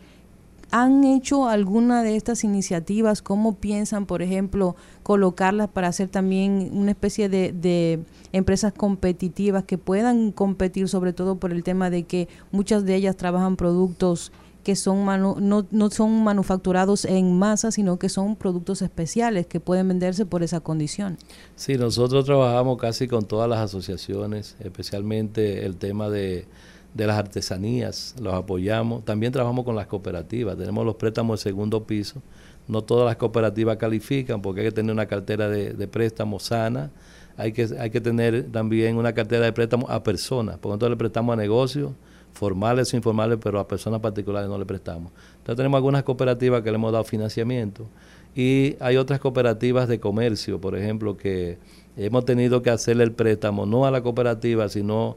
[0.71, 3.23] ¿Han hecho alguna de estas iniciativas?
[3.23, 8.01] ¿Cómo piensan, por ejemplo, colocarlas para hacer también una especie de,
[8.33, 13.17] empresas competitivas que puedan competir, sobre todo por el tema de que muchas de ellas
[13.17, 19.47] trabajan productos que son no, no son manufacturados en masa, sino que son productos especiales
[19.47, 21.17] que pueden venderse por esa condición.
[21.57, 26.47] Sí, nosotros trabajamos casi con todas las asociaciones, especialmente el tema de
[26.95, 29.05] de las artesanías, los apoyamos.
[29.05, 32.23] También trabajamos con las cooperativas, tenemos los préstamos de segundo piso.
[32.67, 36.91] No todas las cooperativas califican porque hay que tener una cartera de, de sana,
[37.37, 40.91] hay que, hay que tener también una cartera de préstamos a personas, por lo tanto
[40.91, 41.93] le prestamos a negocios,
[42.33, 45.13] formales o informales, pero a personas particulares no le prestamos.
[45.39, 47.87] Entonces tenemos algunas cooperativas que le hemos dado financiamiento
[48.35, 51.59] y hay otras cooperativas de comercio, por ejemplo, que
[51.97, 55.17] hemos tenido que hacerle el préstamo no a la cooperativa, sino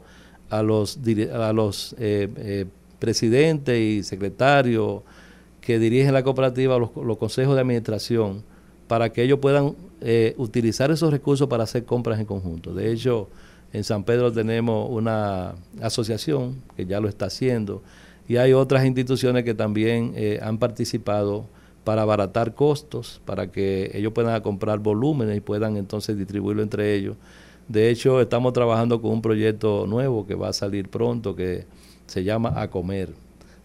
[0.60, 0.98] los,
[1.32, 2.66] a los eh, eh,
[2.98, 5.02] presidentes y secretarios
[5.62, 8.42] que dirigen la cooperativa, los, los consejos de administración,
[8.88, 12.74] para que ellos puedan eh, utilizar esos recursos para hacer compras en conjunto.
[12.74, 13.28] De hecho,
[13.72, 17.82] en San Pedro tenemos una asociación que ya lo está haciendo
[18.28, 21.46] y hay otras instituciones que también eh, han participado
[21.84, 27.16] para abaratar costos, para que ellos puedan comprar volúmenes y puedan entonces distribuirlo entre ellos.
[27.68, 31.64] De hecho, estamos trabajando con un proyecto nuevo que va a salir pronto que
[32.06, 33.10] se llama A Comer,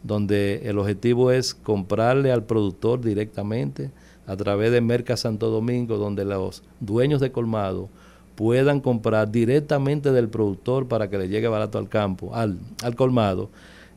[0.04, 3.92] donde el objetivo es comprarle al productor directamente
[4.28, 7.90] a través de Merca Santo Domingo, donde los dueños de colmado
[8.36, 13.50] puedan comprar directamente del productor para que le llegue barato al campo, al, al colmado.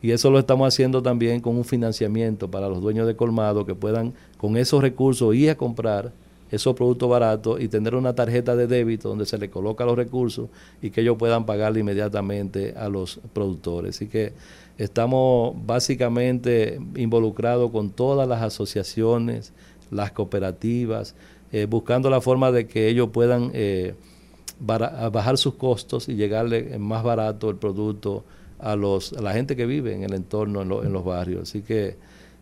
[0.02, 3.74] Y eso lo estamos haciendo también con un financiamiento para los dueños de colmado que
[3.74, 6.12] puedan con esos recursos ir a comprar
[6.50, 10.48] esos productos baratos y tener una tarjeta de débito donde se le coloca los recursos
[10.82, 13.96] y que ellos puedan pagarle inmediatamente a los productores.
[13.96, 14.32] Así que
[14.78, 19.52] estamos básicamente involucrados con todas las asociaciones,
[19.90, 21.14] las cooperativas,
[21.52, 23.94] eh, buscando la forma de que ellos puedan eh,
[24.58, 28.24] bajar sus costos y llegarle más barato el producto
[28.58, 31.42] a, los, a la gente que vive en el entorno, en, en los barrios.
[31.42, 31.96] Así que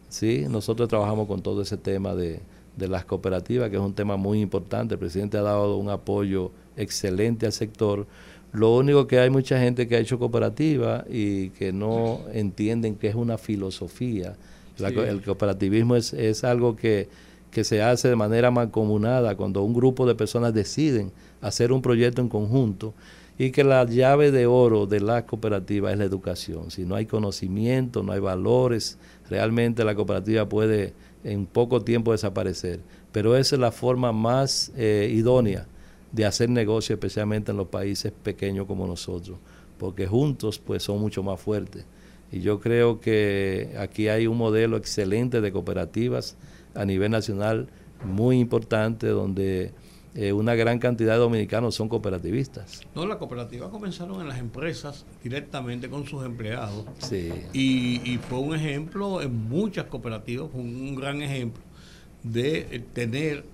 [0.09, 2.41] sí, nosotros trabajamos con todo ese tema de
[2.79, 4.95] de las cooperativas, que es un tema muy importante.
[4.95, 8.07] El presidente ha dado un apoyo excelente al sector.
[8.53, 13.09] Lo único que hay mucha gente que ha hecho cooperativa y que no entienden que
[13.09, 14.37] es una filosofía.
[14.79, 17.09] el cooperativismo es, es algo que,
[17.51, 21.11] que, se hace de manera mancomunada cuando un grupo de personas deciden
[21.43, 22.95] hacer un proyecto en conjunto
[23.39, 26.71] y que la llave de oro de la cooperativa es la educación.
[26.71, 28.99] Si no hay conocimiento, no hay valores,
[29.31, 30.93] realmente la cooperativa puede
[31.29, 32.81] en poco tiempo desaparecer.
[33.13, 35.67] Pero esa es la forma más eh, idónea
[36.13, 39.39] de hacer negocio, especialmente en los países pequeños como nosotros,
[39.79, 41.85] porque juntos pues son mucho más fuertes.
[42.33, 46.37] Y yo creo que aquí hay un modelo excelente de cooperativas
[46.75, 47.69] a nivel nacional
[48.05, 49.73] muy importante donde
[50.21, 52.81] eh, una gran cantidad de dominicanos son cooperativistas.
[52.93, 56.87] No, las cooperativas comenzaron en las empresas directamente con sus empleados.
[56.99, 57.31] Sí.
[57.53, 61.63] Y, fue un ejemplo en muchas cooperativas, fue un, gran ejemplo
[62.25, 63.45] de eh, tener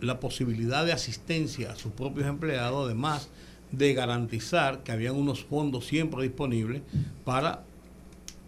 [0.00, 3.28] la posibilidad de asistencia a sus propios empleados, además
[3.70, 6.80] de garantizar que habían unos fondos siempre disponibles
[7.26, 7.64] para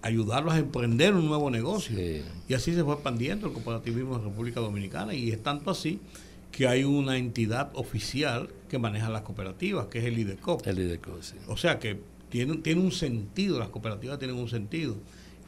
[0.01, 1.99] ayudarlos a emprender un nuevo negocio.
[2.49, 6.01] Y así se fue expandiendo el cooperativismo en República Dominicana y es tanto así
[6.61, 10.67] que hay una entidad oficial que maneja las cooperativas, que es el IDECOP.
[10.67, 11.37] El IDECOP, sí.
[11.49, 11.99] O sea que
[12.29, 14.95] tiene, tiene un sentido, las cooperativas tienen un sentido.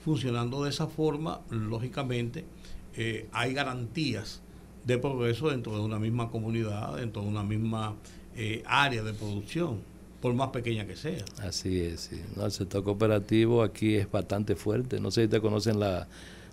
[0.02, 2.46] Funcionando de esa forma, lógicamente,
[2.96, 4.40] eh, hay garantías
[4.86, 7.94] de progreso dentro de una misma comunidad, dentro de una misma
[8.34, 9.82] eh, área de producción,
[10.22, 11.22] por más pequeña que sea.
[11.42, 12.22] Así es, sí.
[12.42, 14.98] el sector cooperativo aquí es bastante fuerte.
[14.98, 16.08] No sé si te conocen la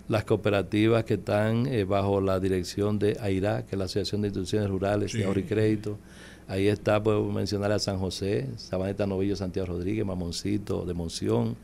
[0.10, 4.28] las cooperativas que están eh, bajo la dirección de AIRA, que es la Asociación de
[4.30, 5.97] Instituciones Rurales de Ahorro y Crédito.
[6.47, 11.55] Ahí está, puedo mencionar a San José, Sabaneta Novillo, Santiago Rodríguez, Mamoncito, de Monción.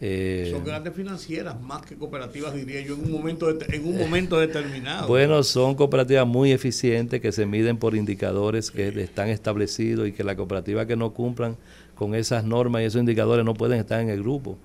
[0.00, 4.40] Eh, son grandes financieras, más que cooperativas, diría yo, en un momento, en un momento
[4.40, 5.06] determinado.
[5.06, 10.24] Bueno, son cooperativas muy eficientes que se miden por indicadores que están establecidos y que
[10.24, 11.58] las cooperativas que no cumplan
[11.94, 14.56] con esas normas y esos indicadores no pueden estar en el grupo.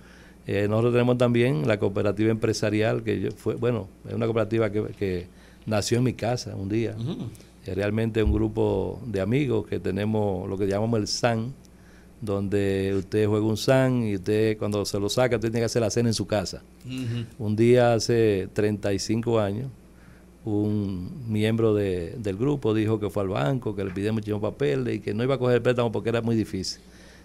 [0.48, 5.28] Eh, nosotros tenemos también la cooperativa empresarial, que fue, bueno, es una cooperativa que,
[5.66, 6.96] nació en mi casa un día.
[7.66, 11.54] Es realmente un grupo de amigos que tenemos lo que llamamos el SAN,
[12.22, 15.82] donde usted juega un SAN y usted cuando se lo saca, usted tiene que hacer
[15.82, 16.62] la cena en su casa.
[17.40, 19.72] Un día hace 35 años,
[20.46, 25.00] un miembro del grupo dijo que fue al banco, que le pidió muchísimos papeles y
[25.00, 26.80] que no iba a coger el préstamo porque era muy difícil.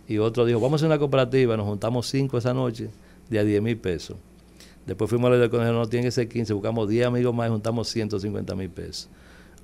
[0.09, 2.89] Y otro dijo, vamos a hacer una cooperativa, nos juntamos cinco esa noche
[3.31, 4.16] de a 10 mil pesos.
[4.87, 7.49] Después fuimos a la del colegio, no tiene que ser 15, buscamos 10 amigos más
[7.49, 9.09] y juntamos 150 mil pesos.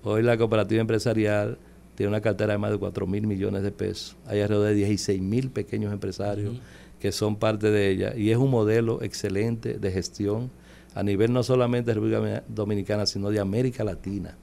[0.03, 1.59] Hoy la cooperativa empresarial
[1.97, 4.17] tiene una cartera de más de 4 mil millones de pesos.
[4.27, 6.57] Hay alrededor de 16 mil pequeños empresarios
[7.01, 10.51] que son parte de ella y es un modelo excelente de gestión
[10.95, 14.39] a nivel no solamente de República Dominicana, sino de América Latina,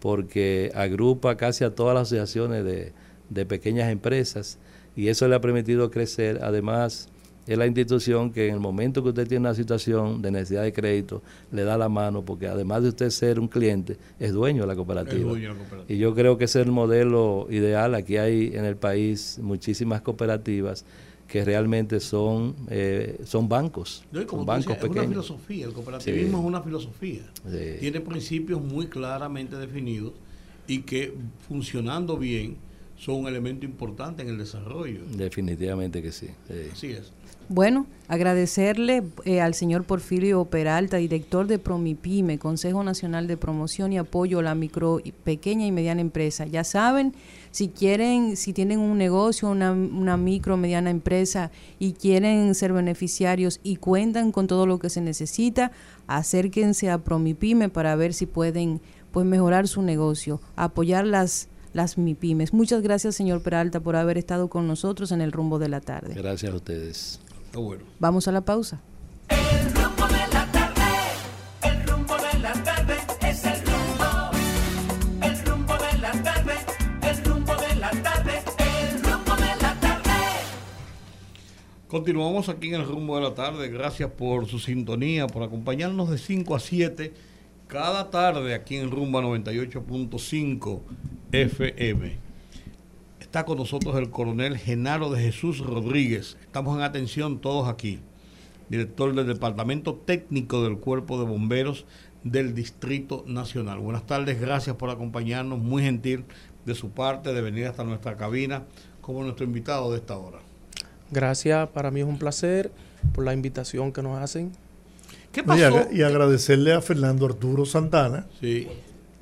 [0.00, 2.92] porque agrupa casi a todas las asociaciones de,
[3.28, 4.58] de pequeñas empresas
[4.96, 6.40] y eso le ha permitido crecer.
[6.42, 7.08] Además,
[7.48, 10.72] es la institución que en el momento que usted tiene una situación de necesidad de
[10.72, 14.66] crédito, le da la mano, porque además de usted ser un cliente, es dueño de
[14.68, 15.32] la cooperativa.
[15.88, 17.94] Y yo creo que ese es el modelo ideal.
[17.94, 20.84] Aquí hay en el país muchísimas cooperativas
[21.26, 22.54] que realmente son
[23.24, 24.96] son bancos, son bancos pequeños.
[24.96, 27.22] Es una filosofía, el cooperativismo es una filosofía.
[27.80, 30.12] Tiene principios muy claramente definidos
[30.66, 31.14] y que
[31.48, 32.56] funcionando bien
[32.98, 35.00] son un elemento importante en el desarrollo.
[35.16, 36.28] Definitivamente que sí.
[36.72, 37.12] Así es.
[37.50, 43.98] Bueno, agradecerle eh, al señor Porfirio Peralta, director de Promipyme, Consejo Nacional de Promoción y
[43.98, 46.44] Apoyo a la micro, pequeña y mediana empresa.
[46.46, 47.14] Ya saben,
[47.50, 53.60] si quieren, si tienen un negocio, una, una micro, mediana empresa y quieren ser beneficiarios
[53.62, 55.72] y cuentan con todo lo que se necesita,
[56.06, 62.52] acérquense a Promipyme para ver si pueden pues mejorar su negocio, apoyar las las MIPIMES.
[62.54, 66.14] Muchas gracias, señor Peralta, por haber estado con nosotros en el rumbo de la tarde.
[66.14, 67.20] Gracias a ustedes.
[67.54, 67.84] Bueno.
[67.98, 68.80] Vamos a la pausa.
[69.28, 70.82] El rumbo de la tarde,
[71.62, 74.30] el rumbo de la tarde es el rumbo.
[75.22, 76.54] El rumbo de la tarde,
[77.02, 80.12] el rumbo de la tarde, el rumbo de la tarde.
[81.88, 83.68] Continuamos aquí en el rumbo de la tarde.
[83.68, 87.12] Gracias por su sintonía, por acompañarnos de 5 a 7
[87.68, 90.80] cada tarde aquí en Rumba 98.5
[91.30, 92.27] FM.
[93.28, 96.38] Está con nosotros el coronel Genaro de Jesús Rodríguez.
[96.40, 97.98] Estamos en atención todos aquí.
[98.70, 101.84] Director del Departamento Técnico del Cuerpo de Bomberos
[102.24, 103.80] del Distrito Nacional.
[103.80, 105.58] Buenas tardes, gracias por acompañarnos.
[105.58, 106.24] Muy gentil
[106.64, 108.64] de su parte de venir hasta nuestra cabina
[109.02, 110.38] como nuestro invitado de esta hora.
[111.10, 112.72] Gracias, para mí es un placer
[113.12, 114.52] por la invitación que nos hacen.
[115.32, 115.62] ¿Qué Y, pasó?
[115.80, 118.68] ag- y agradecerle a Fernando Arturo Santana, Sí.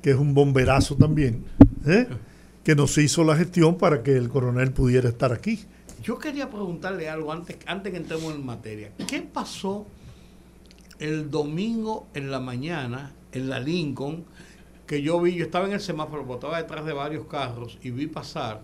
[0.01, 1.43] que es un bomberazo también,
[1.85, 2.07] ¿eh?
[2.67, 5.63] Que nos hizo la gestión para que el coronel pudiera estar aquí.
[6.03, 8.91] Yo quería preguntarle algo antes, antes que entremos en materia.
[9.07, 9.87] ¿Qué pasó
[10.99, 14.25] el domingo en la mañana en la Lincoln?
[14.85, 18.07] Que yo vi, yo estaba en el semáforo, estaba detrás de varios carros y vi
[18.07, 18.63] pasar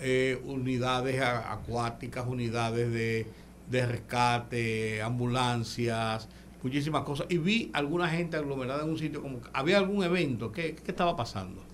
[0.00, 6.26] eh, unidades acuáticas, unidades de, rescate, ambulancias,
[6.62, 7.26] muchísimas cosas.
[7.28, 10.52] Y vi alguna gente aglomerada en un sitio, como había algún evento.
[10.52, 11.65] ¿Qué, qué estaba pasando?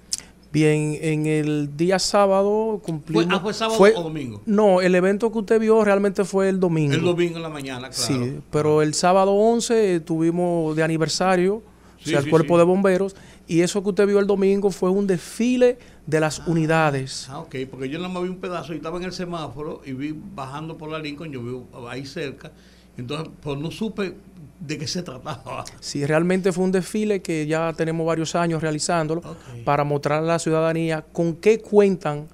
[0.52, 3.26] Bien, en el día sábado ¿Fue, cumplimos...
[3.30, 4.42] ah, ¿Fue sábado fue- o domingo?
[4.44, 6.92] No, el evento que usted vio realmente fue el domingo.
[6.94, 7.92] El domingo en la mañana, claro.
[8.24, 11.62] Sí, pero el sábado 11 tuvimos de aniversario, o
[12.04, 12.58] Sí, sea, el sí, cuerpo sí.
[12.58, 17.28] de bomberos, y eso que usted vio el domingo fue un desfile de las unidades.
[17.30, 19.92] Ah, ok, porque yo nada más vi un pedazo y estaba en el semáforo y
[19.92, 21.56] vi bajando por la Lincoln, yo vi
[21.88, 22.50] ahí cerca,
[22.96, 24.14] entonces pues no supe
[24.60, 25.64] de qué se trataba.
[25.80, 29.22] Sí, realmente fue un desfile que ya tenemos varios años realizándolo
[29.64, 32.28] para mostrar a la ciudadanía con qué cuentan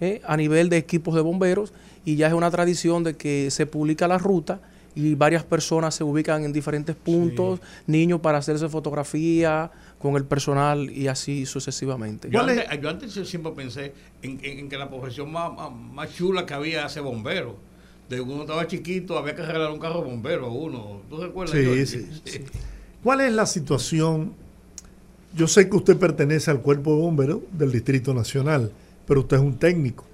[0.00, 1.72] eh, a nivel de equipos de bomberos
[2.04, 4.60] y ya es una tradición de que se publica la ruta
[4.94, 10.90] y varias personas se ubican en diferentes puntos, niños para hacerse fotografía con el personal
[10.90, 12.28] y así sucesivamente.
[12.30, 16.12] Yo antes, yo antes siempre pensé en, en- en que la profesión más, más, más
[16.14, 17.56] chula que había hace bombero.
[18.08, 21.02] De uno estaba chiquito, había que arreglar un carro bombero a uno.
[21.08, 21.56] ¿Tú recuerdas?
[21.56, 22.40] Sí, sí, sí.
[23.02, 24.34] ¿Cuál es la situación?
[25.34, 28.70] Yo sé que usted pertenece al cuerpo de bomberos del Distrito Nacional,
[29.06, 30.04] pero usted es un técnico.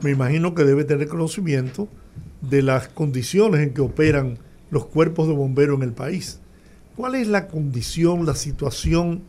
[0.00, 1.88] Me imagino que debe tener conocimiento
[2.40, 4.38] de las condiciones en que operan
[4.70, 6.40] los cuerpos de bomberos en el país.
[6.96, 9.22] ¿Cuál es la condición, la situación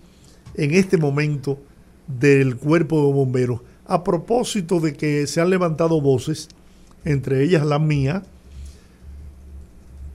[0.56, 1.60] en este momento
[2.08, 3.62] del cuerpo de bomberos?
[3.86, 6.50] A propósito de que se han levantado voces,
[7.06, 8.24] entre ellas la mía,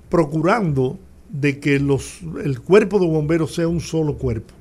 [0.08, 4.54] procurando de que los, el cuerpo de bomberos sea un solo cuerpo,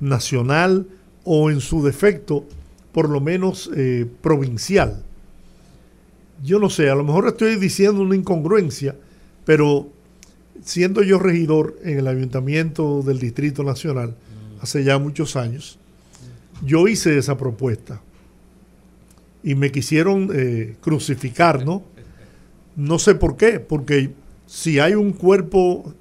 [0.00, 0.86] nacional
[1.24, 2.44] o en su defecto,
[2.92, 5.02] por lo menos eh, provincial.
[6.44, 8.94] Yo no sé, a lo mejor estoy diciendo una incongruencia,
[9.44, 9.88] pero
[10.64, 14.14] siendo yo regidor en el ayuntamiento del Distrito Nacional
[14.60, 15.78] hace ya muchos años,
[16.64, 18.00] yo hice esa propuesta
[19.42, 21.82] y me quisieron eh, crucificar, ¿no?
[22.76, 24.12] No sé por qué, porque
[24.46, 25.94] si hay un cuerpo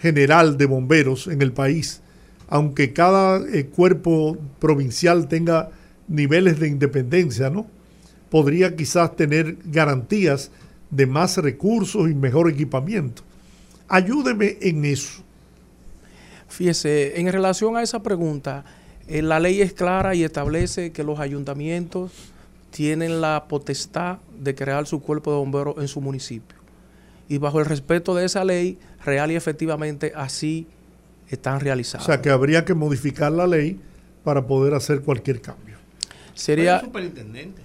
[0.00, 2.00] general de bomberos en el país,
[2.48, 5.70] aunque cada eh, cuerpo provincial tenga
[6.08, 7.66] niveles de independencia, ¿no?
[8.28, 10.50] Podría quizás tener garantías
[10.90, 13.22] de más recursos y mejor equipamiento.
[13.88, 15.22] Ayúdeme en eso.
[16.48, 18.64] Fíjese, en relación a esa pregunta,
[19.06, 22.12] eh, la ley es clara y establece que los ayuntamientos
[22.70, 26.56] tienen la potestad de crear su cuerpo de bomberos en su municipio.
[27.28, 30.66] Y bajo el respeto de esa ley, real y efectivamente así
[31.28, 32.06] están O realizados.
[32.06, 33.80] sea que habría que modificar la ley
[34.24, 35.76] para poder hacer cualquier cambio.
[36.34, 37.62] Sería, el superintendente.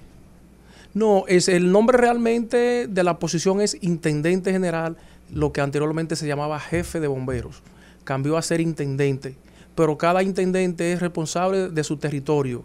[0.93, 4.97] no, es el nombre realmente de la posición es intendente general,
[5.33, 7.63] lo que anteriormente se llamaba jefe de bomberos.
[8.03, 9.35] Cambió a ser intendente,
[9.73, 12.63] pero cada intendente es responsable de su territorio.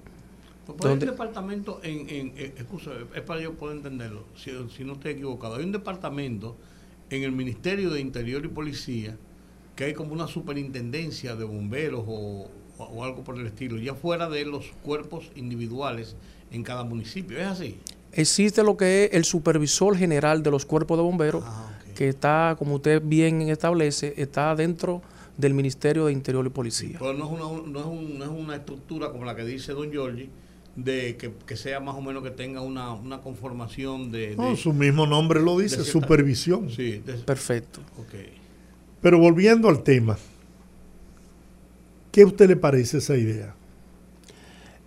[0.76, 2.54] Pues hay un departamento en, en, eh,
[3.14, 5.56] es para yo poder entenderlo, si, si no estoy equivocado.
[5.56, 6.56] Hay un departamento
[7.10, 9.16] en el Ministerio de Interior y Policía
[9.76, 12.46] que hay como una superintendencia de bomberos o,
[12.78, 16.16] o, o algo por el estilo, ya fuera de los cuerpos individuales
[16.52, 17.38] en cada municipio.
[17.38, 17.78] ¿Es así?
[18.12, 22.56] Existe lo que es el supervisor general de los cuerpos de bomberos, Ah, que está,
[22.58, 25.02] como usted bien establece, está dentro
[25.36, 26.96] del Ministerio de Interior y Policía.
[26.98, 29.72] Pero no es una, no es un- no es una estructura como la que dice
[29.72, 30.28] Don Giorgi,
[30.76, 34.34] de que, que sea más o menos que tenga una, una conformación de...
[34.36, 36.70] No, su mismo nombre lo dice, supervisión.
[36.70, 37.80] Sí, de- Perfecto.
[37.98, 38.14] ok.
[39.02, 40.16] Pero volviendo al tema,
[42.12, 43.54] ¿qué a usted le parece esa idea?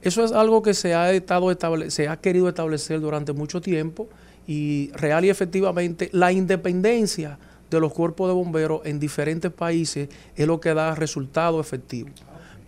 [0.01, 4.09] Eso es algo que se ha, estado estable- se ha querido establecer durante mucho tiempo
[4.47, 7.37] y real y efectivamente la independencia
[7.69, 12.11] de los cuerpos de bomberos en diferentes países es lo que da resultados efectivos.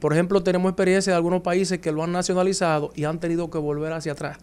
[0.05, 3.57] Por ejemplo, tenemos experiencia de algunos países que lo han nacionalizado y han tenido que
[3.57, 4.37] volver hacia atrás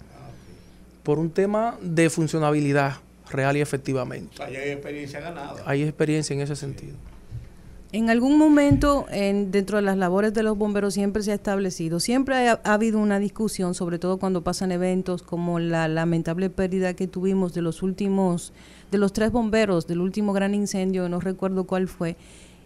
[1.05, 2.95] por un tema de funcionabilidad
[3.31, 4.31] real y efectivamente.
[4.35, 5.63] O sea, ya hay experiencia ganada.
[5.65, 6.97] Hay experiencia en ese sentido.
[7.93, 12.01] En algún momento, en, dentro de las labores de los bomberos, siempre se ha establecido,
[12.01, 16.95] siempre ha, ha habido una discusión, sobre todo cuando pasan eventos como la lamentable pérdida
[16.95, 18.53] que tuvimos de los últimos,
[18.91, 22.17] de los tres bomberos del último gran incendio, no recuerdo cuál fue,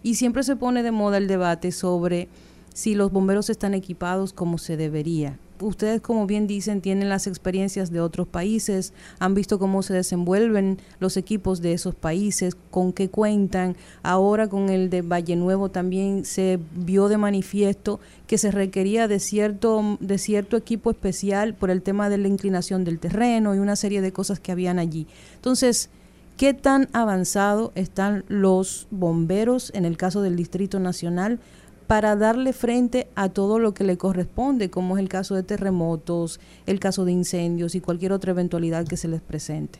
[0.02, 2.30] y siempre se pone de moda el debate sobre
[2.76, 5.38] si los bomberos están equipados como se debería.
[5.60, 10.76] Ustedes, como bien dicen, tienen las experiencias de otros países, han visto cómo se desenvuelven
[11.00, 13.76] los equipos de esos países, con qué cuentan.
[14.02, 19.20] Ahora con el de Valle Nuevo también se vio de manifiesto que se requería de
[19.20, 23.76] cierto, de cierto equipo especial por el tema de la inclinación del terreno y una
[23.76, 25.06] serie de cosas que habían allí.
[25.36, 25.88] Entonces,
[26.36, 31.40] ¿qué tan avanzado están los bomberos en el caso del Distrito Nacional?
[31.86, 36.40] Para darle frente a todo lo que le corresponde, como es el caso de terremotos,
[36.66, 39.78] el caso de incendios y cualquier otra eventualidad que se les presente.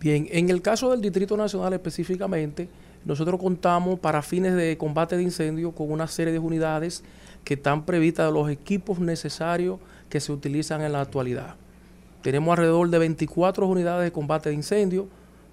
[0.00, 2.68] Bien, en el caso del Distrito Nacional específicamente,
[3.04, 7.04] nosotros contamos para fines de combate de incendio con una serie de unidades
[7.44, 11.54] que están previstas de los equipos necesarios que se utilizan en la actualidad.
[12.22, 15.08] Tenemos alrededor de 24 unidades de combate de incendio,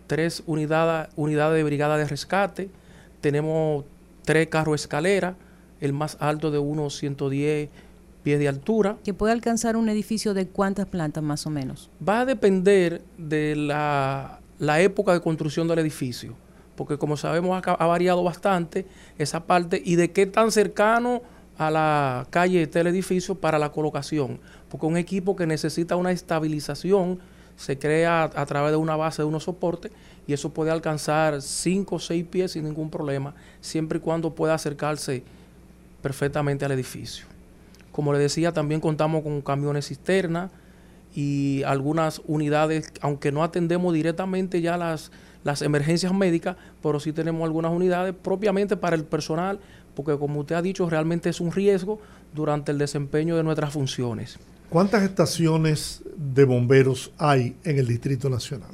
[0.07, 2.69] tres unidades, unidades de brigada de rescate,
[3.21, 3.85] tenemos
[4.23, 5.35] tres carros escalera,
[5.81, 7.69] el más alto de unos 110
[8.23, 8.97] pies de altura.
[9.03, 11.89] Que puede alcanzar un edificio de cuántas plantas más o menos.
[12.07, 16.35] Va a depender de la, la época de construcción del edificio,
[16.75, 18.85] porque como sabemos ha variado bastante
[19.17, 21.21] esa parte y de qué tan cercano
[21.57, 26.11] a la calle está el edificio para la colocación, porque un equipo que necesita una
[26.11, 27.19] estabilización
[27.57, 29.91] se crea a, a través de una base de unos soportes
[30.25, 34.53] y eso puede alcanzar 5 o 6 pies sin ningún problema, siempre y cuando pueda
[34.53, 35.23] acercarse
[36.01, 37.25] perfectamente al edificio.
[37.91, 40.51] Como le decía, también contamos con camiones cisterna
[41.15, 45.11] y algunas unidades, aunque no atendemos directamente ya las,
[45.43, 49.59] las emergencias médicas, pero sí tenemos algunas unidades propiamente para el personal,
[49.95, 51.99] porque como usted ha dicho, realmente es un riesgo
[52.33, 54.37] durante el desempeño de nuestras funciones.
[54.69, 58.69] ¿Cuántas estaciones de bomberos hay en el Distrito Nacional?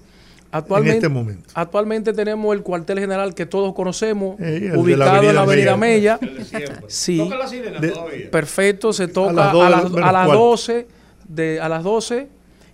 [0.58, 1.49] Actualmente, este momento.
[1.53, 5.78] Actualmente tenemos el cuartel general que todos conocemos, Eh, de la ubicado en la Avenida
[5.78, 6.20] Mella.
[6.43, 6.86] Siempre.
[6.88, 7.18] Sí.
[7.18, 8.32] Toca la sirena De- todavía.
[8.32, 10.34] Perfecto, se toca las a las, a las cuarto.
[10.43, 10.88] 12
[11.28, 12.28] de, a las 12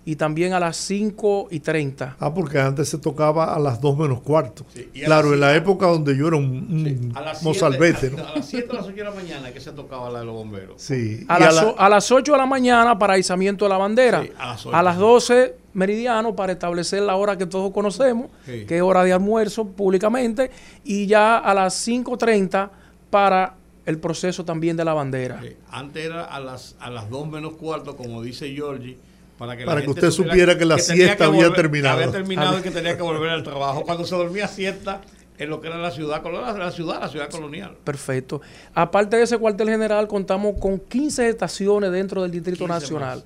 [0.03, 2.15] y también a las 5 y 30.
[2.19, 4.65] Ah, porque antes se tocaba a las 2 menos cuarto.
[4.73, 8.15] Sí, a claro, en la época donde yo era un, un A las mozalbete, siete-
[8.17, 8.27] ¿no?
[8.27, 10.33] A las 7 o las 8 de la mañana que se tocaba la de los
[10.33, 10.81] bomberos.
[10.81, 11.23] Sí.
[11.27, 14.23] A a las, la- a las 8 de la mañana para izamiento de la bandera.
[14.23, 14.75] Sí, a las ocho.
[14.75, 18.65] a las 12 meridiano para establecer la hora que todos conocemos, Sí.
[18.65, 20.51] que es hora de almuerzo públicamente,
[20.83, 22.69] y ya a las 5.30
[23.09, 23.55] para
[23.85, 25.39] el proceso también de la bandera.
[25.41, 28.97] Sí, Antes era a las, a las 2 menos cuarto, como dice Georgie,
[29.37, 31.97] para que, la Para que gente usted supiera que la siesta que había volver- terminado.
[31.97, 33.81] Había terminado y que tenía que volver al trabajo.
[33.85, 35.01] Cuando se dormía siesta
[35.39, 37.75] en lo que era la ciudad, colonial, la ciudad, la ciudad colonial.
[37.83, 38.41] Perfecto.
[38.75, 43.17] Aparte de ese cuartel general, contamos con 15 estaciones dentro del Distrito 15 Nacional.
[43.17, 43.25] más.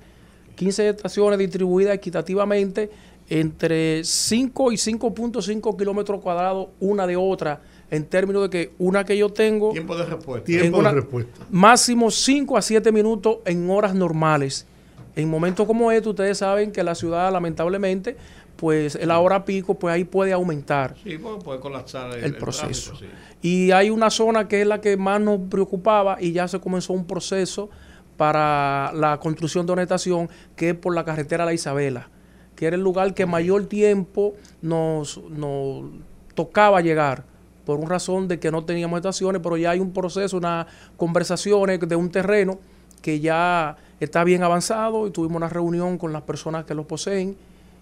[0.56, 2.90] 15 estaciones distribuidas equitativamente
[3.28, 9.16] entre 5 y 5.5 kilómetros cuadrados una de otra, en términos de que una que
[9.16, 10.44] yo tengo, Tiempo de respuesta.
[10.46, 11.40] Tiempo de respuesta.
[11.50, 14.66] máximo 5 a 7 minutos en horas normales.
[15.14, 18.16] En momentos como este, ustedes saben que la ciudad, lamentablemente,
[18.56, 22.36] pues la hora pico, pues ahí puede aumentar Sí, porque puede colapsar el, el, el
[22.36, 22.90] proceso.
[22.92, 23.48] tráfico, sí.
[23.48, 26.92] Y hay una zona que es la que más nos preocupaba y ya se comenzó
[26.92, 27.70] un proceso
[28.16, 32.08] para la construcción de una estación que es por la carretera La Isabela,
[32.54, 35.84] que era el lugar que mayor tiempo nos, nos
[36.34, 37.24] tocaba llegar
[37.64, 41.80] por una razón de que no teníamos estaciones, pero ya hay un proceso, unas conversaciones
[41.80, 42.58] de un terreno
[43.02, 47.36] que ya está bien avanzado y tuvimos una reunión con las personas que lo poseen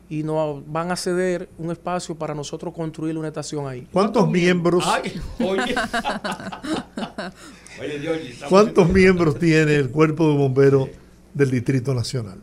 [0.08, 3.86] y nos van a ceder un espacio para nosotros construir una estación ahí.
[3.92, 5.74] ¿Cuántos miembros, Ay, oye.
[7.80, 10.88] Oye, ¿Cuántos miembros tiene el cuerpo de bomberos
[11.32, 12.38] del Distrito Nacional?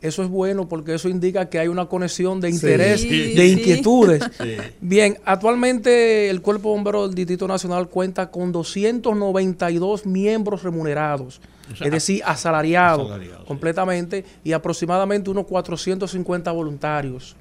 [0.00, 3.52] Eso es bueno porque eso indica que hay una conexión de interés, Sí, de sí.
[3.52, 4.22] inquietudes.
[4.36, 4.56] Sí.
[4.80, 11.40] Bien, actualmente el Cuerpo Bombero del Distrito Nacional cuenta con 292 miembros remunerados,
[11.72, 13.12] O sea, es decir, asalariados
[13.46, 17.36] completamente, y aproximadamente unos 450 voluntarios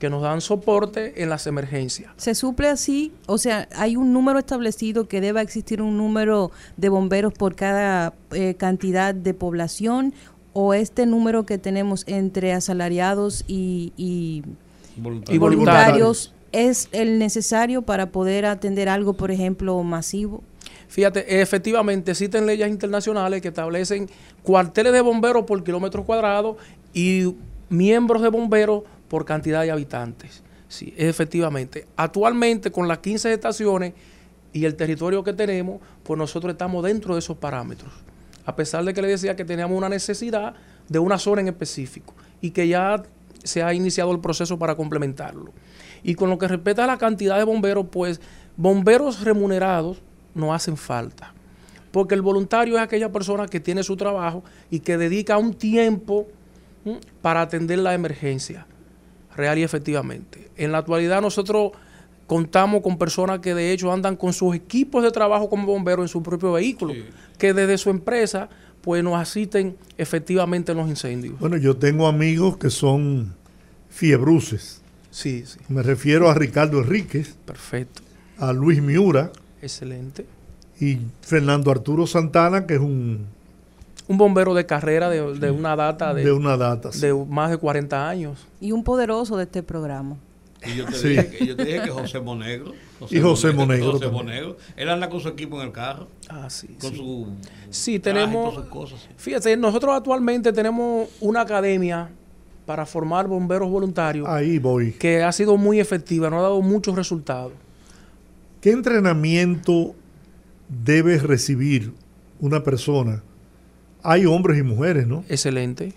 [0.00, 2.10] que nos dan soporte en las emergencias.
[2.16, 6.88] Se suple así, o sea, hay un número establecido que deba existir un número de
[6.88, 10.12] bomberos por cada eh, cantidad de población
[10.54, 14.42] o este número que tenemos entre asalariados y, y-
[14.96, 15.34] Voluntario.
[15.34, 20.42] Y voluntarios es el necesario para poder atender algo, por ejemplo, masivo.
[20.88, 24.08] Fíjate, efectivamente existen leyes internacionales que establecen
[24.42, 26.56] cuarteles de bomberos por kilómetro cuadrado
[26.92, 27.34] y
[27.68, 30.42] miembros de bomberos por cantidad de habitantes.
[30.68, 31.84] Sí, efectivamente.
[31.96, 33.92] Actualmente, con las 15 estaciones
[34.52, 37.92] y el territorio que tenemos, pues nosotros estamos dentro de esos parámetros.
[38.46, 40.54] A pesar de que le decía que teníamos una necesidad
[40.88, 43.02] de una zona en específico y que ya
[43.42, 45.52] se ha iniciado el proceso para complementarlo.
[46.04, 48.20] Y con lo que respecta a la cantidad de bomberos, pues
[48.56, 50.00] bomberos remunerados
[50.36, 51.34] no hacen falta.
[51.90, 56.28] Porque el voluntario es aquella persona que tiene su trabajo y que dedica un tiempo
[57.20, 58.66] para atender la emergencia,
[59.36, 60.50] real y efectivamente.
[60.56, 61.72] En la actualidad nosotros
[62.26, 66.08] contamos con personas que de hecho andan con sus equipos de trabajo como bomberos en
[66.08, 67.04] su propio vehículo, Sí.
[67.38, 68.48] que desde su empresa
[68.82, 71.38] pues nos asisten efectivamente en los incendios.
[71.38, 73.34] Bueno, yo tengo amigos que son
[73.90, 74.80] fiebruces.
[75.10, 78.00] Sí, sí, Me refiero a Ricardo Enríquez, perfecto,
[78.38, 80.24] a Luis Miura excelente.
[80.80, 83.26] y Fernando Arturo Santana, que es un
[84.10, 86.90] Un bombero de carrera de, de una data de, de una data.
[86.92, 87.00] sí.
[87.00, 88.46] de más de 40 años.
[88.60, 90.16] Y un poderoso de este programa.
[90.66, 91.08] Y yo te, Sí.
[91.10, 92.72] dije, que, yo te dije que José Monegro.
[93.08, 94.26] Y José Monegro José también.
[94.26, 94.56] Monegro.
[94.76, 96.96] Él anda con su equipo en el carro, Ah, sí, con sí.
[96.96, 97.26] su.
[97.70, 99.08] Sí, tenemos- sus cosas.
[99.16, 102.10] Fíjate, nosotros actualmente tenemos una academia
[102.66, 104.92] para formar bomberos voluntarios Ahí voy.
[104.92, 107.52] que ha sido muy efectiva, nos ha dado muchos resultados.
[108.60, 109.94] ¿Qué entrenamiento
[110.68, 111.92] debe recibir
[112.40, 113.22] una persona?
[114.02, 115.24] Hay hombres y mujeres, ¿no?
[115.28, 115.92] Excelente.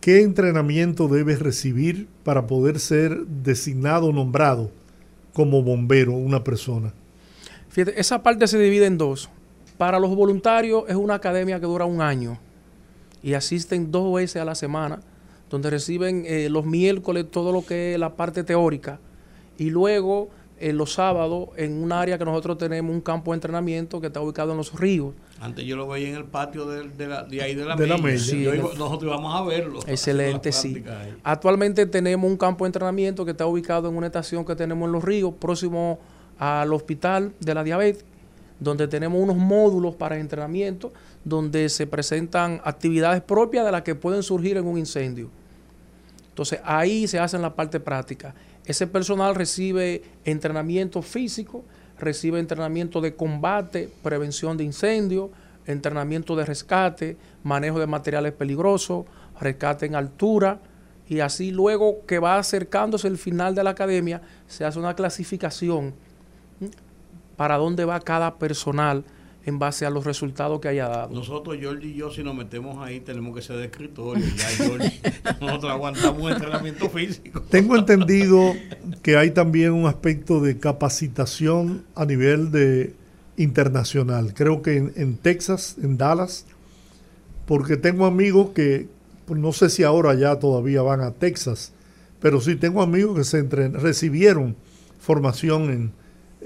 [0.00, 4.70] ¿Qué entrenamiento debe recibir para poder ser designado o nombrado
[5.32, 6.92] como bombero una persona?
[7.68, 9.28] Fíjate, esa parte se divide en dos.
[9.76, 12.38] Para los voluntarios es una academia que dura un año
[13.22, 15.00] y asisten dos veces a la semana,
[15.50, 18.98] donde reciben eh, los miércoles todo lo que es la parte teórica
[19.58, 20.30] y luego
[20.60, 24.20] eh, los sábados en un área que nosotros tenemos un campo de entrenamiento que está
[24.20, 25.14] ubicado en los ríos.
[25.40, 27.86] Antes yo lo veía en el patio de, de la- de ahí de la De
[27.86, 28.18] la mella.
[28.18, 29.80] Sí, Yo nosotros íbamos a verlo.
[29.86, 30.84] Excelente, sí.
[30.86, 31.14] ahí.
[31.24, 34.92] Actualmente tenemos un campo de entrenamiento que está ubicado en una estación que tenemos en
[34.92, 35.98] Los Ríos, próximo
[36.38, 38.04] al hospital de la diabetes,
[38.58, 40.92] donde tenemos unos módulos para entrenamiento,
[41.24, 45.30] donde se presentan actividades propias de las que pueden surgir en un incendio.
[46.28, 48.34] Entonces ahí se hace la parte práctica.
[48.64, 51.64] Ese personal recibe entrenamiento físico,
[51.98, 55.30] recibe entrenamiento de combate, prevención de incendios,
[55.66, 59.06] entrenamiento de rescate, manejo de materiales peligrosos,
[59.40, 60.60] rescate en altura
[61.08, 65.94] y así luego que va acercándose el final de la academia se hace una clasificación
[67.36, 69.04] para dónde va cada personal
[69.46, 71.14] en base a los resultados que haya dado.
[71.14, 74.24] Nosotros, George y yo, si nos metemos ahí, tenemos que ser de escritorio.
[74.36, 75.00] Ya, George,
[75.40, 77.40] nosotros aguantamos un entrenamiento físico.
[77.48, 78.52] Tengo entendido
[79.02, 82.94] que hay también un aspecto de capacitación a nivel de
[83.36, 84.34] internacional.
[84.34, 86.44] Creo que en, en Texas, en Dallas,
[87.46, 88.88] porque tengo amigos que,
[89.26, 91.72] pues, no sé si ahora ya todavía van a Texas,
[92.20, 94.54] pero sí tengo amigos que se entren- recibieron
[95.00, 95.92] formación en,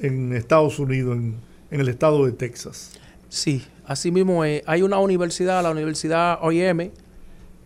[0.02, 1.34] en Estados Unidos, en,
[1.70, 2.92] en el estado de Texas.
[3.28, 4.62] Sí, así mismo es.
[4.66, 6.90] Hay una universidad, la Universidad OIM,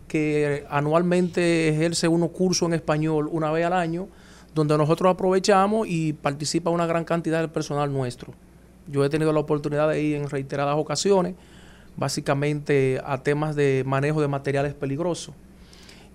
[0.07, 4.07] que anualmente ejerce unos cursos en español una vez al año,
[4.55, 8.33] donde nosotros aprovechamos y participa una gran cantidad del personal nuestro.
[8.87, 11.35] Yo he tenido la oportunidad de ir en reiteradas ocasiones,
[11.95, 15.35] básicamente a temas de manejo de materiales peligrosos.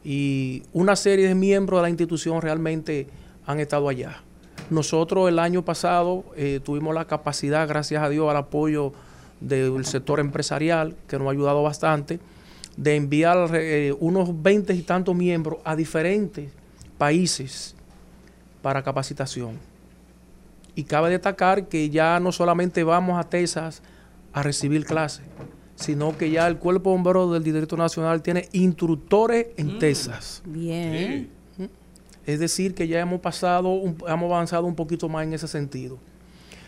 [0.02, 3.06] Y una serie de miembros de la institución realmente
[3.46, 4.22] han estado allá.
[4.70, 8.92] Nosotros el año pasado eh, tuvimos la capacidad, gracias a Dios, al apoyo
[9.40, 12.18] del sector empresarial, que nos ha ayudado bastante,
[12.76, 16.50] de enviar eh, unos 20 y tantos miembros a diferentes
[16.98, 17.74] países
[18.62, 19.58] para capacitación.
[20.74, 23.82] Y cabe destacar que ya no solamente vamos a Texas
[24.32, 25.24] a recibir clases,
[25.76, 30.42] sino que ya el Cuerpo de Bomberos del Distrito Nacional tiene instructores en Texas.
[30.46, 31.28] Bien.
[32.26, 35.98] Es decir, que ya hemos pasado, hemos avanzado un poquito más en ese sentido.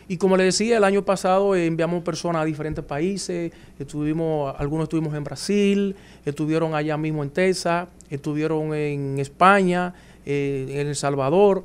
[0.09, 4.85] Y como le decía, el año pasado eh, enviamos personas a diferentes países, estuvimos, algunos
[4.85, 11.65] estuvimos en Brasil, estuvieron allá mismo en Texas, estuvieron en España, eh, en El Salvador,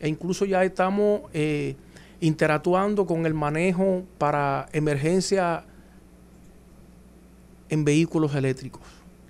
[0.00, 1.76] e incluso ya estamos eh,
[2.20, 5.64] interactuando con el manejo para emergencia
[7.68, 8.80] en vehículos eléctricos,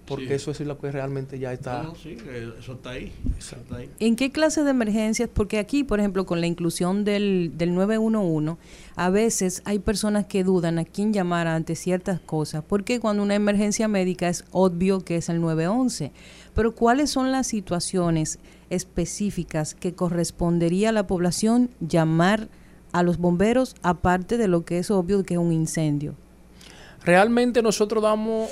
[0.07, 0.33] porque Sí.
[0.35, 1.83] eso es lo que realmente ya está.
[1.83, 3.13] No, no, sí, que eso está ahí.
[3.39, 3.91] Eso está ahí.
[3.99, 5.29] ¿En qué clase de emergencias?
[5.33, 8.57] Porque aquí, por ejemplo, con la inclusión del, del 911,
[8.95, 13.35] a veces hay personas que dudan a quién llamar ante ciertas cosas, porque cuando una
[13.35, 16.13] emergencia médica es obvio que es el 911.
[16.55, 18.39] Pero ¿cuáles son las situaciones
[18.71, 22.49] específicas que correspondería a la población llamar
[22.93, 26.15] a los bomberos, aparte de lo que es obvio que es un incendio?
[27.05, 28.49] Realmente nosotros damos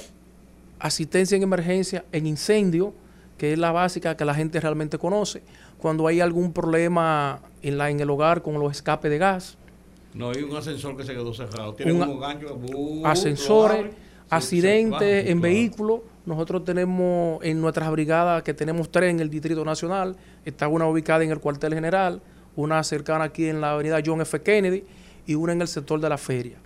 [0.78, 2.94] asistencia en emergencia en incendio,
[3.38, 5.42] que es la básica que la gente realmente conoce.
[5.78, 9.58] Cuando hay algún problema en, la, en el hogar con los escapes de gas,
[10.14, 11.74] No hay un ascensor que se quedó cerrado.
[11.74, 15.40] Tiene Un bu- lo ascensores, abre, se- se accidentes baja, en claro.
[15.40, 16.00] vehículos.
[16.24, 21.22] Nosotros tenemos en nuestras brigadas, que tenemos tres en el Distrito Nacional, está una ubicada
[21.24, 22.22] en el cuartel general,
[22.56, 24.40] una cercana aquí en la avenida John F.
[24.40, 24.84] Kennedy
[25.26, 26.56] y una en el sector de la feria.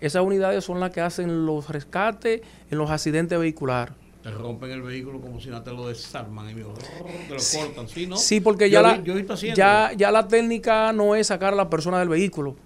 [0.00, 2.40] Esas unidades son las que hacen los rescates
[2.70, 3.94] en los accidentes vehiculares.
[4.22, 6.50] Te rompen el vehículo como si no te lo desarman.
[6.50, 6.72] Y mío,
[7.28, 8.16] te lo cortan, ¿sí, no?
[8.16, 9.56] Sí, porque Yo ya, la, vi- yo he visto haciendo.
[9.56, 12.56] ya, ya la técnica no es sacar a la persona del vehículo.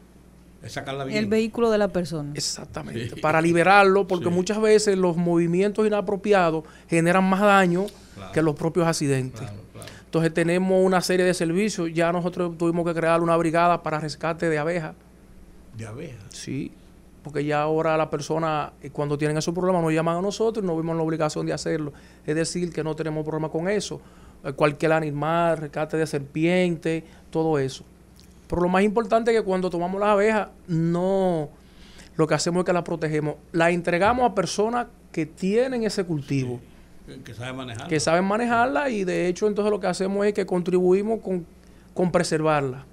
[0.62, 1.19] Es sacarla bien.
[1.19, 2.32] El vehículo de la persona.
[2.35, 3.11] Exactamente.
[3.11, 3.20] Sí.
[3.20, 4.31] Para liberarlo, porque Sí.
[4.31, 8.32] muchas veces los movimientos inapropiados generan más daño Claro.
[8.32, 9.40] que los propios accidentes.
[9.40, 9.89] Claro, claro.
[10.06, 11.90] Entonces tenemos una serie de servicios.
[11.93, 14.94] Ya nosotros tuvimos que crear una brigada para rescate de abejas.
[15.77, 16.23] De abejas.
[16.31, 16.73] Sí.
[17.24, 20.66] Porque ya ahora la persona, eh, cuando tienen esos problemas, nos llaman a nosotros y
[20.66, 21.92] nos vimos en la obligación de hacerlo.
[22.24, 24.01] Es decir, que no tenemos problema con eso.
[24.44, 27.82] Eh, Cualquier animal, rescate de serpiente, todo eso.
[28.46, 31.48] Pero lo más importante es que cuando tomamos las abejas, no
[32.16, 33.36] lo que hacemos es que las protegemos.
[33.52, 36.60] Las entregamos a personas que tienen ese cultivo,
[37.06, 37.88] Que, que sabe manejar.
[37.88, 41.46] que saben manejarla y de hecho entonces lo que hacemos es que contribuimos con,
[41.94, 42.84] con preservarla.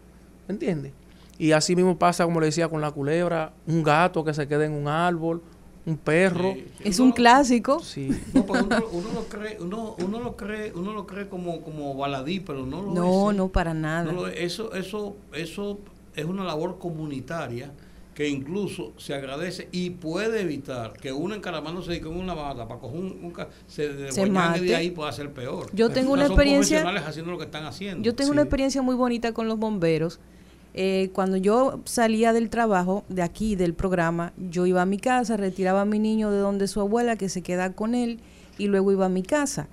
[0.48, 0.94] ¿Me entiendes?
[1.42, 4.66] Y así mismo pasa, como le decía, con la culebra, un gato que se queda
[4.66, 5.42] en un árbol,
[5.88, 6.54] un perro.
[6.54, 6.84] Sí, sí.
[6.88, 7.80] Es Uno- un clásico.
[7.80, 8.10] Sí.
[8.34, 11.96] No, pero uno, uno lo cree, uno, uno lo cree, uno lo cree como, como
[11.96, 13.34] baladí, pero no lo No, es.
[13.34, 13.38] ¿eh?
[13.40, 14.04] no, para nada.
[14.04, 14.36] No lo es.
[14.40, 15.80] eso, eso, eso
[16.16, 17.72] es una labor comunitaria
[18.14, 23.00] que incluso se agradece y puede evitar que uno encaramándose con una bata para coger
[23.00, 23.34] un, un
[23.66, 24.60] se, Se mate.
[24.62, 25.68] de ahí puede ser peor.
[25.74, 28.04] Yo tengo una experiencia- profesionales haciendo lo que están haciendo.
[28.04, 28.34] Yo tengo Sí.
[28.34, 30.20] una experiencia muy bonita con los bomberos.
[30.74, 35.38] Eh, cuando yo salía del trabajo, de aquí, del programa, yo iba a mi casa,
[35.38, 38.20] retiraba a mi niño de donde su abuela, que se queda con él,
[38.58, 39.68] y luego iba a mi casa.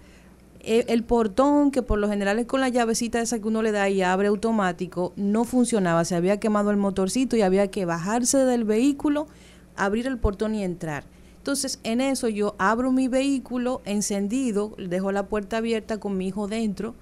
[0.60, 3.70] Eh, el portón, que por lo general es con la llavecita esa que uno le
[3.70, 6.04] da y abre automático, no funcionaba.
[6.04, 9.28] Se había quemado el motorcito y había que bajarse del vehículo,
[9.76, 11.04] abrir el portón y entrar.
[11.36, 16.48] Entonces, en eso yo abro mi vehículo encendido, dejo la puerta abierta con mi hijo
[16.48, 16.94] dentro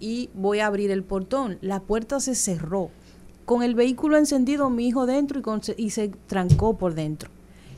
[0.00, 1.58] y voy a abrir el portón.
[1.60, 2.90] La puerta se cerró.
[3.44, 7.30] Con el vehículo encendido, mi hijo dentro y, con- y se trancó por dentro.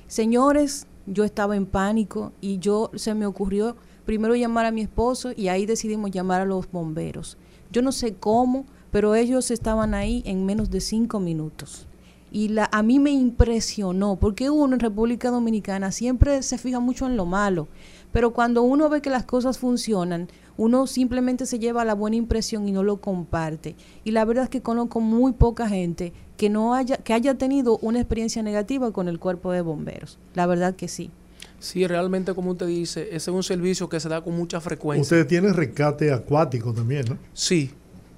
[0.07, 5.33] Señores, yo estaba en pánico y yo se me ocurrió primero llamar a mi esposo
[5.35, 7.39] y ahí decidimos llamar a los bomberos.
[7.73, 11.87] Yo no sé cómo, pero ellos estaban ahí en menos de cinco minutos.
[12.31, 17.07] Y la, a mí me impresionó, porque uno en República Dominicana siempre se fija mucho
[17.07, 17.69] en lo malo,
[18.13, 22.69] pero cuando uno ve que las cosas funcionan, uno simplemente se lleva la buena impresión
[22.69, 23.75] y no lo comparte.
[24.05, 27.79] Y la verdad es que conozco muy poca gente que no haya que haya tenido
[27.79, 30.19] una experiencia negativa con el cuerpo de bomberos.
[30.35, 31.11] La verdad que sí.
[31.59, 35.03] Sí, realmente, como usted dice, ese es un servicio que se da con mucha frecuencia.
[35.03, 37.19] Ustedes tienen rescate acuático también, ¿no?
[37.33, 37.71] Sí,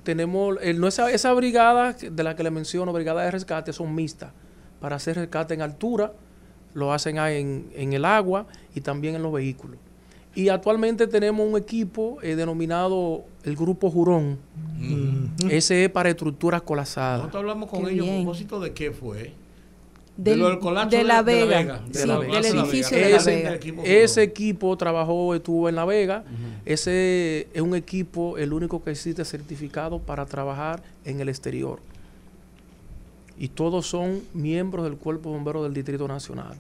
[0.03, 3.95] tenemos, el, no esa, esa brigada de la que le menciono, brigada de rescate, son
[3.95, 4.33] mixtas.
[4.81, 6.13] Para hacer rescate en altura,
[6.75, 9.79] lo hacen ahí en, en el agua y también en los vehículos.
[10.37, 14.39] Y actualmente tenemos un equipo eh, denominado el Grupo Jurón.
[15.51, 17.19] Ese es para estructuras colapsadas.
[17.21, 18.23] Nosotros hablamos con Qué ellos a bien.
[18.25, 19.33] propósito de qué fue.
[20.19, 22.31] Del, lo del colapso de, de- la de La Vega, Vega, de sí, la del
[22.43, 23.55] de edificio de la Ese- Vega.
[23.85, 24.31] Ese Jurón.
[24.31, 26.25] equipo trabajó, estuvo en La Vega.
[26.65, 31.81] Ese es un equipo, el único que existe certificado para trabajar en el exterior.
[33.39, 36.57] Y todos son miembros del Cuerpo Bombero del Distrito Nacional.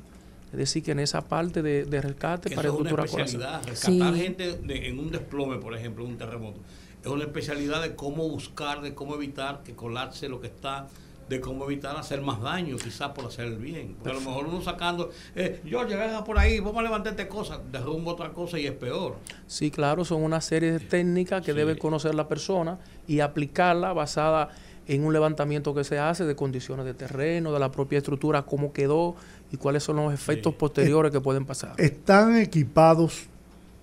[0.52, 3.04] Es decir, que en esa parte de, de rescate Que para colapsada.
[3.24, 3.66] especialidad.
[3.66, 4.20] Rescatar Sí.
[4.20, 6.60] gente de- en un desplome, por ejemplo, en un terremoto.
[7.02, 10.86] Es una especialidad de cómo buscar, de cómo evitar que colapse lo que está,
[11.28, 13.94] de cómo evitar hacer más daño, quizás por hacer el bien.
[13.96, 17.58] Porque a lo mejor uno sacando, eh, yo llegas por ahí, vamos a levantarte cosas,
[17.72, 19.16] derrumbo otra cosa y es peor.
[19.48, 21.56] Sí, claro, son una serie de técnicas que Sí.
[21.58, 22.78] debe conocer la persona
[23.08, 24.50] y aplicarla basada
[24.88, 28.72] en un levantamiento que se hace de condiciones de terreno, de la propia estructura, cómo
[28.72, 29.16] quedó
[29.52, 31.74] y cuáles son los efectos posteriores que pueden pasar.
[31.78, 33.26] ¿Están equipados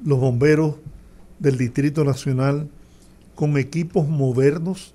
[0.04, 0.76] los bomberos
[1.40, 2.70] del Distrito Nacional
[3.36, 4.94] con equipos modernos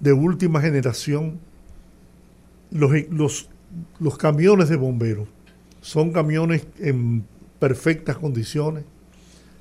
[0.00, 1.38] de última generación?
[2.70, 3.48] Los, los,
[3.98, 5.28] los camiones de bomberos
[5.80, 7.24] son camiones en
[7.58, 8.84] perfectas condiciones,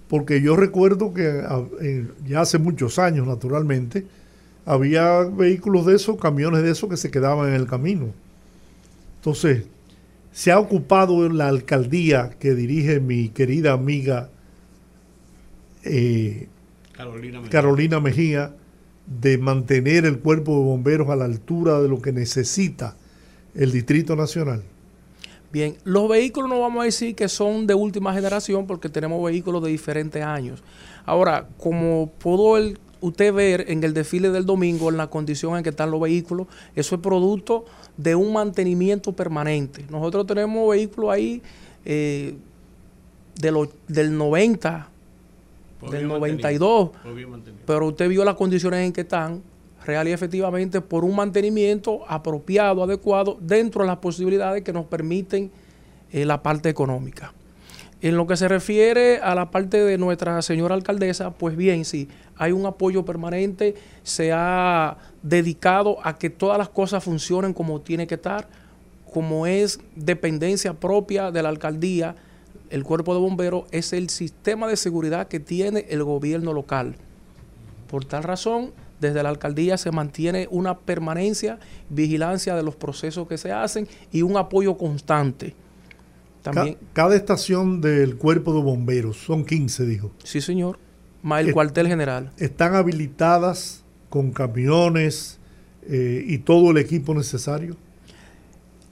[0.07, 1.43] porque yo recuerdo que
[2.25, 4.05] ya hace muchos años, naturalmente,
[4.65, 8.13] había vehículos de esos, camiones de esos que se quedaban en el camino.
[9.27, 9.65] Entonces,
[10.31, 14.29] se ha ocupado la alcaldía que dirige mi querida amiga
[15.83, 16.47] eh,
[16.93, 17.51] Carolina Mejía.
[17.51, 18.55] Carolina Mejía
[19.05, 22.95] de mantener el cuerpo de bomberos a la altura de lo que necesita
[23.53, 24.63] el Distrito Nacional.
[25.51, 29.61] Bien, los vehículos no vamos a decir que son de última generación porque tenemos vehículos
[29.61, 30.63] de diferentes años.
[31.05, 35.63] Ahora, como pudo el- usted ver en el desfile del domingo, en la condición en
[35.63, 37.65] que están los vehículos, eso es producto
[37.97, 39.85] de un mantenimiento permanente.
[39.89, 41.41] Nosotros tenemos vehículos ahí
[41.85, 42.35] eh,
[43.39, 44.87] de lo- del 90,
[45.79, 47.63] Por del bien 92, mantenido, por bien mantenido.
[47.65, 49.41] pero usted vio las condiciones en que están,
[49.85, 55.49] real y efectivamente, por un mantenimiento apropiado, adecuado, dentro de las posibilidades que nos permiten
[56.11, 57.33] eh, la parte económica.
[58.01, 62.07] En lo que se refiere a la parte de nuestra señora alcaldesa, pues bien, sí,
[62.35, 68.05] hay un apoyo permanente, se ha dedicado a que todas las cosas funcionen como tiene
[68.05, 68.47] que estar,
[69.11, 72.15] como es dependencia propia de la alcaldía,
[72.69, 76.95] el cuerpo de bomberos es el sistema de seguridad que tiene el gobierno local.
[77.89, 81.59] Por tal razón, desde la alcaldía se mantiene una permanencia,
[81.89, 85.55] vigilancia de los procesos que se hacen y un apoyo constante.
[86.43, 90.79] Ca- cada estación del cuerpo de bomberos, son 15, dijo, sí señor,
[91.23, 92.31] más el cuartel general.
[92.37, 95.39] están habilitadas con camiones
[95.89, 97.75] eh, y todo el equipo necesario.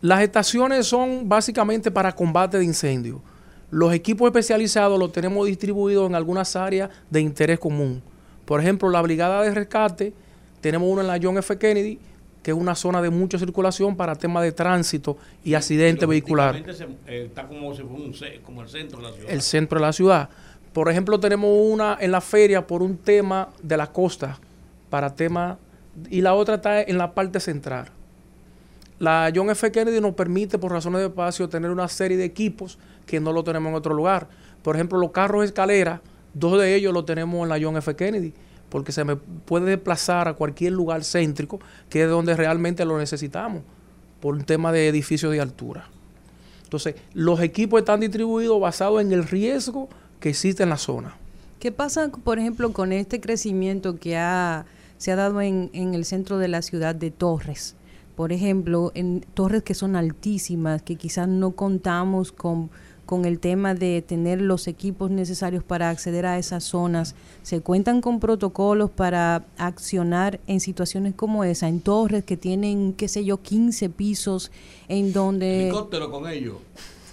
[0.01, 3.19] Las estaciones son básicamente para combate de incendios.
[3.71, 8.01] Los equipos especializados los tenemos distribuidos en algunas áreas de interés común.
[8.45, 10.13] Por ejemplo, la brigada de rescate,
[10.61, 11.57] tenemos uno en la John F.
[11.57, 11.99] Kennedy,
[12.45, 16.63] que es una zona de mucha circulación para temas de tránsito y accidente vehicular.
[16.75, 18.13] Se- eh, está como si fuera un
[18.43, 19.31] como el centro de la ciudad.
[19.31, 20.29] el centro de la ciudad.
[20.71, 24.37] Por ejemplo, tenemos una en la feria por un tema de la costa,
[24.91, 25.57] para tema,
[26.11, 27.87] y la otra está en la parte central.
[28.99, 29.71] La John F.
[29.71, 32.77] Kennedy nos permite, por razones de espacio, tener una serie de equipos
[33.07, 34.27] que no lo tenemos en otro lugar.
[34.61, 35.99] Por ejemplo, los carros escalera,
[36.35, 37.95] dos de ellos los tenemos en la John F.
[37.95, 38.33] Kennedy,
[38.69, 41.59] porque se me puede desplazar a cualquier lugar céntrico,
[41.89, 43.63] que es donde realmente lo necesitamos,
[44.19, 45.89] por un tema de edificios de altura.
[46.63, 49.87] Entonces, los equipos están distribuidos basados en el riesgo
[50.19, 51.15] que existe en la zona.
[51.59, 54.65] ¿Qué pasa, por ejemplo, con este crecimiento que ha,
[54.97, 57.75] se ha dado en, en el centro de la ciudad de Torres?
[58.15, 62.69] Por ejemplo, en torres que son altísimas, que quizás no contamos con,
[63.05, 67.15] con el tema de tener los equipos necesarios para acceder a esas zonas.
[67.43, 73.07] ¿Se cuentan con protocolos para accionar en situaciones como esa, en torres que tienen, qué
[73.07, 74.51] sé yo, 15 pisos,
[74.87, 75.63] en donde...
[75.63, 76.55] Helicóptero con ellos.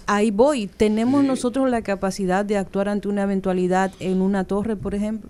[0.05, 0.67] Ahí voy.
[0.67, 1.27] ¿Tenemos Sí.
[1.27, 5.29] nosotros la capacidad de actuar ante una eventualidad en una torre, por ejemplo?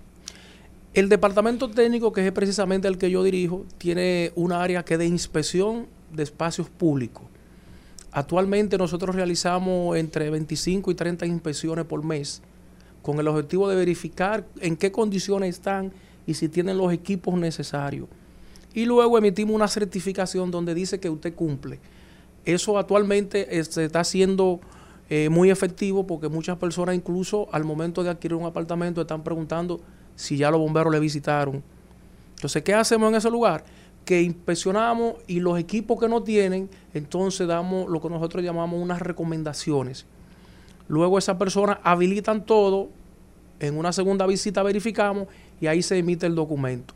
[0.94, 4.98] El departamento técnico, que es precisamente el que yo dirijo, tiene una área que es
[4.98, 7.24] de inspección de espacios públicos.
[8.14, 12.42] Actualmente nosotros realizamos entre 25 y 30 inspecciones por mes
[13.02, 15.92] con el objetivo de verificar en qué condiciones están
[16.24, 18.06] y si tienen los equipos necesarios.
[18.72, 21.80] Y luego emitimos una certificación donde dice que usted cumple.
[22.44, 24.60] Eso actualmente se está haciendo
[25.10, 29.80] eh, muy efectivo porque muchas personas incluso al momento de adquirir un apartamento están preguntando
[30.14, 31.64] si ya los bomberos le visitaron.
[32.36, 33.64] Entonces, ¿qué hacemos en ese lugar?
[34.04, 39.00] Que inspeccionamos y los equipos que no tienen, entonces damos lo que nosotros llamamos unas
[39.00, 40.06] recomendaciones.
[40.88, 42.90] Luego esas personas habilitan todo,
[43.60, 45.28] en una segunda visita verificamos
[45.60, 46.94] y ahí se emite el documento.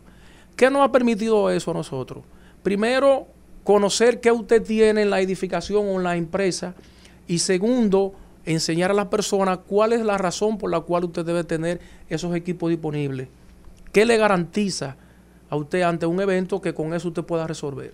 [0.57, 2.25] ¿Qué nos ha permitido eso a nosotros?
[2.63, 3.27] Primero,
[3.65, 6.75] conocer qué usted tiene en la edificación o en la empresa.
[7.27, 8.15] Y segundo,
[8.45, 12.35] enseñar a las personas cuál es la razón por la cual usted debe tener esos
[12.35, 13.29] equipos disponibles.
[13.93, 14.97] ¿Qué le garantiza
[15.51, 17.93] a usted ante un evento que con eso usted pueda resolver?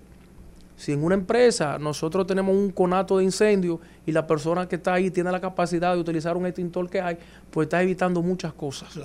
[0.76, 4.94] Si en una empresa nosotros tenemos un conato de incendio y la persona que está
[4.94, 7.16] ahí tiene la capacidad de utilizar un extintor que hay,
[7.50, 8.98] pues está evitando muchas cosas.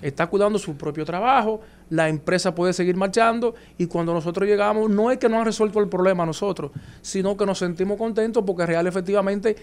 [0.00, 1.60] Está cuidando su propio trabajo,
[1.90, 5.80] la empresa puede seguir marchando y cuando nosotros llegamos no es que no han resuelto
[5.80, 6.70] el problema nosotros,
[7.02, 9.56] sino que nos sentimos contentos porque real efectivamente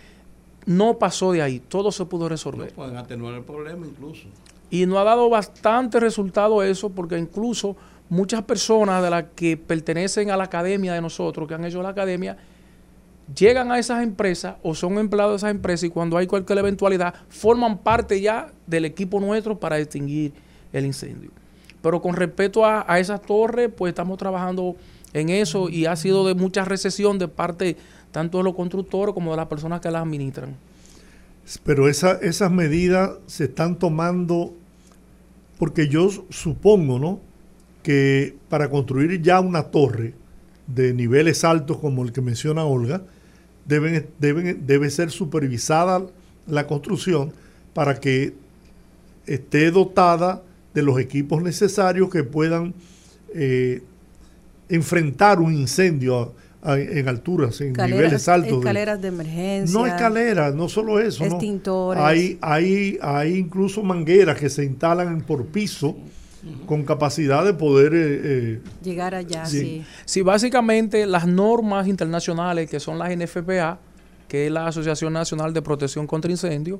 [0.66, 2.74] no pasó de ahí, todo se pudo resolver.
[2.74, 4.28] Pueden atenuar el problema incluso.
[4.70, 7.78] Y nos ha dado bastante resultado eso, porque incluso
[8.10, 11.90] muchas personas de las que pertenecen a la academia de nosotros, que han hecho la
[11.90, 12.38] academia,
[13.36, 17.16] llegan a esas empresas o son empleados de esas empresas y cuando hay cualquier eventualidad
[17.30, 20.34] forman parte ya del equipo nuestro para extinguir
[20.72, 21.32] el incendio.
[21.82, 24.76] Pero con respecto a, a esas torres, pues estamos trabajando
[25.14, 27.78] en eso y ha sido de mucha recesión de parte
[28.12, 30.56] tanto de los constructores como de las personas que las administran.
[31.64, 34.54] Pero esa- esas medidas se están tomando
[35.58, 37.20] porque yo supongo, ¿no?
[37.86, 40.16] Que para construir ya una torre
[40.66, 43.04] de niveles altos como el que menciona Olga,
[43.68, 46.04] deben, deben, debe ser supervisada
[46.48, 47.32] la construcción
[47.76, 48.34] para que
[49.28, 50.42] esté dotada
[50.74, 52.74] de los equipos necesarios que puedan
[53.36, 53.84] eh,
[54.70, 56.34] enfrentar un incendio
[56.64, 58.52] a- a- en alturas, en niveles altos.
[58.52, 59.80] de- escaleras de emergencia.
[59.80, 61.24] no escaleras, no solo eso.
[61.24, 61.32] ¿no?
[61.34, 62.02] Extintores.
[62.02, 65.96] Hay, hay, hay incluso mangueras que se instalan por piso
[66.66, 67.94] con capacidad de poder...
[67.94, 69.60] eh, eh, Llegar allá, Sí.
[69.60, 69.86] sí.
[70.06, 73.80] Sí, básicamente las normas internacionales que son las NFPA,
[74.28, 76.80] que es la Asociación Nacional de Protección contra Incendios,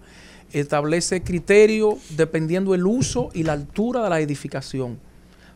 [0.52, 5.00] establece criterios dependiendo el uso y la altura de la edificación.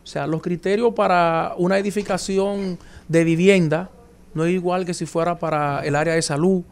[0.02, 2.78] O sea, los criterios para una edificación
[3.08, 3.90] de vivienda
[4.34, 6.62] no es igual que si fuera para el área de salud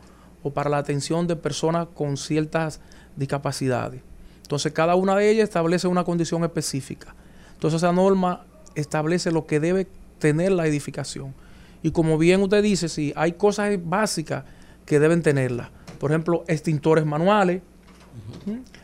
[0.43, 2.81] o para la atención de personas con ciertas
[3.17, 4.01] discapacidades.
[4.43, 7.15] Entonces, cada una de ellas establece una condición específica.
[7.59, 8.45] Entonces, esa norma
[8.77, 9.89] establece lo que debe
[10.21, 11.35] tener la edificación.
[11.83, 14.45] Y como bien usted dice, si hay cosas básicas
[14.87, 15.73] que deben tenerla.
[15.99, 17.63] Por ejemplo, extintores manuales,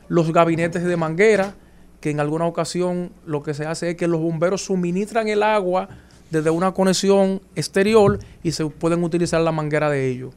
[0.09, 1.55] los gabinetes de manguera,
[2.01, 5.89] que en alguna ocasión lo que se hace es que los bomberos suministran el agua
[6.33, 10.35] desde una conexión exterior y se pueden utilizar la manguera de ellos.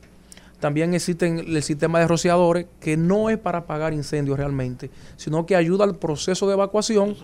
[0.60, 5.56] También existen el sistema de rociadores que no es para apagar incendios realmente, sino que
[5.56, 7.16] ayuda al proceso de evacuación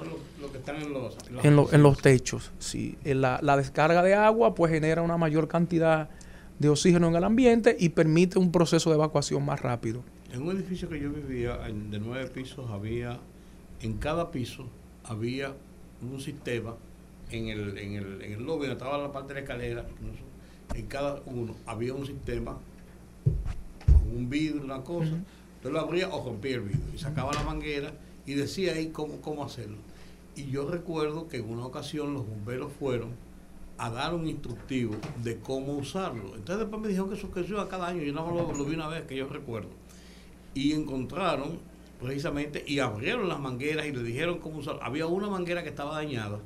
[0.64, 2.52] Están en los, en los en, lo- en los techos.
[2.60, 2.98] Sí.
[3.04, 6.10] En la, la descarga de agua pues genera una mayor cantidad
[6.60, 10.04] de oxígeno en el ambiente y permite un proceso de evacuación más rápido.
[10.32, 13.20] En un edificio que yo vivía, de nueve pisos, había,
[13.82, 14.68] en cada piso
[15.04, 15.54] había
[16.02, 16.76] un sistema,
[17.30, 20.24] en el, en el, en el lobby donde estaba la parte de la escalera, incluso,
[20.76, 22.58] en cada uno había un sistema
[23.86, 27.44] con un vidrio, una cosa, entonces lo abría o rompía el vidrio y sacaba la
[27.44, 27.92] manguera
[28.26, 29.78] y decía ahí cómo, cómo hacerlo.
[30.36, 33.12] Y yo recuerdo que en una ocasión los bomberos fueron
[33.78, 36.36] a dar un instructivo de cómo usarlo.
[36.36, 38.76] Entonces después me dijeron que eso que iba cada año, yo nada más lo, vi
[38.76, 39.70] una vez que yo recuerdo.
[40.54, 41.60] Y encontraron
[42.02, 44.84] precisamente y abrieron las mangueras y le dijeron cómo usarlo.
[44.84, 46.40] Había una manguera que estaba dañada,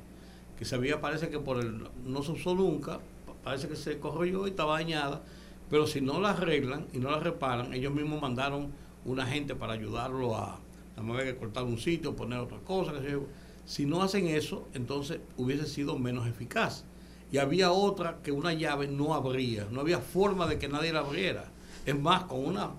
[0.58, 3.98] que se había, parece que por el, no se usó nunca, pa- parece que se
[3.98, 5.22] corroyó y estaba dañada,
[5.70, 8.68] pero si no la arreglan y no la reparan, ellos mismos mandaron
[9.04, 10.58] una gente para ayudarlo a,
[10.96, 13.22] más había que cortar un sitio, poner otra cosa, sé yo.
[13.68, 16.84] Si no hacen eso, entonces hubiese sido menos eficaz.
[17.30, 21.00] Y había otra que una llave no abría, no había forma de que nadie la
[21.00, 21.44] abriera.
[21.84, 22.70] Es más, con una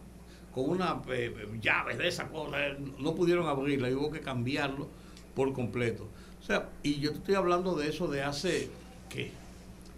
[0.52, 4.88] con una eh, llave de esa cosa, eh, no pudieron abrirla y hubo que cambiarlo
[5.36, 6.08] por completo.
[6.42, 8.72] O sea, y yo te estoy hablando de eso de hace,
[9.10, 9.30] ¿qué?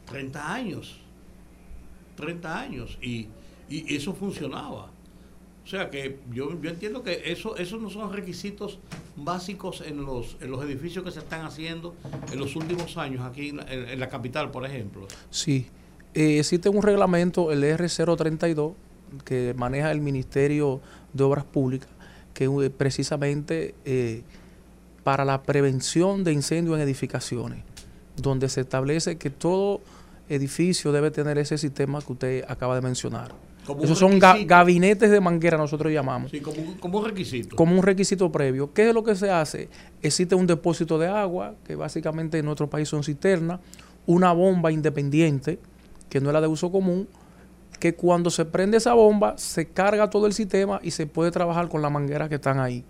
[0.08, 1.00] 30 años.
[2.18, 2.98] 30 años.
[3.02, 3.30] Y,
[3.70, 4.91] y eso funcionaba.
[5.72, 8.78] O sea que yo, yo entiendo que eso, esos no son requisitos
[9.16, 11.96] básicos en los, en los edificios que se están haciendo
[12.30, 15.08] en los últimos años aquí en, en- en la capital, por ejemplo.
[15.30, 15.68] Sí,
[16.14, 18.74] Eh, existe un reglamento, el R032,
[19.24, 20.82] que maneja el Ministerio
[21.14, 21.88] de Obras Públicas,
[22.34, 24.24] que eh, precisamente eh,
[25.06, 27.64] para la prevención de incendios en edificaciones,
[28.18, 29.80] donde se establece que todo
[30.28, 33.32] edificio debe tener ese sistema que usted acaba de mencionar.
[33.74, 37.56] Como Esos son ga- gabinetes de manguera, nosotros llamamos Sí, como, un- como un requisito.
[37.56, 38.74] como un requisito previo.
[38.74, 39.70] ¿Qué es lo que se hace?
[40.02, 43.60] Existe un depósito de agua, que básicamente en nuestro país son cisternas,
[44.06, 45.60] una bomba independiente,
[46.10, 47.08] que no es la de uso común,
[47.80, 51.68] que cuando se prende esa bomba se carga todo el sistema y se puede trabajar
[51.70, 52.84] con las mangueras que están ahí.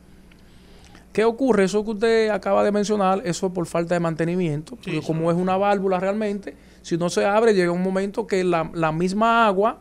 [1.13, 1.65] ¿Qué ocurre?
[1.65, 5.37] Eso que usted acaba de mencionar, eso es por falta de mantenimiento, porque como es
[5.37, 9.77] una válvula realmente, si no se abre llega un momento que la, la misma agua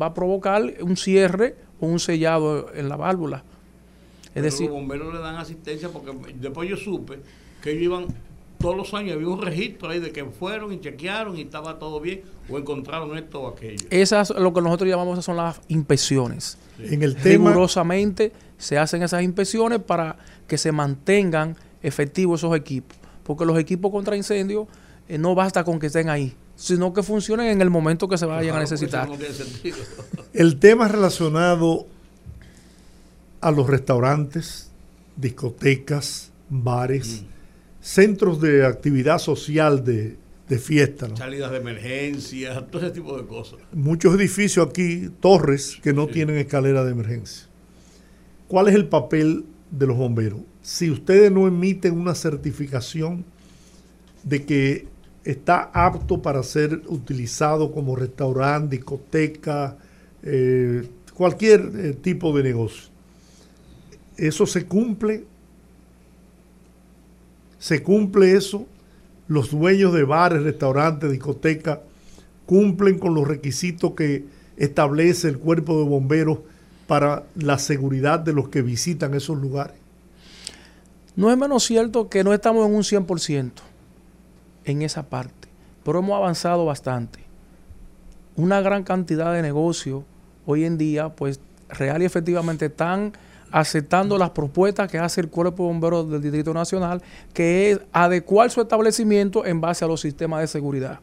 [0.00, 3.44] va a provocar un cierre o un sellado en la válvula.
[4.26, 7.18] Es Pero decir, los bomberos le dan asistencia porque después yo supe
[7.62, 8.06] que ellos iban
[8.58, 12.00] todos los años, había un registro ahí de que fueron y chequearon y estaba todo
[12.00, 13.86] bien o encontraron esto o aquello.
[13.90, 16.58] esas lo que nosotros llamamos son las inspecciones.
[16.78, 20.16] En el tema, Rigurosamente se hacen esas inspecciones para
[20.46, 22.96] que se mantengan efectivos esos equipos.
[23.22, 24.66] Porque los equipos contra incendios
[25.08, 28.26] eh, no basta con que estén ahí, sino que funcionen en el momento que se
[28.26, 29.08] vayan a Claro, eso necesitar.
[29.08, 29.16] no
[30.32, 31.86] el tema relacionado
[33.40, 34.72] a los restaurantes,
[35.16, 37.22] discotecas, bares,
[37.80, 40.16] centros de actividad social de,
[40.48, 41.06] de fiesta.
[41.06, 41.16] ¿no?
[41.16, 43.60] Salidas de emergencia, todo ese tipo de cosas.
[43.72, 47.46] Muchos edificios aquí, torres, que no tienen escalera de emergencia.
[48.48, 50.40] ¿Cuál es el papel de los bomberos?
[50.60, 53.24] Si ustedes no emiten una certificación
[54.24, 54.88] de que
[55.30, 59.76] está apto para ser utilizado como restaurante, discoteca,
[60.22, 62.88] eh, cualquier eh, tipo de negocio,
[64.16, 65.26] ¿eso se cumple?
[67.58, 68.66] ¿Se cumple eso?
[69.26, 71.80] Los dueños de bares, restaurantes, discotecas,
[72.46, 74.24] cumplen con los requisitos que
[74.56, 76.38] establece el cuerpo de bomberos
[76.86, 79.76] para la seguridad de los que visitan esos lugares.
[81.16, 83.50] No es menos cierto que no estamos en un 100%
[84.70, 85.48] en esa parte,
[85.84, 87.20] pero hemos avanzado bastante.
[88.36, 90.04] Una gran cantidad de negocios
[90.46, 93.12] hoy en día, pues real y efectivamente están
[93.50, 98.50] aceptando las propuestas que hace el Cuerpo de Bomberos del Distrito Nacional, que es adecuar
[98.50, 101.00] su establecimiento en base a los sistemas de seguridad.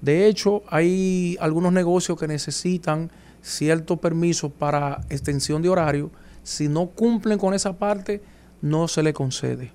[0.00, 3.10] De hecho, hay algunos negocios que necesitan
[3.42, 6.10] ciertos permisos para extensión de horario.
[6.42, 8.22] Si no cumplen con esa parte,
[8.62, 9.72] no se le concede.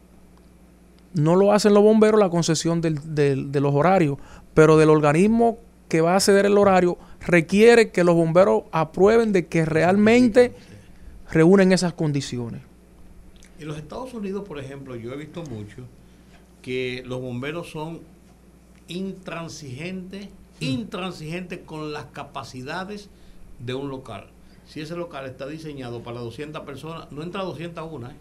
[1.13, 4.17] No lo hacen los bomberos la concesión del- del- de los horarios,
[4.53, 5.57] pero del organismo
[5.89, 10.53] que va a ceder el horario requiere que los bomberos aprueben de que realmente
[11.31, 12.61] reúnen esas condiciones.
[13.59, 15.83] En los Estados Unidos, por ejemplo, yo he visto mucho
[16.61, 17.99] que los bomberos son
[18.87, 20.27] intransigentes,
[20.59, 23.09] intransigentes con las capacidades
[23.59, 24.25] de un local.
[24.65, 28.15] Si ese local está diseñado para 200 personas, no entra 201, ¿eh?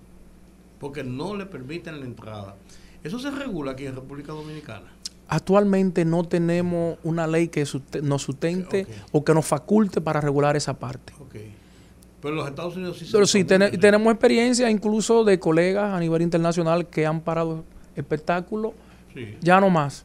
[0.81, 2.56] porque no le permiten la entrada.
[3.05, 4.87] Eso se regula aquí en República Dominicana.
[5.29, 7.66] Actualmente no tenemos una ley que
[8.03, 11.12] nos sustente o que nos faculte para regular esa parte.
[11.20, 11.37] Ok.
[12.20, 16.23] Pero los Estados Unidos sí se Pero sí, tenemos experiencia incluso de colegas a nivel
[16.23, 17.65] internacional que han parado
[17.97, 18.73] espectáculos,
[19.15, 20.05] Sí, ya no más.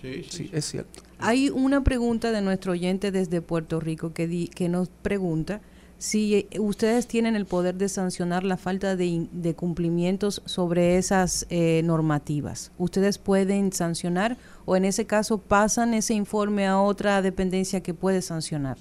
[0.00, 0.50] sí, sí, Sí, sí.
[0.52, 1.02] es cierto.
[1.18, 5.60] Hay una pregunta de nuestro oyente desde Puerto Rico que, di- que nos pregunta
[5.98, 11.82] si eh, ustedes tienen el poder de sancionar la falta de, cumplimientos sobre esas eh,
[11.84, 12.70] normativas.
[12.78, 18.22] ¿Ustedes pueden sancionar o en ese caso pasan ese informe a otra dependencia que puede
[18.22, 18.78] sancionar?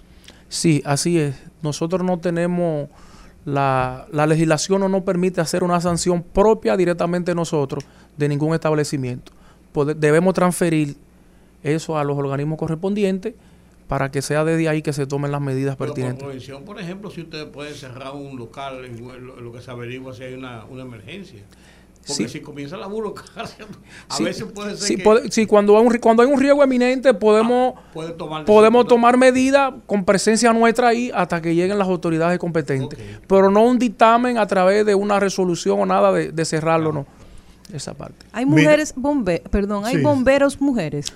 [0.48, 1.36] Sí, así es.
[1.62, 2.88] Nosotros no tenemos,
[3.46, 7.84] la, la legislación no nos permite hacer una sanción propia directamente nosotros
[8.16, 9.32] de ningún establecimiento.
[9.96, 10.96] Debemos transferir
[11.64, 13.34] eso a los organismos correspondientes
[13.88, 16.24] para que sea desde ahí que se tomen las medidas Pero por pertinentes.
[16.24, 20.14] prevención, por ejemplo, si ustedes pueden cerrar un local en lo, lo que se averigua
[20.14, 21.42] si hay una, una emergencia.
[22.06, 22.30] Porque Sí.
[22.30, 23.66] si comienza la burocracia,
[24.10, 26.30] a Sí, veces puede ser sí, que puede- sí, cuando, hay un, ri- cuando hay
[26.32, 31.54] un riesgo eminente podemos, puede tomar podemos tomar medidas con presencia nuestra ahí hasta que
[31.54, 32.98] lleguen las autoridades competentes.
[33.28, 37.06] Pero no un dictamen a través de una resolución o nada de, de cerrarlo, no.
[37.74, 38.26] Esa parte.
[38.32, 40.02] Hay mujeres bombe perdón, hay Sí.
[40.02, 41.08] bomberos mujeres.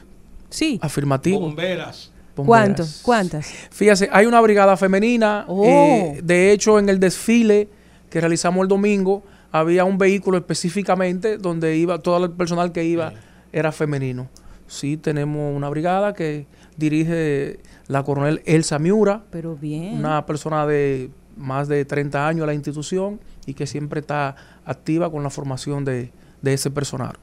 [0.49, 0.77] Sí.
[0.81, 1.39] Afirmativo.
[1.39, 2.11] bomberas.
[2.46, 3.02] Bomberas.
[3.02, 3.02] ¿Cuántos?
[3.04, 3.54] ¿Cuántas?
[3.72, 5.46] Fíjese, hay una brigada femenina.
[5.48, 5.64] Oh.
[5.66, 7.70] eh, de hecho, en el desfile
[8.10, 13.14] que realizamos el domingo, había un vehículo específicamente donde iba, todo el personal que iba
[13.52, 14.30] era femenino.
[14.68, 16.46] Sí, tenemos una brigada que
[16.78, 19.98] dirige la coronel Elsa Miura, Pero bien.
[19.98, 24.36] una persona de más de 30 años a la institución y que siempre está
[24.66, 26.12] activa con la formación de,
[26.42, 27.18] de ese personal.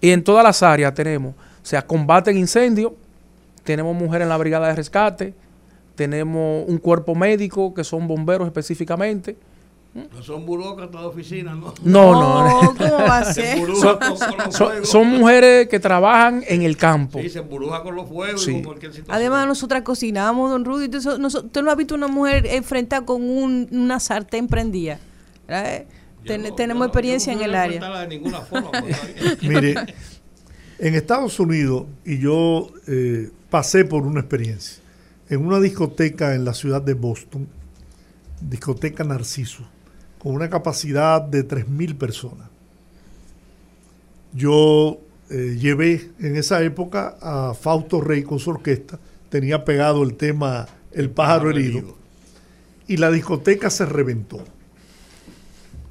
[0.00, 2.92] Y en todas las áreas tenemos, o sea, combate en incendios,
[3.64, 5.34] tenemos mujeres en la brigada de rescate,
[5.96, 9.36] tenemos un cuerpo médico que son bomberos específicamente.
[10.12, 11.72] No son burócratas de oficina, ¿no?
[11.84, 12.74] No, no, no.
[12.74, 13.68] ¿Cómo va a Se ser?
[14.82, 17.20] Son, mujeres que trabajan en el campo.
[17.20, 18.52] Sí, se emburuja con los fuegos y Sí.
[18.54, 19.14] con cualquier situación.
[19.16, 20.86] Además, nosotras cocinamos, don Rudy.
[20.86, 24.98] Entonces, ¿Usted no ha visto una mujer enfrentada con un- una sartén prendida?
[25.46, 25.84] ¿verdad?
[26.24, 27.98] Yo Ten- no- tenemos no- experiencia yo no en el área.
[28.00, 28.70] de ninguna forma.
[28.80, 29.38] bien.
[29.42, 29.74] Mire,
[30.80, 34.82] en Estados Unidos, y yo eh, pasé por una experiencia,
[35.28, 37.46] en una discoteca en la ciudad de Boston,
[38.40, 39.62] discoteca Narciso,
[40.18, 42.48] con una capacidad de 3.000 personas.
[44.32, 44.98] Yo
[45.30, 48.98] eh, llevé en esa época a Fausto Rey con su orquesta,
[49.28, 51.96] tenía pegado el tema El pájaro herido,
[52.88, 54.42] y la discoteca se reventó.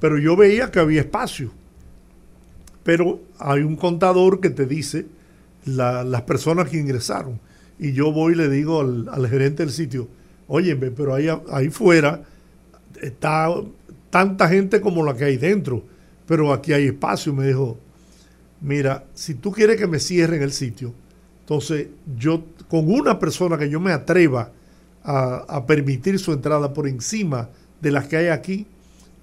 [0.00, 1.50] Pero yo veía que había espacio
[2.82, 5.06] pero hay un contador que te dice
[5.64, 7.40] la- las personas que ingresaron.
[7.78, 10.08] Y yo voy y le digo al, al gerente del sitio,
[10.48, 12.22] óyeme, pero ahí, ahí fuera
[13.00, 13.48] está
[14.10, 15.82] tanta gente como la que hay dentro,
[16.26, 17.32] pero aquí hay espacio.
[17.32, 17.78] Me dijo,
[18.60, 20.92] mira, si tú quieres que me cierren el sitio,
[21.40, 24.52] entonces yo con una persona que yo me atreva
[25.02, 28.66] a, a permitir su entrada por encima de las que hay aquí,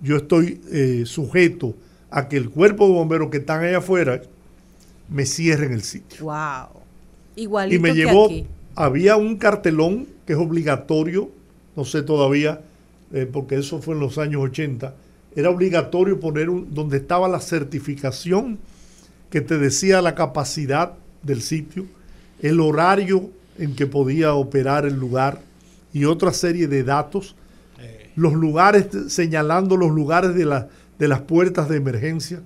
[0.01, 1.75] yo estoy eh, sujeto
[2.09, 4.21] a que el cuerpo de bomberos que están allá afuera
[5.09, 6.25] me cierren el sitio.
[6.25, 6.80] Wow.
[7.35, 8.47] Igualito Y me que llevó, aquí.
[8.75, 11.29] había un cartelón que es obligatorio,
[11.75, 12.61] no sé todavía,
[13.13, 14.93] eh, porque eso fue en los años 80,
[15.35, 18.59] era obligatorio poner un, donde estaba la certificación
[19.29, 20.93] que te decía la capacidad
[21.23, 21.85] del sitio,
[22.41, 25.39] el horario en que podía operar el lugar
[25.93, 27.35] y otra serie de datos,
[28.15, 30.67] los lugares, señalando los lugares de, la-
[30.99, 32.41] de las puertas de emergencia.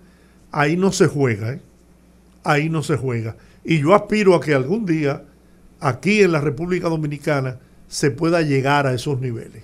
[0.51, 1.59] Ahí no se juega, ¿eh?
[2.43, 3.35] ahí no se juega.
[3.65, 5.23] Y yo aspiro a que algún día
[5.79, 9.63] aquí en la República Dominicana se pueda llegar a esos niveles,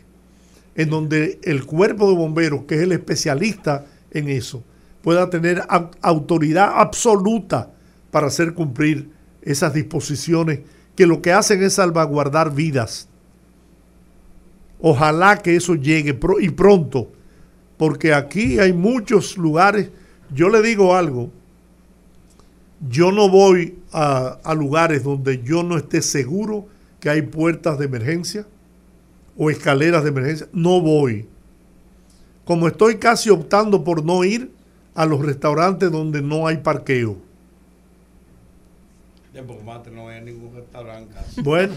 [0.75, 4.63] en donde el cuerpo de bomberos, que es el especialista en eso,
[5.01, 7.71] pueda tener au- autoridad absoluta
[8.11, 9.09] para hacer cumplir
[9.41, 10.61] esas disposiciones
[10.95, 13.07] que lo que hacen es salvaguardar vidas.
[14.79, 17.11] Ojalá que eso llegue y pronto,
[17.77, 19.89] porque aquí hay muchos lugares.
[20.33, 21.31] Yo le digo algo,
[22.89, 26.67] yo no voy a, a lugares donde yo no esté seguro
[26.99, 28.45] que hay puertas de emergencia
[29.37, 30.47] o escaleras de emergencia.
[30.53, 31.27] No voy.
[32.45, 34.51] Como estoy casi optando por no ir
[34.95, 37.17] a los restaurantes donde no hay parqueo.
[39.93, 41.13] No hay ningún restaurante.
[41.13, 41.41] casi.
[41.41, 41.73] Bueno,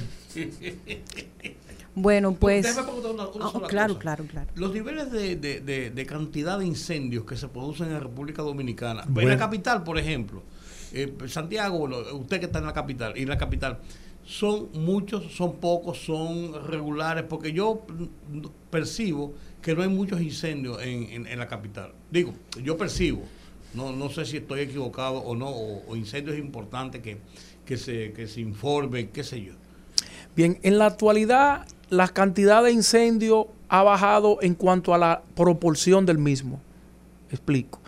[1.94, 2.64] Bueno, pues.
[2.64, 4.00] Déjame preguntar una- una Ah, sola claro, cosa.
[4.02, 4.50] claro, claro.
[4.56, 8.42] Los niveles de, de- de- de cantidad de incendios que se producen en la República
[8.42, 10.42] Dominicana, en la capital, por ejemplo,
[10.94, 13.78] eh, Santiago, usted que está en la capital, y en la capital,
[14.24, 17.82] son muchos, son pocos, son regulares, porque yo
[18.70, 21.92] percibo que no hay muchos incendios en, en- la capital.
[22.10, 23.22] Digo, yo percibo,
[23.74, 27.18] no, no sé si estoy equivocado o no, o, o incendios importantes que,
[27.66, 29.52] que, se, que se informen, qué sé yo.
[30.36, 36.06] Bien, en la actualidad la cantidad de incendios ha bajado en cuanto a la proporción
[36.06, 36.60] del mismo.
[37.30, 37.80] Explico.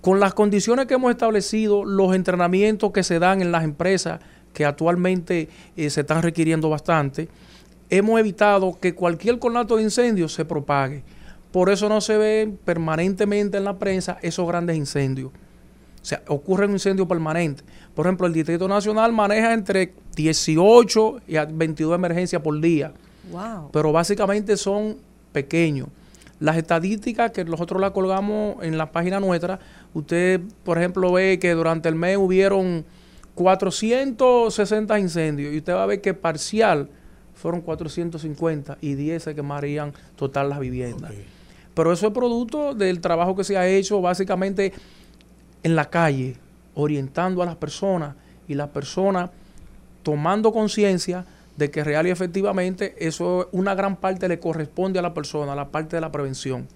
[0.00, 4.20] Con las condiciones que hemos establecido, los entrenamientos que se dan en las empresas,
[4.54, 7.28] que actualmente eh, se están requiriendo bastante,
[7.90, 11.02] hemos evitado que cualquier conato de incendio se propague.
[11.52, 15.32] Por eso no se ven permanentemente en la prensa esos grandes incendios.
[16.02, 17.62] O sea, ocurre un incendio permanente.
[17.94, 22.92] Por ejemplo, el Distrito Nacional maneja entre 18 y a 22 emergencias por día,
[23.30, 23.70] Wow.
[23.72, 24.96] pero básicamente son
[25.32, 25.88] pequeños.
[26.40, 29.60] Las estadísticas que nosotros las colgamos en la página nuestra,
[29.92, 32.84] usted, por ejemplo, ve que durante el mes hubieron
[33.34, 36.88] 460 incendios y usted va a ver que parcial
[37.34, 41.12] fueron 450 y 10 se quemarían total las viviendas.
[41.74, 44.72] Pero eso es producto del trabajo que se ha hecho básicamente
[45.62, 46.36] en la calle,
[46.74, 48.14] orientando a las personas
[48.48, 49.30] y las personas
[50.02, 51.24] tomando conciencia
[51.60, 55.68] de que real y efectivamente eso una gran parte le corresponde a la persona, la
[55.68, 56.66] parte de la prevención.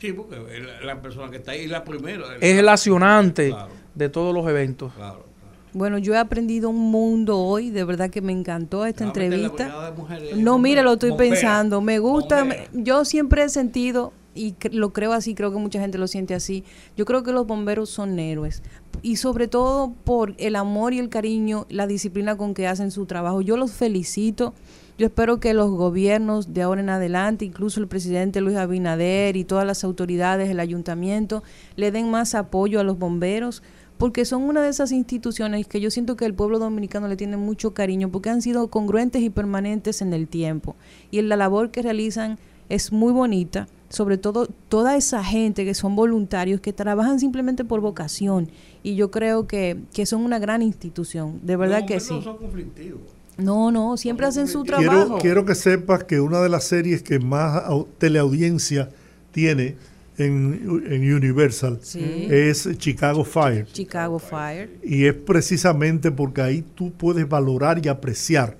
[0.00, 2.24] Sí, porque la, la persona que está ahí es la primera.
[2.40, 3.70] Es el accionante Claro.
[3.94, 4.92] de todos los eventos.
[4.94, 5.56] Claro, claro.
[5.72, 9.92] Bueno, yo he aprendido un mundo hoy, de verdad que me encantó esta a entrevista.
[10.36, 11.80] No, mire, lo estoy bombera, pensando.
[11.80, 12.64] Me gusta, bombera.
[12.74, 16.64] yo siempre he sentido, y lo creo así, creo que mucha gente lo siente así,
[16.96, 18.62] yo creo que los bomberos son héroes.
[19.02, 23.06] Y sobre todo por el amor y el cariño, la disciplina con que hacen su
[23.06, 23.40] trabajo.
[23.40, 24.54] Yo los felicito.
[24.96, 29.44] Yo espero que los gobiernos de ahora en adelante, incluso el presidente Luis Abinader y
[29.44, 31.44] todas las autoridades, el ayuntamiento,
[31.76, 33.62] le den más apoyo a los bomberos,
[33.96, 37.36] porque son una de esas instituciones que yo siento que el pueblo dominicano le tiene
[37.36, 40.74] mucho cariño, porque han sido congruentes y permanentes en el tiempo.
[41.12, 42.38] Y la labor que realizan
[42.68, 47.80] es muy bonita, sobre todo toda esa gente que son voluntarios, que trabajan simplemente por
[47.80, 48.50] vocación.
[48.82, 52.14] Y yo creo que, que son una gran institución, de verdad que bomberos sí.
[52.14, 53.00] No son conflictivos.
[53.38, 55.18] No, no, siempre hacen su quiero, trabajo.
[55.20, 58.90] quiero que sepas que una de las series que más au- teleaudiencia
[59.30, 59.76] tiene
[60.18, 62.26] en, en Universal Sí.
[62.28, 63.64] es Chicago Fire.
[63.72, 64.68] Chicago Fire.
[64.82, 68.56] Y es precisamente porque ahí tú puedes valorar y apreciar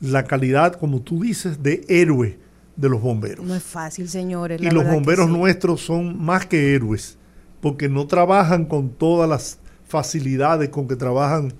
[0.00, 2.36] la calidad, como tú dices, de héroe
[2.78, 3.44] de los bomberos.
[3.44, 4.60] No es fácil, señores.
[4.62, 5.32] y la los bomberos sí.
[5.32, 7.18] nuestros son más que héroes,
[7.60, 11.52] porque no trabajan con todas las facilidades con que trabajan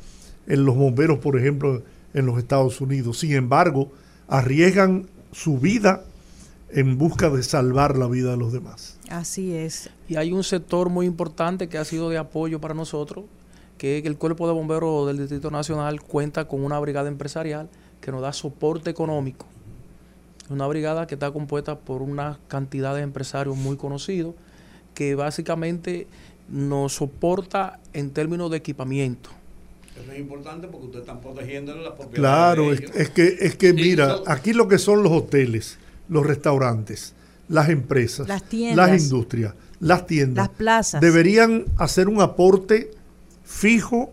[0.46, 1.82] en los bomberos, por ejemplo,
[2.14, 3.18] en los Estados Unidos.
[3.18, 3.90] Sin embargo,
[4.28, 6.04] arriesgan su vida
[6.70, 8.98] en busca de salvar la vida de los demás.
[9.10, 9.90] Así es.
[10.08, 13.24] Y hay un sector muy importante que ha sido de apoyo para nosotros,
[13.76, 17.68] que es que el Cuerpo de Bomberos del Distrito Nacional cuenta con una brigada empresarial
[18.00, 19.46] que nos da soporte económico.
[20.50, 24.34] Una brigada que está compuesta por una cantidad de empresarios muy conocidos
[24.94, 26.06] que básicamente
[26.48, 29.30] nos soporta en términos de equipamiento.
[30.02, 32.96] Eso es importante porque ustedes están protegiendo la propiedad Claro, de es, ellos.
[32.96, 37.14] es que, es que mira, aquí lo que son los hoteles, los restaurantes,
[37.48, 38.90] las empresas, Las tiendas.
[38.90, 41.00] las industrias, las tiendas, Las plazas.
[41.00, 42.90] deberían hacer un aporte
[43.44, 44.10] fijo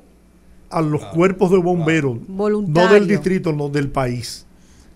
[0.70, 4.45] a los cuerpos de bomberos, no del distrito, no del país.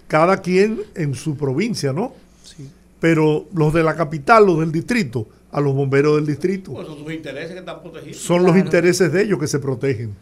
[0.09, 2.11] Cada quien en su provincia, ¿no?
[2.43, 2.69] Sí.
[2.99, 6.73] Pero los de la capital, los del distrito, a los bomberos del distrito.
[6.73, 8.17] Pues son sus intereses que están protegidos.
[8.17, 10.13] Son los intereses de ellos que se protegen.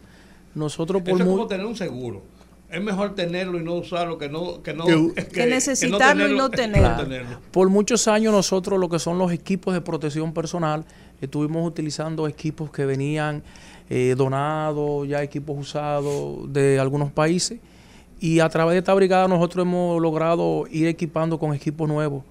[0.54, 2.22] Nosotros por Eso es como tener un seguro.
[2.70, 6.50] Es mejor tenerlo y no usarlo que no que no Que- Que necesitarlo y no
[6.50, 7.40] tenerlo.
[7.50, 10.84] Por muchos años nosotros lo que son los equipos de protección personal,
[11.22, 13.42] estuvimos utilizando equipos que venían
[13.88, 17.58] eh, donados, ya equipos usados de algunos países.
[18.20, 22.24] Y a través de esta brigada nosotros hemos logrado ir equipando con equipos nuevos.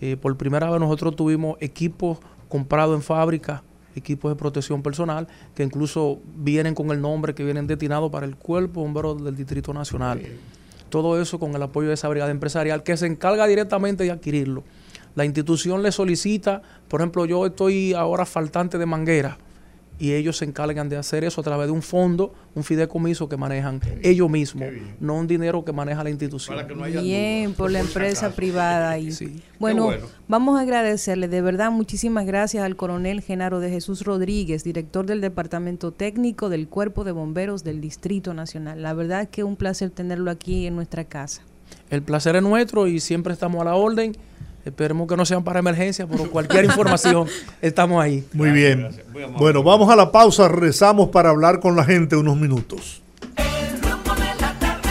[0.00, 2.18] Eh, por primera vez nosotros tuvimos equipos
[2.48, 3.62] comprados en fábrica,
[3.94, 8.36] equipos de protección personal, que incluso vienen con el nombre que vienen destinados para el
[8.36, 10.22] Cuerpo Bombero del Distrito Nacional.
[10.88, 14.64] Todo eso con el apoyo de esa brigada empresarial que se encarga directamente de adquirirlo.
[15.14, 19.36] La institución le solicita, por ejemplo, yo estoy ahora faltante de manguera
[19.98, 23.36] y ellos se encargan de hacer eso a través de un fondo, un fideicomiso que
[23.36, 24.68] manejan ellos mismos,
[25.00, 26.56] no un dinero que maneja la institución.
[26.56, 28.36] Para que no haya Bien, dudas, por la empresa acaso.
[28.36, 28.98] privada.
[28.98, 29.40] Y, Sí.
[29.58, 29.90] bueno.
[30.28, 35.20] vamos a agradecerle de verdad muchísimas gracias al coronel Genaro de Jesús Rodríguez, director del
[35.20, 38.82] Departamento Técnico del Cuerpo de Bomberos del Distrito Nacional.
[38.82, 41.42] La verdad es que es un placer tenerlo aquí en nuestra casa.
[41.90, 44.16] El placer es nuestro y siempre estamos a la orden.
[44.64, 47.26] Esperemos que no sean para emergencia, pero cualquier información
[47.62, 48.24] estamos ahí.
[48.32, 48.80] Muy bien.
[48.80, 49.08] gracias.
[49.08, 49.38] Muy amable.
[49.40, 53.02] Bueno, vamos a la pausa, rezamos para hablar con la gente unos minutos.
[53.36, 54.90] El rumbo de la tarde,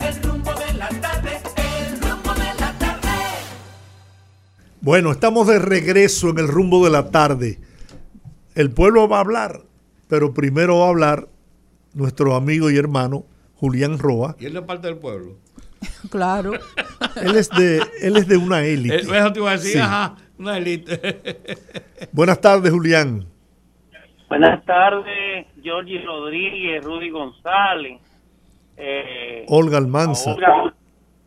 [0.00, 3.08] el rumbo de la tarde, el rumbo de la tarde.
[4.80, 7.58] Bueno, estamos de regreso en el rumbo de la tarde.
[8.54, 9.62] El pueblo va a hablar,
[10.08, 11.28] pero primero va a hablar
[11.94, 13.24] nuestro amigo y hermano
[13.56, 14.36] Julián Roa.
[14.38, 15.36] Y él es parte del pueblo.
[16.10, 16.52] Claro.
[17.16, 18.96] Él es de, él es de una élite.
[18.96, 19.78] Eh, Eso te iba a decir, Sí.
[19.78, 21.56] ajá, una élite.
[22.12, 23.26] Buenas tardes, Julián.
[24.28, 28.00] Buenas tardes, Georgie Rodríguez, Rudy González,
[28.76, 30.32] eh, Olga a Almanza.
[30.34, 30.74] Olga,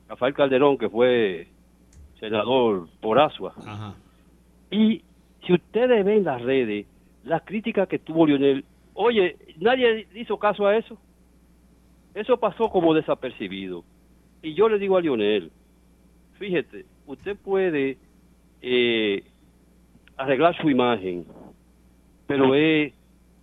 [0.07, 1.47] Rafael Calderón, que fue
[2.19, 3.55] senador por Asua.
[3.65, 3.95] Ajá.
[4.69, 5.01] Y
[5.47, 6.85] si ustedes ven las redes,
[7.23, 8.63] las críticas que tuvo Lionel,
[8.93, 10.95] oye, nadie hizo caso a eso.
[12.13, 13.83] Eso pasó como desapercibido.
[14.41, 15.51] Y yo le digo a Lionel,
[16.37, 17.97] fíjate, usted puede
[18.61, 19.23] eh,
[20.17, 21.25] arreglar su imagen,
[22.27, 22.93] pero es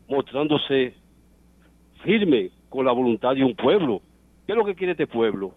[0.09, 0.94] mostrándose
[2.05, 4.01] firme con la voluntad de un pueblo.
[4.47, 5.55] ¿Qué es lo que quiere este pueblo?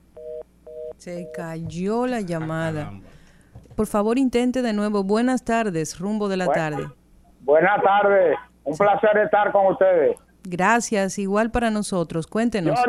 [0.98, 2.92] Se cayó la llamada.
[3.76, 5.04] Por favor, intente de nuevo.
[5.04, 6.88] Buenas tardes, rumbo de la tarde.
[7.42, 10.16] Buenas tardes, un placer estar con ustedes.
[10.44, 12.28] Gracias, igual para nosotros.
[12.28, 12.80] Cuéntenos.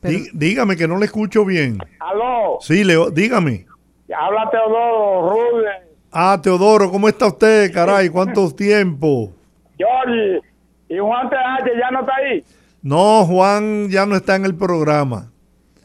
[0.00, 1.78] Pero- dígame que no le escucho bien.
[2.00, 3.66] aló, Sí, Leo, dígame.
[4.14, 5.68] habla Teodoro, Rude,
[6.16, 8.08] Ah, Teodoro, ¿cómo está usted, caray?
[8.08, 9.32] ¿Cuánto tiempo?
[9.76, 10.40] George,
[10.88, 12.44] y Juan TH ya no está ahí,
[12.82, 15.32] No, Juan ya no está en el programa.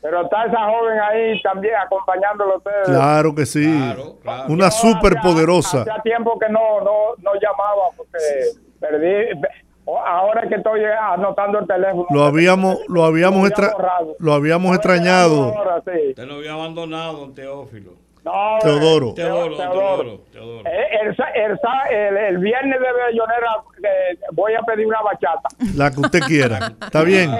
[0.01, 2.88] Pero está esa joven ahí también acompañándolo a ustedes.
[2.88, 3.65] Claro que sí.
[4.47, 5.81] Una hacía- poderosa.
[5.81, 8.17] Hacía tiempo que no, no, no llamaba porque
[8.80, 9.39] perdí.
[10.05, 12.05] Ahora que estoy anotando el teléfono.
[12.11, 14.15] Lo habíamos, lo habíamos, Lo extra- había borrado.
[14.19, 15.43] lo habíamos extrañado.
[15.57, 16.09] Ahora sí.
[16.09, 17.93] Usted lo había abandonado, don Teófilo.
[18.26, 19.14] No, Teodoro.
[19.14, 20.20] Teodoro, Teodoro.
[20.32, 20.70] Teodoro.
[20.70, 25.02] Eh, El, sa- el, sa- el, el viernes de Bellonera eh, voy a pedir una
[25.02, 25.48] bachata.
[25.76, 26.74] La que usted quiera.
[26.82, 27.32] ¿Está bien?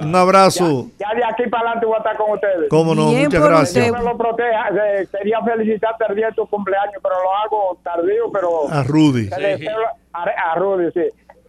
[0.00, 0.86] Un abrazo.
[0.98, 2.68] Ya de aquí para adelante voy a estar con ustedes.
[2.70, 3.84] Cómo no, Bien muchas gracias.
[3.84, 4.68] Dios me lo proteja.
[4.70, 8.70] Eh, Quería felicitarte el día de tu cumpleaños, pero lo hago tardío, pero...
[8.70, 9.28] A Rudy.
[9.38, 9.76] Le deseo-
[10.14, 11.02] a, a Rudy, sí.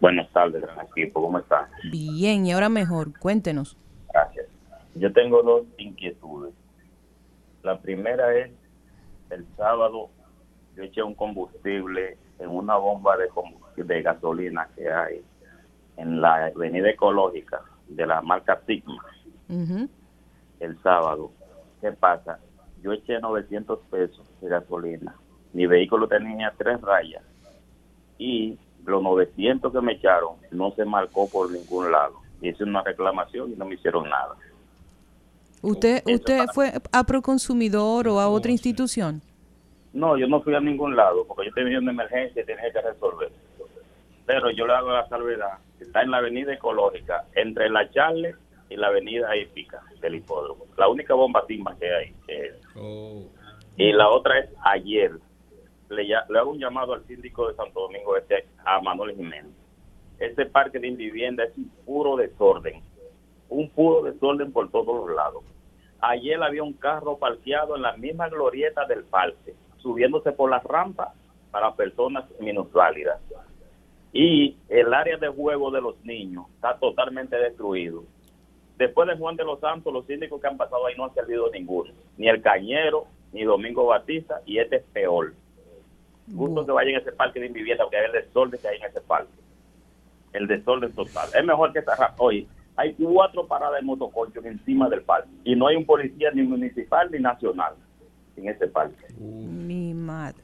[0.00, 1.22] Buenas tardes, gran equipo.
[1.22, 1.66] ¿Cómo están?
[1.92, 3.16] Bien, y ahora mejor.
[3.20, 3.76] Cuéntenos.
[4.12, 4.46] Gracias.
[4.96, 6.54] Yo tengo dos inquietudes.
[7.62, 8.50] La primera es,
[9.30, 10.10] el sábado
[10.78, 13.28] yo eché un combustible en una bomba de,
[13.82, 15.20] de gasolina que hay
[15.96, 19.04] en la avenida ecológica de la marca Sigma
[20.60, 21.32] el sábado.
[21.80, 22.38] ¿Qué pasa?
[22.80, 25.16] Yo eché 900 pesos de gasolina.
[25.52, 27.24] Mi vehículo tenía tres rayas
[28.16, 32.20] y los 900 que me echaron no se marcó por ningún lado.
[32.40, 34.36] Hice una reclamación y no me hicieron nada.
[35.60, 39.22] ¿Usted, usted fue a Proconsumidor o a otra institución?
[39.92, 42.80] No, yo no fui a ningún lado porque yo tenía una emergencia y tenía que
[42.82, 43.30] resolver.
[44.26, 45.58] Pero yo le hago la salvedad.
[45.80, 48.36] Está en la avenida ecológica, entre la Charles
[48.68, 50.66] y la avenida Épica del hipódromo.
[50.76, 52.12] La única bomba Sigma que hay.
[52.26, 53.22] que- Oh.
[53.76, 55.12] Y la otra es ayer.
[55.88, 59.52] Le, ya- le hago un llamado al síndico de Santo Domingo Este, a Manuel Jiménez.
[60.18, 62.82] Este parque de vivienda es un puro desorden.
[63.48, 65.42] Un puro desorden por todos los lados.
[66.00, 71.08] Ayer había un carro parqueado en la misma glorieta del parque, subiéndose por las rampas
[71.50, 73.20] para personas minusválidas.
[74.12, 78.04] Y el área de juego de los niños está totalmente destruido.
[78.76, 81.50] Después de Juan de los Santos, los síndicos que han pasado ahí no han servido
[81.50, 81.92] ninguno.
[82.16, 85.34] Ni el Cañero, ni Domingo Batista, y este es peor.
[86.28, 88.84] Gusto que vayan a ese parque de vivienda porque hay el desorden que hay en
[88.84, 89.32] ese parque.
[90.32, 91.28] El desorden total.
[91.34, 92.46] Es mejor que esta Oye,
[92.76, 97.10] hay cuatro paradas de motoconchos encima del parque y no hay un policía ni municipal
[97.10, 97.74] ni nacional
[98.38, 99.04] en ese parque.
[99.20, 100.42] Mi madre.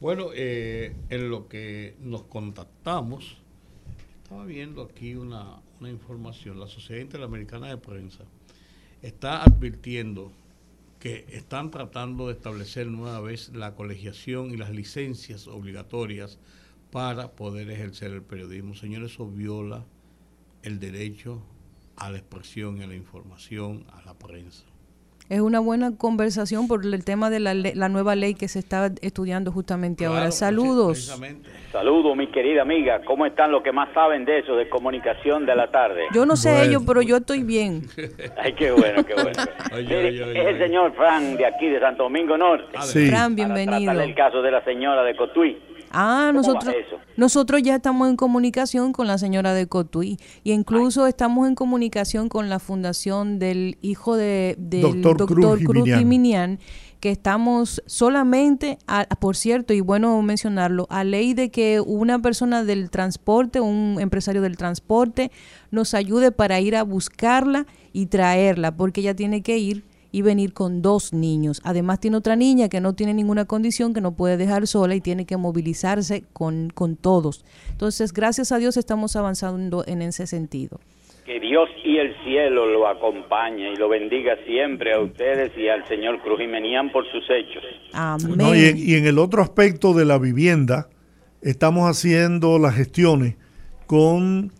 [0.00, 3.36] Bueno, eh, en lo que nos contactamos,
[4.22, 6.60] estaba viendo aquí una, una información.
[6.60, 8.24] La Sociedad Interamericana de Prensa
[9.02, 10.30] está advirtiendo
[10.98, 16.38] que están tratando de establecer nueva vez la colegiación y las licencias obligatorias
[16.92, 18.74] para poder ejercer el periodismo.
[18.74, 19.86] Señores, eso viola
[20.62, 21.42] el derecho
[21.96, 24.69] a la expresión y a la información, a la prensa.
[25.30, 28.58] Es una buena conversación por el tema de la, le- la nueva ley que se
[28.58, 30.32] está estudiando justamente ahora.
[30.32, 31.16] Saludos.
[31.70, 33.00] Saludos, mi querida amiga.
[33.06, 36.02] ¿Cómo están los que más saben de eso, de comunicación de la tarde?
[36.12, 37.82] Yo no sé ellos, pero yo estoy bien.
[38.36, 39.30] Ay, qué bueno, qué bueno.
[39.72, 42.76] Oye, Mire, oye, oye, es el señor Fran de aquí, de Santo Domingo Norte.
[42.82, 43.08] Sí.
[43.08, 43.84] Fran, Para bienvenido.
[43.92, 45.56] tratarle el caso de la señora de Cotuí.
[45.90, 46.74] Ah, ¿Cómo nosotros,
[47.16, 50.18] nosotros ya estamos en comunicación con la señora de Cotuí.
[50.44, 55.88] Y incluso estamos en comunicación con la fundación del hijo de, del Doctor doctor, Cruz.
[55.88, 56.58] Jiminián,
[57.00, 62.62] que estamos solamente, a- por cierto, y bueno mencionarlo, a ley de que una persona
[62.62, 65.30] del transporte, un empresario del transporte,
[65.70, 70.52] nos ayude para ir a buscarla y traerla, porque ella tiene que ir y venir
[70.52, 71.60] con dos niños.
[71.64, 75.00] Además tiene otra niña que no tiene ninguna condición, que no puede dejar sola y
[75.00, 77.44] tiene que movilizarse con, con todos.
[77.70, 80.80] Entonces, gracias a Dios estamos avanzando en ese sentido.
[81.24, 85.86] Que Dios y el cielo lo acompañe y lo bendiga siempre a ustedes y al
[85.86, 87.62] señor Cruz Jimenián por sus hechos.
[87.92, 88.36] Amén.
[88.36, 90.88] No, y, en, y en el otro aspecto de la vivienda,
[91.42, 93.36] estamos haciendo las gestiones
[93.86, 94.52] con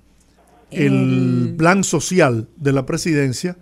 [0.70, 3.56] el plan social de la presidencia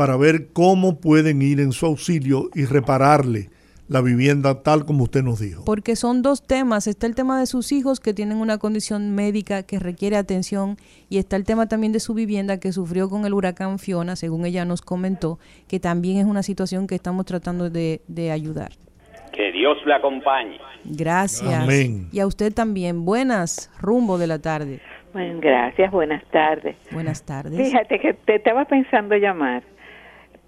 [0.00, 3.50] para ver cómo pueden ir en su auxilio y repararle
[3.86, 5.66] la vivienda tal como usted nos dijo.
[5.66, 6.86] Porque son dos temas.
[6.86, 10.78] Está el tema de sus hijos que tienen una condición médica que requiere atención
[11.10, 14.46] y está el tema también de su vivienda que sufrió con el huracán Fiona, según
[14.46, 18.70] ella nos comentó, que también es una situación que estamos tratando de, de ayudar.
[19.34, 20.58] Que Dios le acompañe.
[20.82, 21.62] Gracias.
[21.62, 22.08] Amén.
[22.10, 23.04] Y a usted también.
[23.04, 24.80] Buenas, rumbo de la tarde.
[25.12, 26.76] Bueno, gracias, buenas tardes.
[26.90, 27.54] Buenas tardes.
[27.54, 29.62] Fíjate que te estaba pensando llamar,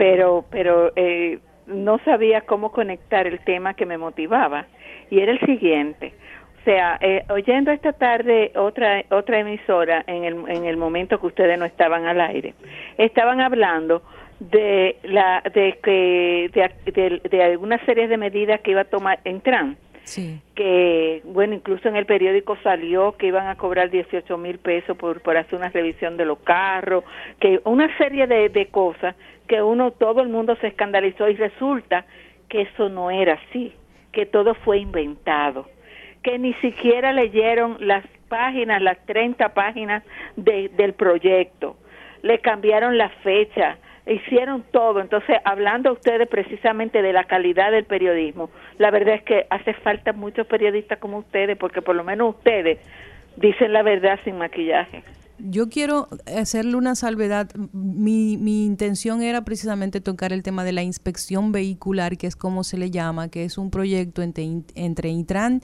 [0.03, 1.39] pero pero eh,
[1.69, 4.66] no sabía cómo conectar el tema que me motivaba
[5.11, 6.12] y era el siguiente.
[6.61, 11.29] O sea, eh, oyendo esta tarde otra otra emisora en el, en el momento que
[11.29, 12.55] ustedes no estaban al aire,
[12.99, 14.03] estaban hablando
[14.41, 19.20] de la de que de, de, de algunas series de medidas que iba a tomar
[19.23, 20.41] Entran Sí.
[20.57, 25.20] que, bueno, incluso en el periódico salió que iban a cobrar 18 mil pesos por,
[25.20, 27.05] por hacer una revisión de los carros,
[27.39, 29.15] que una serie de, de cosas
[29.53, 32.07] que uno, todo el mundo se escandalizó y resulta
[32.49, 33.74] que eso no era así,
[34.11, 35.69] que todo fue inventado,
[36.23, 40.05] que ni siquiera leyeron las páginas, las 30 páginas
[40.37, 41.77] de, del proyecto,
[42.23, 43.77] le cambiaron la fecha,
[44.07, 45.03] hicieron todo.
[45.03, 48.49] Entonces, hablando ustedes precisamente de la calidad del periodismo,
[48.79, 52.79] la verdad es que hace falta muchos periodistas como ustedes, porque por lo menos ustedes
[53.37, 55.03] dicen la verdad sin maquillaje.
[55.38, 57.50] Yo quiero hacerle una salvedad.
[57.72, 62.64] Mi, mi intención era precisamente tocar el tema de la inspección vehicular, que es como
[62.64, 65.62] se le llama, que es un proyecto entre, entre Intran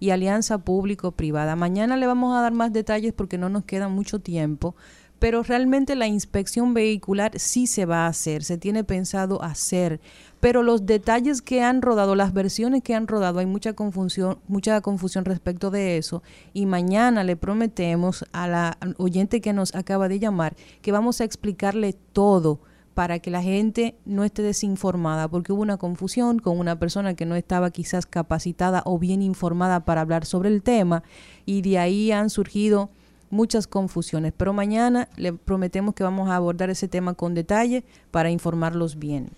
[0.00, 1.54] y Alianza Público-Privada.
[1.54, 4.74] Mañana le vamos a dar más detalles porque no nos queda mucho tiempo,
[5.20, 10.00] pero realmente la inspección vehicular sí se va a hacer, se tiene pensado hacer,
[10.40, 14.80] pero los detalles que han rodado, las versiones que han rodado, hay mucha confusión, mucha
[14.80, 16.22] confusión respecto de eso.
[16.54, 21.24] Y mañana le prometemos a la oyente que nos acaba de llamar que vamos a
[21.24, 22.60] explicarle todo
[22.94, 27.26] para que la gente no esté desinformada, porque hubo una confusión con una persona que
[27.26, 31.02] no estaba quizás capacitada o bien informada para hablar sobre el tema
[31.44, 32.90] y de ahí han surgido
[33.30, 38.30] muchas confusiones, pero mañana le prometemos que vamos a abordar ese tema con detalle para
[38.30, 39.30] informarlos bien.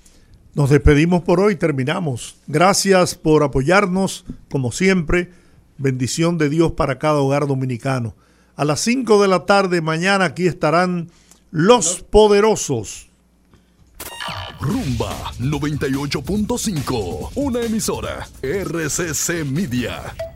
[0.55, 2.37] Nos despedimos por hoy, terminamos.
[2.47, 5.31] Gracias por apoyarnos, como siempre.
[5.79, 8.15] Bendición de Dios para cada hogar dominicano.
[8.57, 11.11] A las 5 de la tarde mañana aquí estarán
[11.51, 13.09] los poderosos.
[14.61, 20.32] Rumba 98.5, una emisora RCC Media.